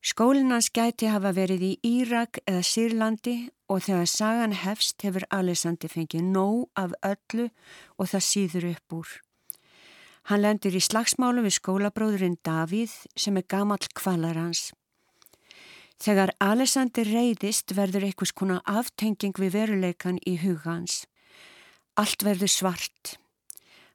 Skólinans 0.00 0.70
gæti 0.72 1.10
hafa 1.12 1.34
verið 1.36 1.60
í 1.60 1.70
Írak 1.84 2.38
eða 2.48 2.62
Sýrlandi 2.64 3.34
og 3.68 3.82
þegar 3.84 4.06
sagan 4.08 4.54
hefst 4.56 5.04
hefur 5.04 5.26
Alessandi 5.28 5.90
fengið 5.92 6.24
nóg 6.24 6.70
af 6.80 6.94
öllu 7.04 7.50
og 8.00 8.08
það 8.08 8.24
síður 8.24 8.66
upp 8.70 8.94
úr. 8.96 9.10
Hann 10.32 10.40
lendir 10.40 10.78
í 10.78 10.80
slagsmálu 10.80 11.44
við 11.44 11.58
skólabróðurinn 11.58 12.38
Davíð 12.40 12.94
sem 13.12 13.36
er 13.36 13.44
gamall 13.44 13.84
kvalar 13.92 14.40
hans. 14.40 14.70
Þegar 16.00 16.32
Alessandi 16.40 17.04
reyðist 17.04 17.76
verður 17.76 18.08
einhvers 18.08 18.32
konar 18.32 18.64
aftenging 18.64 19.36
við 19.36 19.52
veruleikan 19.58 20.22
í 20.24 20.38
hugans. 20.40 21.04
Allt 22.00 22.24
verður 22.24 22.48
svart. 22.48 23.18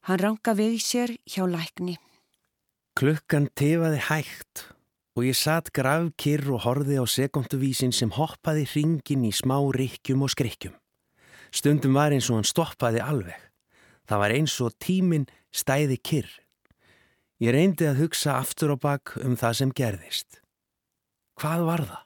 Hann 0.05 0.21
ranka 0.21 0.53
við 0.53 0.77
sér 0.85 1.17
hjá 1.25 1.49
lækni. 1.49 1.97
Klukkan 2.93 3.49
tefaði 3.57 4.05
hægt 4.05 4.67
og 5.15 5.23
ég 5.23 5.37
satt 5.39 5.71
gravkirr 5.75 6.49
og 6.51 6.65
horði 6.65 6.99
á 6.99 7.05
sekunduvísin 7.07 7.93
sem 7.95 8.11
hoppaði 8.11 8.65
hringin 8.67 9.23
í 9.23 9.31
smá 9.31 9.57
rikkjum 9.75 10.25
og 10.27 10.33
skrikkjum. 10.33 10.75
Stundum 11.55 11.95
var 11.95 12.11
eins 12.11 12.27
og 12.29 12.41
hann 12.41 12.47
stoppaði 12.47 12.99
alveg. 12.99 13.37
Það 14.05 14.21
var 14.21 14.33
eins 14.35 14.55
og 14.61 14.75
tíminn 14.83 15.29
stæði 15.55 15.97
kyrr. 16.03 16.31
Ég 17.39 17.55
reyndi 17.55 17.87
að 17.87 18.01
hugsa 18.03 18.35
aftur 18.41 18.75
og 18.75 18.81
bakk 18.83 19.15
um 19.23 19.37
það 19.39 19.57
sem 19.59 19.71
gerðist. 19.75 20.41
Hvað 21.39 21.63
var 21.67 21.85
það? 21.87 22.03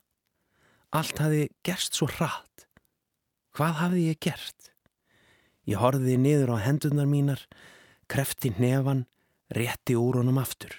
Allt 0.99 1.22
hafi 1.22 1.41
gerst 1.66 1.97
svo 1.97 2.07
hratt. 2.10 2.66
Hvað 3.57 3.76
hafði 3.82 4.05
ég 4.07 4.22
gert? 4.22 4.70
Ég 5.70 5.82
horfiði 5.82 6.18
niður 6.18 6.55
á 6.57 6.66
hendunar 6.66 7.10
mínar, 7.10 7.41
krefti 8.10 8.53
nefan, 8.57 9.05
rétti 9.53 9.97
úr 9.97 10.22
honum 10.22 10.41
aftur. 10.41 10.74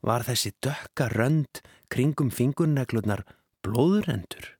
Var 0.00 0.24
þessi 0.24 0.54
dökka 0.64 1.10
rönd 1.12 1.60
kringum 1.92 2.30
fingurneglunar 2.32 3.26
blóðrendur? 3.64 4.54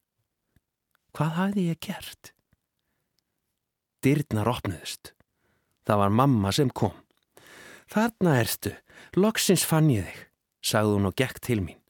Hvað 1.16 1.32
hafði 1.38 1.64
ég 1.70 1.80
gert? 1.80 2.32
Dyrnar 4.04 4.50
opnuðust. 4.52 5.14
Það 5.88 6.02
var 6.02 6.12
mamma 6.20 6.52
sem 6.52 6.68
kom. 6.70 6.94
Þarna 7.90 8.36
erstu, 8.38 8.74
loksins 9.16 9.64
fann 9.66 9.88
ég 9.90 10.06
þig, 10.06 10.20
sagði 10.62 10.94
hún 10.94 11.08
og 11.08 11.16
gekk 11.18 11.40
til 11.42 11.58
mín. 11.64 11.80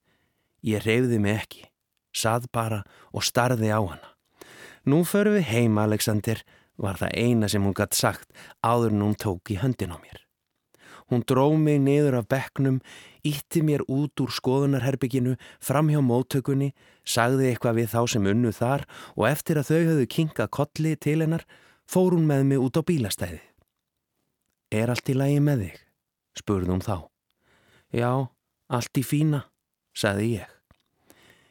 Ég 0.64 0.86
reyfði 0.86 1.18
mig 1.20 1.42
ekki, 1.42 1.66
sað 2.16 2.46
bara 2.54 2.80
og 3.12 3.26
starði 3.26 3.68
á 3.68 3.80
hana. 3.82 4.14
Nú 4.88 5.02
förum 5.04 5.36
við 5.36 5.50
heim, 5.50 5.76
Alexander, 5.76 6.40
var 6.80 6.96
það 6.96 7.16
eina 7.20 7.48
sem 7.52 7.64
hún 7.66 7.76
gætt 7.76 7.98
sagt 7.98 8.30
áður 8.64 8.94
en 8.94 9.04
hún 9.04 9.18
tók 9.20 9.52
í 9.52 9.58
höndin 9.60 9.92
á 9.92 9.98
mér. 10.00 10.22
Hún 11.12 11.26
dró 11.26 11.50
mig 11.58 11.80
niður 11.82 12.20
af 12.20 12.30
bekknum, 12.30 12.78
ítti 13.26 13.62
mér 13.66 13.84
út 13.88 14.22
úr 14.22 14.32
skoðunarherbygginu, 14.32 15.36
fram 15.60 15.90
hjá 15.92 16.00
móttökunni, 16.04 16.72
sagði 17.04 17.50
eitthvað 17.50 17.80
við 17.80 17.92
þá 17.94 18.00
sem 18.14 18.30
unnu 18.32 18.52
þar 18.54 18.86
og 19.16 19.26
eftir 19.30 19.60
að 19.60 19.70
þau 19.70 19.80
höfðu 19.90 20.08
kinkað 20.16 20.52
kolli 20.58 20.96
til 20.96 21.18
hennar, 21.24 21.46
fór 21.90 22.16
hún 22.16 22.28
með 22.28 22.46
mig 22.50 22.62
út 22.62 22.80
á 22.80 22.82
bílastæði. 22.86 23.40
Er 24.70 24.92
allt 24.92 25.10
í 25.10 25.16
lagi 25.18 25.40
með 25.42 25.66
þig? 25.66 25.78
spurði 26.38 26.70
hún 26.70 26.84
þá. 26.84 26.96
Já, 27.90 28.10
allt 28.70 29.00
í 29.00 29.02
fína, 29.02 29.44
sagði 29.96 30.28
ég. 30.38 30.52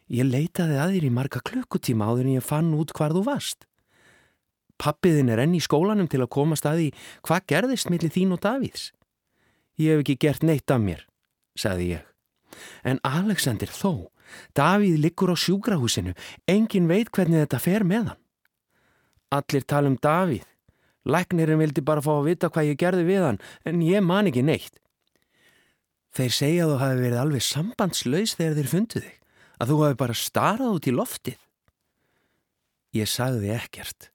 Ég 0.09 0.25
leitaði 0.25 0.79
að 0.81 0.93
þér 0.95 1.05
í 1.05 1.11
marga 1.13 1.41
klukkutíma 1.45 2.07
áður 2.09 2.29
en 2.29 2.37
ég 2.39 2.45
fann 2.45 2.71
út 2.73 2.93
hvar 2.97 3.13
þú 3.13 3.25
varst. 3.27 3.67
Pappiðin 4.79 5.29
er 5.29 5.43
enn 5.43 5.57
í 5.57 5.61
skólanum 5.61 6.07
til 6.09 6.23
að 6.23 6.31
komast 6.33 6.65
að 6.65 6.79
því 6.79 6.87
hvað 7.27 7.45
gerðist 7.51 7.91
millir 7.91 8.13
þín 8.15 8.33
og 8.33 8.41
Davíðs. 8.45 8.85
Ég 9.79 9.93
hef 9.93 10.03
ekki 10.05 10.15
gert 10.23 10.45
neitt 10.47 10.71
af 10.71 10.79
mér, 10.81 11.03
sagði 11.59 11.91
ég. 11.95 12.05
En 12.87 12.99
Alexander 13.07 13.69
þó, 13.71 14.09
Davíð 14.57 14.99
liggur 15.01 15.33
á 15.33 15.37
sjúkrahúsinu, 15.37 16.13
engin 16.49 16.89
veit 16.89 17.09
hvernig 17.13 17.43
þetta 17.43 17.61
fer 17.63 17.85
með 17.87 18.11
hann. 18.11 18.21
Allir 19.33 19.65
tala 19.65 19.89
um 19.89 19.97
Davíð. 19.97 20.45
Læknirinn 21.09 21.61
vildi 21.61 21.81
bara 21.85 22.03
fá 22.05 22.11
að 22.17 22.27
vita 22.27 22.49
hvað 22.51 22.69
ég 22.69 22.79
gerði 22.81 23.07
við 23.07 23.25
hann, 23.25 23.41
en 23.65 23.81
ég 23.85 24.05
man 24.05 24.29
ekki 24.29 24.43
neitt. 24.45 24.77
Þeir 26.13 26.33
segja 26.35 26.65
að 26.65 26.73
þú 26.73 26.77
hafi 26.83 27.01
verið 27.03 27.21
alveg 27.23 27.45
sambandslaus 27.45 28.35
þegar 28.37 28.57
þeir 28.57 28.71
fundu 28.73 29.03
þig, 29.03 29.17
að 29.59 29.71
þú 29.71 29.81
hafi 29.83 29.99
bara 30.03 30.17
starað 30.17 30.77
út 30.77 30.89
í 30.89 30.95
loftið. 30.95 31.37
Ég 32.97 33.09
sagði 33.09 33.53
ekkert. 33.53 34.09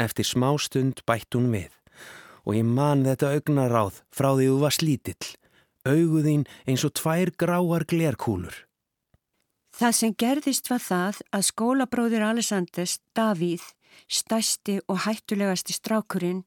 Eftir 0.00 0.26
smá 0.28 0.50
stund 0.60 1.00
bætt 1.08 1.36
hún 1.36 1.52
við 1.52 1.72
og 2.44 2.56
ég 2.58 2.66
man 2.68 3.04
þetta 3.06 3.32
augnaráð 3.38 4.00
frá 4.12 4.30
því 4.34 4.48
þú 4.50 4.56
var 4.60 4.74
slítill, 4.76 5.28
auguðín 5.84 6.46
eins 6.66 6.84
og 6.86 6.94
tvær 6.98 7.32
gráar 7.38 7.84
glerkúlur. 7.88 8.64
Það 9.74 9.94
sem 9.98 10.14
gerðist 10.14 10.70
var 10.70 10.82
það 10.82 11.20
að 11.34 11.46
skólabróðir 11.48 12.22
Alessanders, 12.22 13.00
Davíð, 13.16 13.64
stæsti 14.06 14.78
og 14.86 15.02
hættulegasti 15.04 15.74
strákurinn, 15.74 16.44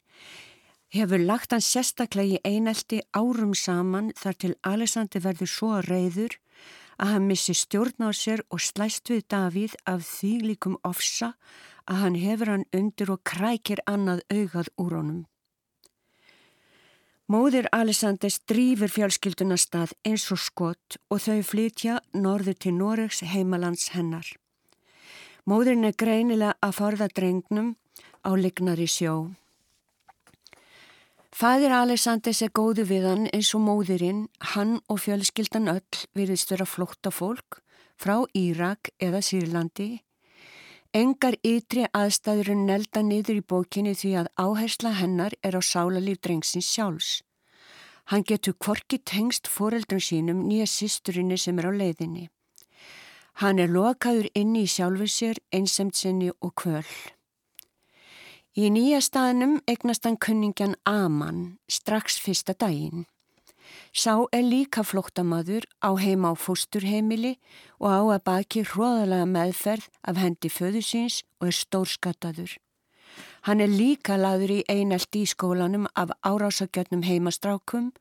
hefur 0.95 1.19
lagt 1.19 1.51
hann 1.51 1.63
sérstaklega 1.63 2.37
í 2.37 2.55
einelti 2.55 3.01
árum 3.11 3.53
saman 3.55 4.13
þar 4.15 4.39
til 4.43 4.53
Alessander 4.63 5.23
verður 5.23 5.51
svo 5.51 5.71
reyður 5.83 6.37
að 6.97 7.13
hann 7.13 7.27
missi 7.29 7.53
stjórn 7.53 8.07
á 8.07 8.11
sér 8.15 8.43
og 8.47 8.63
slæst 8.63 9.11
við 9.11 9.27
Davíð 9.33 9.75
af 9.85 10.05
því 10.07 10.33
líkum 10.47 10.77
ofsa 10.87 11.33
að 11.87 12.01
hann 12.03 12.21
hefur 12.21 12.53
hann 12.55 12.69
undir 12.75 13.11
og 13.11 13.23
krækir 13.27 13.83
annað 13.85 14.23
augað 14.31 14.71
úr 14.79 14.97
honum. 15.01 15.25
Móðir 17.27 17.65
Alessanders 17.75 18.37
drýfur 18.47 18.87
fjölskylduna 18.87 19.57
stað 19.59 19.91
eins 20.07 20.29
og 20.31 20.39
skott 20.39 20.95
og 21.11 21.19
þau 21.19 21.41
flytja 21.43 21.97
norður 22.15 22.55
til 22.55 22.71
Noregs 22.77 23.19
heimalands 23.27 23.89
hennar. 23.91 24.29
Móðurinn 25.43 25.89
er 25.89 25.97
greinilega 25.99 26.55
að 26.63 26.77
forða 26.79 27.09
drengnum 27.11 27.73
á 28.23 28.31
lignar 28.31 28.79
í 28.79 28.87
sjó. 28.87 29.17
Fæðir 31.35 31.75
Alessanders 31.75 32.39
er 32.47 32.55
góðu 32.55 32.87
við 32.87 33.09
hann 33.11 33.27
eins 33.35 33.51
og 33.51 33.65
móðurinn, 33.67 34.29
hann 34.55 34.77
og 34.87 35.03
fjölskyldan 35.03 35.67
öll 35.75 36.07
virðist 36.15 36.55
vera 36.55 36.63
flótta 36.63 37.11
fólk 37.11 37.59
frá 37.99 38.23
Írak 38.31 38.95
eða 39.03 39.19
Sýrlandi 39.19 39.97
Engar 40.97 41.35
ytri 41.45 41.83
aðstæður 41.93 42.47
en 42.55 42.61
nelda 42.65 43.01
niður 43.05 43.37
í 43.37 43.41
bókinni 43.51 43.91
því 43.93 44.11
að 44.21 44.29
áhersla 44.41 44.95
hennar 44.97 45.35
er 45.45 45.53
á 45.53 45.61
sálalíf 45.61 46.17
drengsins 46.25 46.69
sjálfs. 46.73 47.09
Hann 48.09 48.23
getur 48.25 48.55
kvorki 48.57 48.97
tengst 49.11 49.49
foreldrum 49.51 50.01
sínum 50.01 50.39
nýja 50.47 50.65
sýsturinni 50.71 51.37
sem 51.37 51.59
er 51.59 51.67
á 51.69 51.71
leiðinni. 51.81 52.23
Hann 53.43 53.61
er 53.61 53.69
lokaður 53.69 54.31
inni 54.33 54.63
í 54.65 54.71
sjálfu 54.73 55.05
sér, 55.11 55.37
einsemt 55.53 55.99
sinni 55.99 56.31
og 56.31 56.55
kvöl. 56.57 56.87
Í 58.57 58.71
nýja 58.73 59.03
staðnum 59.05 59.59
egnast 59.69 60.07
hann 60.09 60.17
kunningjan 60.17 60.79
Aman 60.89 61.59
strax 61.69 62.17
fyrsta 62.23 62.57
daginn. 62.57 63.05
Sá 63.93 64.13
er 64.31 64.45
líka 64.45 64.83
flóttamaður 64.83 65.65
á 65.81 65.95
heima 65.97 66.31
á 66.31 66.35
fósturheimili 66.37 67.37
og 67.79 67.89
á 67.89 68.01
að 68.15 68.23
baki 68.29 68.63
hróðalega 68.69 69.25
meðferð 69.25 69.89
af 70.03 70.21
hendi 70.21 70.49
föðusins 70.53 71.23
og 71.41 71.49
er 71.49 71.57
stórskattaður. 71.57 72.57
Hann 73.47 73.61
er 73.63 73.71
líka 73.71 74.17
laður 74.19 74.57
í 74.57 74.63
einelt 74.69 75.15
í 75.15 75.25
skólanum 75.25 75.87
af 75.95 76.11
árásagjörnum 76.21 77.05
heimastrákum 77.07 77.93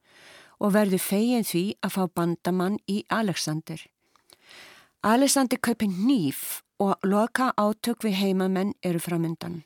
og 0.60 0.72
verður 0.74 1.02
fegin 1.02 1.46
því 1.46 1.64
að 1.84 1.94
fá 1.96 2.02
bandamann 2.14 2.78
í 2.88 3.04
Alexander. 3.08 3.78
Alexander 5.06 5.60
kaupir 5.62 5.92
nýf 5.92 6.62
og 6.82 6.98
loka 7.04 7.52
átök 7.56 8.04
við 8.04 8.20
heimamenn 8.20 8.74
eru 8.82 9.00
framöndan. 9.00 9.62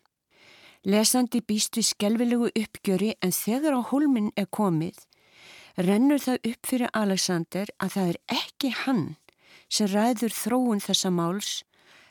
Lesandi 0.84 1.42
býst 1.44 1.76
við 1.76 1.90
skelvilegu 1.90 2.50
uppgjöri 2.56 3.14
en 3.20 3.32
þegar 3.36 3.76
á 3.76 3.80
hólminn 3.90 4.30
er 4.36 4.46
komið 4.48 4.96
rennur 5.76 6.20
það 6.22 6.46
upp 6.50 6.66
fyrir 6.66 6.92
Alexander 6.96 7.70
að 7.78 7.92
það 7.96 8.08
er 8.12 8.18
ekki 8.40 8.70
hann 8.84 9.04
sem 9.70 9.86
ræður 9.90 10.34
þróun 10.34 10.82
þessa 10.82 11.12
máls, 11.14 11.50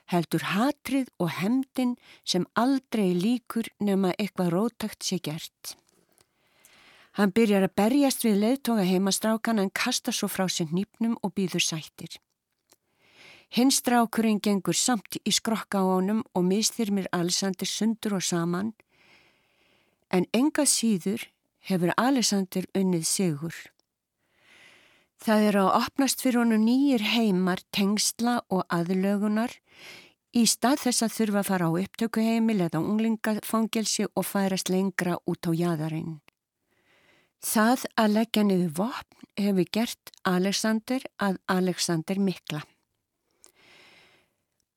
heldur 0.09 0.45
hatrið 0.53 1.09
og 1.19 1.33
hemdin 1.41 1.97
sem 2.23 2.47
aldrei 2.55 3.11
líkur 3.13 3.67
nema 3.83 4.13
eitthvað 4.17 4.53
rótakt 4.55 5.03
sé 5.03 5.19
gert. 5.19 5.75
Hann 7.19 7.33
byrjar 7.35 7.67
að 7.67 7.75
berjast 7.75 8.23
við 8.23 8.39
leðtoga 8.43 8.85
heimastrákan 8.87 9.59
en 9.59 9.71
kasta 9.75 10.13
svo 10.15 10.29
frá 10.31 10.47
sér 10.47 10.71
nýpnum 10.71 11.17
og 11.21 11.33
býður 11.35 11.65
sættir. 11.65 12.15
Hins 13.49 13.79
strákurinn 13.81 14.39
gengur 14.39 14.77
samt 14.77 15.17
í 15.25 15.33
skrokka 15.33 15.81
á 15.81 15.85
honum 15.97 16.21
og 16.37 16.45
misþyrmir 16.45 17.09
Alexander 17.11 17.65
sundur 17.65 18.19
og 18.19 18.23
saman 18.23 18.71
en 20.13 20.27
enga 20.33 20.65
síður 20.69 21.25
hefur 21.67 21.93
Alexander 21.97 22.65
unnið 22.77 23.05
sigur. 23.07 23.55
Það 25.19 25.45
er 25.49 25.57
að 25.59 25.73
opnast 25.81 26.21
fyrir 26.23 26.39
honum 26.43 26.63
nýjir 26.63 27.03
heimar, 27.03 27.59
tengsla 27.75 28.39
og 28.47 28.63
aðlögunar 28.71 29.51
í 30.31 30.45
stað 30.47 30.85
þess 30.85 31.03
að 31.03 31.15
þurfa 31.17 31.41
að 31.41 31.49
fara 31.49 31.67
á 31.67 31.71
upptökuheimil 31.83 32.59
eða 32.69 32.79
unglingafangelsi 32.79 34.07
og 34.13 34.27
færast 34.29 34.71
lengra 34.71 35.17
út 35.27 35.49
á 35.49 35.51
jæðarinn. 35.51 36.19
Það 37.39 37.85
að 37.95 38.13
leggja 38.15 38.43
niður 38.43 38.73
vopn 38.79 39.27
hefur 39.39 39.71
gert 39.71 40.13
Alexander 40.27 41.03
að 41.19 41.39
Alexander 41.47 42.19
mikla. 42.19 42.63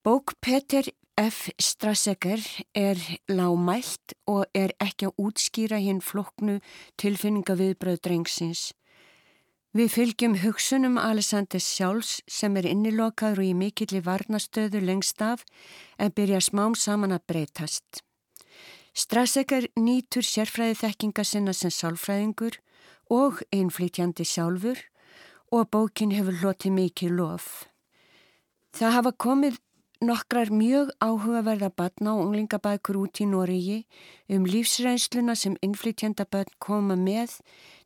Bók 0.03 0.35
Peter 0.41 0.89
F. 1.21 1.51
Strasseger 1.61 2.41
er 2.75 2.97
lámælt 3.29 4.15
og 4.27 4.47
er 4.55 4.73
ekki 4.81 5.11
að 5.11 5.19
útskýra 5.21 5.77
hinn 5.77 6.01
floknu 6.01 6.55
tilfinningaviðbröð 6.97 7.99
drengsins. 8.01 8.71
Við 9.77 9.91
fylgjum 9.93 10.39
hugsunum 10.41 10.97
Alessanders 10.97 11.67
sjálfs 11.69 12.23
sem 12.29 12.57
er 12.57 12.69
innilokaður 12.71 13.43
og 13.43 13.49
í 13.51 13.53
mikilli 13.57 14.01
varnastöðu 14.05 14.81
lengst 14.81 15.21
af 15.21 15.45
en 15.99 16.15
byrja 16.17 16.41
smám 16.41 16.77
saman 16.81 17.13
að 17.13 17.27
breytast. 17.29 18.01
Strasseger 18.97 19.69
nýtur 19.77 20.25
sérfræði 20.25 20.79
þekkinga 20.81 21.25
sinna 21.29 21.53
sem 21.53 21.73
sálfræðingur 21.73 22.57
og 23.13 23.43
einflýtjandi 23.53 24.25
sjálfur 24.25 24.81
og 25.53 25.69
bókin 25.69 26.17
hefur 26.17 26.41
lotið 26.41 26.77
mikið 26.79 27.15
lof. 27.21 27.69
Það 28.73 28.97
hafa 28.97 29.13
komið 29.13 29.61
nokkrar 30.03 30.51
mjög 30.51 30.91
áhugaverða 30.99 31.71
batna 31.71 32.17
og 32.17 32.27
unglingabækur 32.27 32.99
út 32.99 33.21
í 33.23 33.27
Noregi 33.31 33.79
um 34.35 34.47
lífsreynsluna 34.49 35.37
sem 35.39 35.55
innflytjandaböðn 35.63 36.57
koma 36.59 36.97
með 36.99 37.37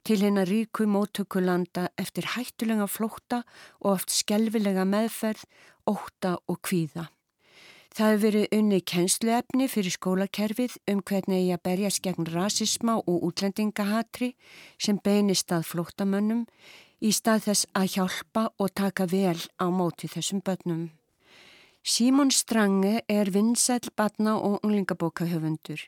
til 0.07 0.23
hennar 0.23 0.49
ríku 0.49 0.87
móttökulanda 0.89 1.91
eftir 2.01 2.31
hættulega 2.33 2.89
flótta 2.89 3.43
og 3.83 3.91
oft 3.99 4.15
skelvilega 4.15 4.87
meðferð, 4.89 5.45
óta 5.85 6.39
og 6.49 6.63
kvíða. 6.65 7.11
Það 7.97 8.11
hefur 8.13 8.25
verið 8.27 8.59
unni 8.59 8.81
kennsluefni 8.81 9.69
fyrir 9.73 9.95
skólakerfið 9.95 10.75
um 10.93 11.01
hvernig 11.01 11.47
ég 11.47 11.57
að 11.57 11.65
berjast 11.69 12.03
gegn 12.05 12.29
rasisma 12.33 12.99
og 12.99 13.25
útlendingahatri 13.31 14.35
sem 14.77 15.01
beinist 15.01 15.53
að 15.53 15.69
flóttamönnum 15.71 16.45
í 17.01 17.13
stað 17.13 17.49
þess 17.49 17.73
að 17.77 17.91
hjálpa 17.97 18.51
og 18.57 18.73
taka 18.77 19.09
vel 19.09 19.41
á 19.61 19.67
móti 19.69 20.09
þessum 20.13 20.45
börnum. 20.45 20.96
Símon 21.87 22.31
Strange 22.31 23.01
er 23.09 23.31
vinsæl 23.31 23.91
batna 23.97 24.33
og 24.35 24.61
unglingabókahöfundur. 24.67 25.79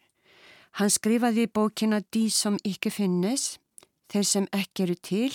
Hann 0.78 0.90
skrifaði 0.90 1.48
bókina 1.50 1.98
Dí 2.14 2.28
som 2.30 2.54
ekki 2.62 2.92
finnes, 2.94 3.58
þeir 4.06 4.26
sem 4.30 4.44
ekki 4.54 4.84
eru 4.84 4.94
til, 4.94 5.32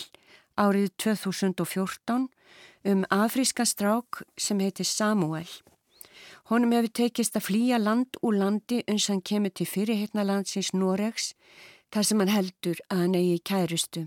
árið 0.55 0.93
2014 1.03 2.29
um 2.93 3.03
afríska 3.11 3.65
strák 3.67 4.21
sem 4.39 4.61
heitir 4.63 4.87
Samuel. 4.87 5.49
Honum 6.47 6.71
hefur 6.71 6.93
tekist 6.95 7.35
að 7.35 7.47
flýja 7.49 7.81
land 7.83 8.15
úr 8.23 8.37
landi 8.39 8.85
uns 8.87 9.09
hann 9.11 9.19
kemur 9.19 9.51
til 9.51 9.67
fyrirheitna 9.67 10.23
landsins 10.23 10.71
Noregs 10.71 11.33
þar 11.91 12.07
sem 12.07 12.23
hann 12.23 12.31
heldur 12.31 12.79
að 12.87 13.03
hann 13.03 13.19
eigi 13.19 13.43
kærustu. 13.51 14.05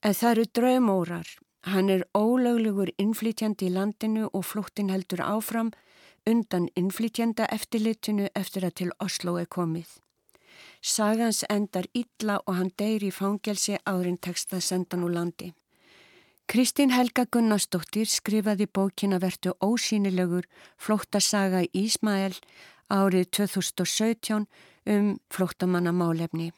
En 0.00 0.16
það 0.16 0.30
eru 0.30 0.48
draumórar. 0.48 1.28
Hann 1.66 1.88
er 1.90 2.04
ólöglegur 2.14 2.90
innflytjandi 2.98 3.66
í 3.66 3.74
landinu 3.74 4.28
og 4.32 4.44
flóttin 4.46 4.92
heldur 4.94 5.24
áfram 5.24 5.72
undan 6.28 6.68
innflytjanda 6.76 7.48
eftirlitinu 7.54 8.28
eftir 8.34 8.66
að 8.68 8.74
til 8.80 8.90
Oslo 9.02 9.36
er 9.40 9.48
komið. 9.50 9.88
Sagans 10.82 11.44
endar 11.50 11.88
illa 11.94 12.38
og 12.46 12.54
hann 12.58 12.70
deyri 12.78 13.10
í 13.10 13.14
fangelsi 13.14 13.78
árin 13.86 14.18
tekst 14.18 14.52
að 14.54 14.66
senda 14.66 14.96
nú 14.96 15.08
landi. 15.10 15.52
Kristín 16.48 16.94
Helga 16.94 17.26
Gunnarsdóttir 17.26 18.08
skrifaði 18.08 18.68
bókina 18.72 19.18
vertu 19.20 19.52
ósýnilegur 19.60 20.46
flóttasaga 20.80 21.66
Ísmael 21.76 22.38
árið 22.88 23.28
2017 23.36 24.46
um 24.94 25.10
flóttamanna 25.28 25.92
málefni. 25.92 26.52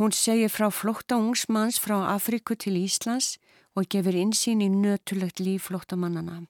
Hún 0.00 0.10
segir 0.10 0.50
frá 0.50 0.70
flótta 0.72 1.20
ungsmanns 1.20 1.78
frá 1.78 2.00
Afriku 2.10 2.56
til 2.56 2.80
Íslands 2.80 3.36
og 3.76 3.88
gefur 3.88 4.16
insýn 4.18 4.62
í 4.64 4.68
nötulegt 4.72 5.40
líf 5.40 5.68
flóttamannana. 5.70 6.42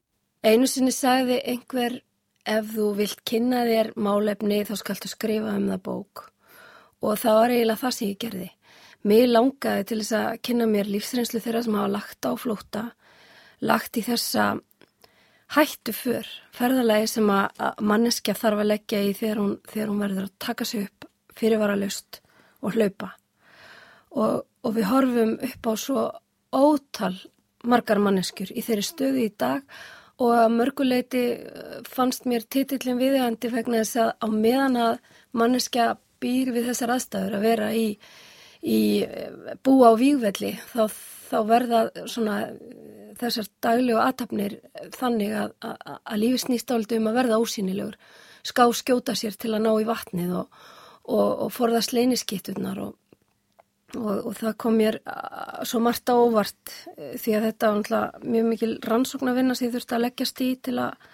Einu 0.43 0.67
sinni 0.67 0.93
sagði 0.95 1.39
einhver 1.47 2.01
ef 2.49 2.73
þú 2.75 2.89
vilt 2.99 3.23
kynna 3.29 3.63
þér 3.69 3.93
málefni 3.95 4.65
þá 4.67 4.75
skaltu 4.81 5.11
skrifa 5.11 5.55
um 5.55 5.69
það 5.71 5.85
bók 5.87 6.25
og 7.03 7.19
það 7.19 7.39
var 7.39 7.55
eiginlega 7.55 7.83
það 7.83 7.95
sem 7.97 8.11
ég 8.11 8.19
gerði. 8.25 8.49
Mér 9.03 9.31
langaði 9.31 9.87
til 9.87 9.99
þess 10.01 10.17
að 10.19 10.43
kynna 10.47 10.67
mér 10.71 10.91
lífsreynslu 10.91 11.41
þeirra 11.43 11.63
sem 11.67 11.79
hafa 11.79 11.91
lagt 11.91 12.27
á 12.27 12.33
flóta, 12.39 12.83
lagt 13.63 13.99
í 13.99 14.05
þessa 14.07 14.45
hættu 15.57 15.95
fyrr, 15.95 16.29
ferðalagi 16.55 17.09
sem 17.11 17.31
að 17.35 17.81
manneskja 17.83 18.37
þarf 18.39 18.63
að 18.63 18.71
leggja 18.71 19.03
í 19.03 19.11
þegar 19.19 19.41
hún, 19.43 19.57
þegar 19.69 19.91
hún 19.91 20.05
verður 20.05 20.29
að 20.29 20.37
taka 20.47 20.67
sig 20.69 20.87
upp 20.87 21.09
fyrirvaralust 21.37 22.21
og 22.63 22.77
hlaupa. 22.77 23.11
Og, 24.13 24.45
og 24.63 24.77
við 24.77 24.89
horfum 24.91 25.35
upp 25.43 25.69
á 25.69 25.73
svo 25.81 26.07
ótal 26.53 27.15
margar 27.65 28.01
manneskjur 28.03 28.53
í 28.55 28.65
þeirri 28.65 28.87
stöðu 28.87 29.25
í 29.27 29.33
dag 29.39 29.63
og 30.23 30.33
að 30.37 30.57
mörguleiti 30.57 31.23
eh, 31.37 31.79
fannst 31.89 32.27
mér 32.29 32.47
titillin 32.49 33.01
viðjandi 33.01 33.53
vegna 33.53 33.83
þess 33.83 34.03
að 34.05 34.13
á 34.23 34.27
meðan 34.33 34.81
að 34.89 34.99
manneskja 35.33 35.95
býr 36.23 36.53
við 36.55 36.69
þessar 36.71 36.97
aðstæður 36.97 37.39
að 37.39 37.49
vera 37.49 37.73
í 37.75 37.87
í 38.63 39.03
búa 39.67 39.91
á 39.91 39.95
výgvelli 39.99 40.53
þá, 40.71 40.87
þá 41.31 41.39
verða 41.49 41.81
svona 42.07 42.37
þessar 43.19 43.49
dagli 43.65 43.95
og 43.97 44.03
aðtapnir 44.05 44.59
þannig 44.95 45.35
að, 45.37 45.55
að, 45.67 45.97
að 45.99 46.21
lífi 46.23 46.43
snýst 46.45 46.71
áldu 46.75 46.99
um 46.99 47.11
að 47.11 47.19
verða 47.21 47.41
ósýnilegur. 47.43 47.99
Ská 48.47 48.65
skjóta 48.75 49.15
sér 49.19 49.37
til 49.39 49.53
að 49.55 49.65
ná 49.67 49.73
í 49.79 49.87
vatnið 49.87 50.35
og, 50.41 50.63
og, 51.05 51.29
og 51.47 51.53
forðast 51.55 51.95
leyniskitturnar 51.95 52.81
og, 52.83 52.97
og 53.99 54.33
það 54.39 54.55
kom 54.61 54.79
mér 54.81 54.99
svo 55.69 55.83
margt 55.85 56.09
á 56.09 56.17
óvart 56.17 56.73
eh, 56.97 57.13
því 57.21 57.35
að 57.37 57.47
þetta 57.49 57.73
var 57.75 58.15
mjög 58.25 58.49
mikil 58.49 58.73
rannsókn 58.89 59.31
að 59.33 59.41
vinna 59.41 59.57
sem 59.59 59.69
ég 59.69 59.75
þurfti 59.77 59.97
að 59.97 60.05
leggjast 60.07 60.43
í 60.45 60.49
til 60.65 60.79
að 60.81 61.09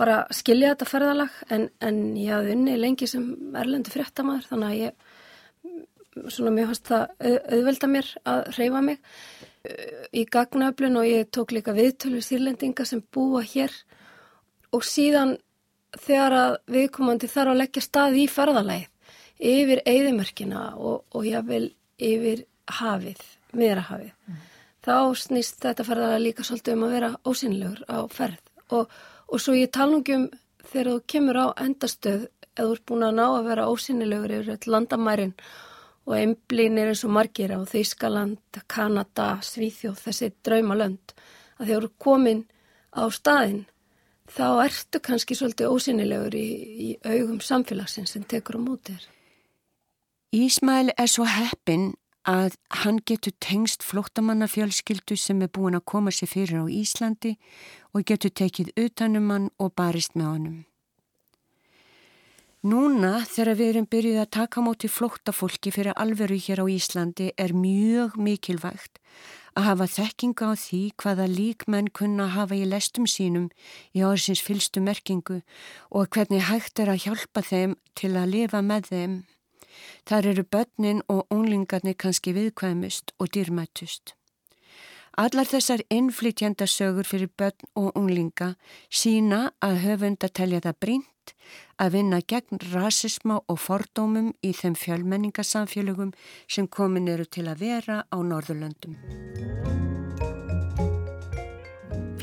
bara 0.00 0.16
skilja 0.34 0.72
þetta 0.72 0.88
ferðalag. 0.90 1.34
En, 1.54 1.68
en 1.78 2.00
ég 2.18 2.32
hafði 2.34 2.56
unni 2.56 2.78
lengi 2.80 3.08
sem 3.10 3.28
erlendu 3.54 3.92
fréttamaður 3.94 4.48
þannig 4.50 4.72
að 4.72 4.80
ég 4.82 6.30
svona 6.34 6.54
mér 6.54 6.70
fannst 6.70 6.90
það 6.90 7.30
auðvelda 7.54 7.90
mér 7.90 8.10
að 8.30 8.40
reyfa 8.54 8.82
mig 8.86 8.98
uh, 9.00 10.02
í 10.14 10.24
gagnaöflun 10.30 11.00
og 11.00 11.08
ég 11.08 11.30
tók 11.34 11.54
líka 11.54 11.74
viðtölu 11.74 12.22
sýrlendinga 12.22 12.86
sem 12.88 13.02
búa 13.14 13.44
hér. 13.46 13.74
Og 14.74 14.82
síðan 14.86 15.36
þegar 15.94 16.38
að 16.40 16.58
viðkomandi 16.74 17.30
þarf 17.30 17.54
að 17.54 17.62
leggja 17.62 17.86
stað 17.86 18.18
í 18.18 18.26
ferðalæð 18.30 18.90
yfir 19.44 19.82
eigðimörkina 19.86 20.66
og, 20.78 21.04
og 21.14 21.26
jável 21.26 21.68
yfir 21.98 22.44
hafið, 22.80 23.20
meðrahafið 23.54 24.12
mm. 24.12 24.38
þá 24.84 24.96
snýst 25.20 25.60
þetta 25.62 25.86
ferðalæð 25.86 26.24
líka 26.24 26.46
svolítið 26.46 26.78
um 26.78 26.86
að 26.86 26.96
vera 26.96 27.10
ósynlegur 27.24 27.84
á 27.90 27.98
ferð 28.12 28.72
og, 28.78 28.96
og 29.28 29.42
svo 29.42 29.56
ég 29.58 29.72
talungum 29.74 30.30
þegar 30.70 30.90
þú 30.90 30.96
kemur 31.14 31.40
á 31.40 31.46
endastöð 31.64 32.26
eða 32.54 32.66
þú 32.66 32.72
ert 32.76 32.86
búin 32.88 33.06
að 33.06 33.16
ná 33.18 33.24
að 33.26 33.46
vera 33.50 33.68
ósynlegur 33.70 34.34
yfir 34.38 34.68
landamærin 34.70 35.36
og 36.04 36.16
einblín 36.18 36.78
er 36.78 36.90
eins 36.92 37.04
og 37.06 37.14
margir 37.16 37.54
á 37.56 37.60
Þýskaland, 37.64 38.58
Kanada, 38.68 39.38
Svíþjóð, 39.40 40.02
þessi 40.04 40.32
draumalönd 40.44 41.14
að 41.58 41.70
þegar 41.70 41.86
þú 41.86 41.88
er 41.88 41.94
komin 42.04 42.42
á 42.92 43.04
staðin 43.12 43.64
þá 44.30 44.46
ertu 44.64 45.00
kannski 45.04 45.36
svolítið 45.36 45.72
ósynilegur 45.72 46.36
í, 46.36 46.48
í 46.86 46.88
augum 47.04 47.40
samfélagsins 47.44 48.14
sem 48.14 48.24
tekur 48.28 48.60
á 48.60 48.62
mótir. 48.62 49.02
Ísmæl 50.34 50.88
er 50.98 51.06
svo 51.06 51.22
heppin 51.30 51.92
að 52.26 52.56
hann 52.80 52.96
getur 53.06 53.30
tengst 53.38 53.84
flóttamannafjölskyldu 53.86 55.14
sem 55.14 55.42
er 55.46 55.50
búin 55.54 55.76
að 55.78 55.84
koma 55.92 56.10
sér 56.10 56.26
fyrir 56.32 56.64
á 56.64 56.66
Íslandi 56.66 57.36
og 57.94 58.02
getur 58.08 58.32
tekið 58.34 58.72
utanum 58.74 59.28
hann 59.30 59.44
og 59.62 59.76
barist 59.78 60.16
með 60.18 60.26
honum. 60.32 60.56
Núna 62.66 63.12
þegar 63.30 63.58
við 63.60 63.70
erum 63.70 63.86
byrjuð 63.92 64.18
að 64.24 64.32
taka 64.34 64.64
móti 64.66 64.90
flóttafólki 64.90 65.70
fyrir 65.70 65.94
alveru 65.94 66.40
hér 66.48 66.64
á 66.64 66.66
Íslandi 66.66 67.28
er 67.38 67.54
mjög 67.54 68.16
mikilvægt 68.18 68.98
að 69.54 69.68
hafa 69.68 69.86
þekkinga 69.86 70.48
á 70.50 70.52
því 70.58 70.82
hvaða 70.98 71.28
líkmenn 71.30 71.92
kunna 71.94 72.26
hafa 72.34 72.58
í 72.58 72.66
lestum 72.66 73.06
sínum 73.06 73.52
í 73.94 74.02
ársins 74.02 74.42
fylstu 74.42 74.82
merkingu 74.82 75.44
og 75.94 76.10
hvernig 76.10 76.48
hægt 76.50 76.82
er 76.82 76.90
að 76.90 77.06
hjálpa 77.06 77.46
þeim 77.52 77.78
til 77.94 78.16
að 78.18 78.34
lifa 78.34 78.64
með 78.66 78.90
þeim. 78.90 79.14
Þar 80.08 80.26
eru 80.32 80.44
börnin 80.44 81.00
og 81.08 81.26
unglingarnir 81.30 81.96
kannski 81.96 82.34
viðkvæmust 82.36 83.14
og 83.18 83.32
dýrmættust. 83.36 84.14
Allar 85.14 85.46
þessar 85.46 85.84
innflytjandasögur 85.94 87.06
fyrir 87.06 87.30
börn 87.38 87.68
og 87.78 87.92
unglinga 87.94 88.54
sína 88.90 89.52
að 89.62 89.78
höfund 89.84 90.26
að 90.26 90.34
telja 90.40 90.62
það 90.64 90.80
brínt 90.82 91.34
að 91.78 91.94
vinna 91.94 92.20
gegn 92.32 92.62
rasisma 92.72 93.38
og 93.46 93.62
fordómum 93.62 94.32
í 94.42 94.52
þeim 94.58 94.74
fjölmenningasamfélögum 94.74 96.14
sem 96.48 96.66
komin 96.66 97.10
eru 97.14 97.30
til 97.30 97.46
að 97.46 97.66
vera 97.68 98.02
á 98.10 98.18
Norðurlöndum. 98.18 99.93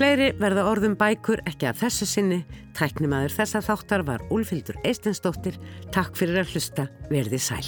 Fleiri 0.01 0.31
verða 0.41 0.63
orðum 0.65 0.95
bækur 0.97 1.43
ekki 1.45 1.67
að 1.69 1.83
þessu 1.83 2.07
sinni. 2.09 2.39
Tæknimaður 2.73 3.35
þessa 3.35 3.59
þáttar 3.67 4.01
var 4.07 4.23
Úlfildur 4.33 4.79
Eistinsdóttir. 4.81 5.59
Takk 5.93 6.17
fyrir 6.17 6.41
að 6.41 6.55
hlusta. 6.55 6.87
Verði 7.11 7.37
sæl. 7.37 7.67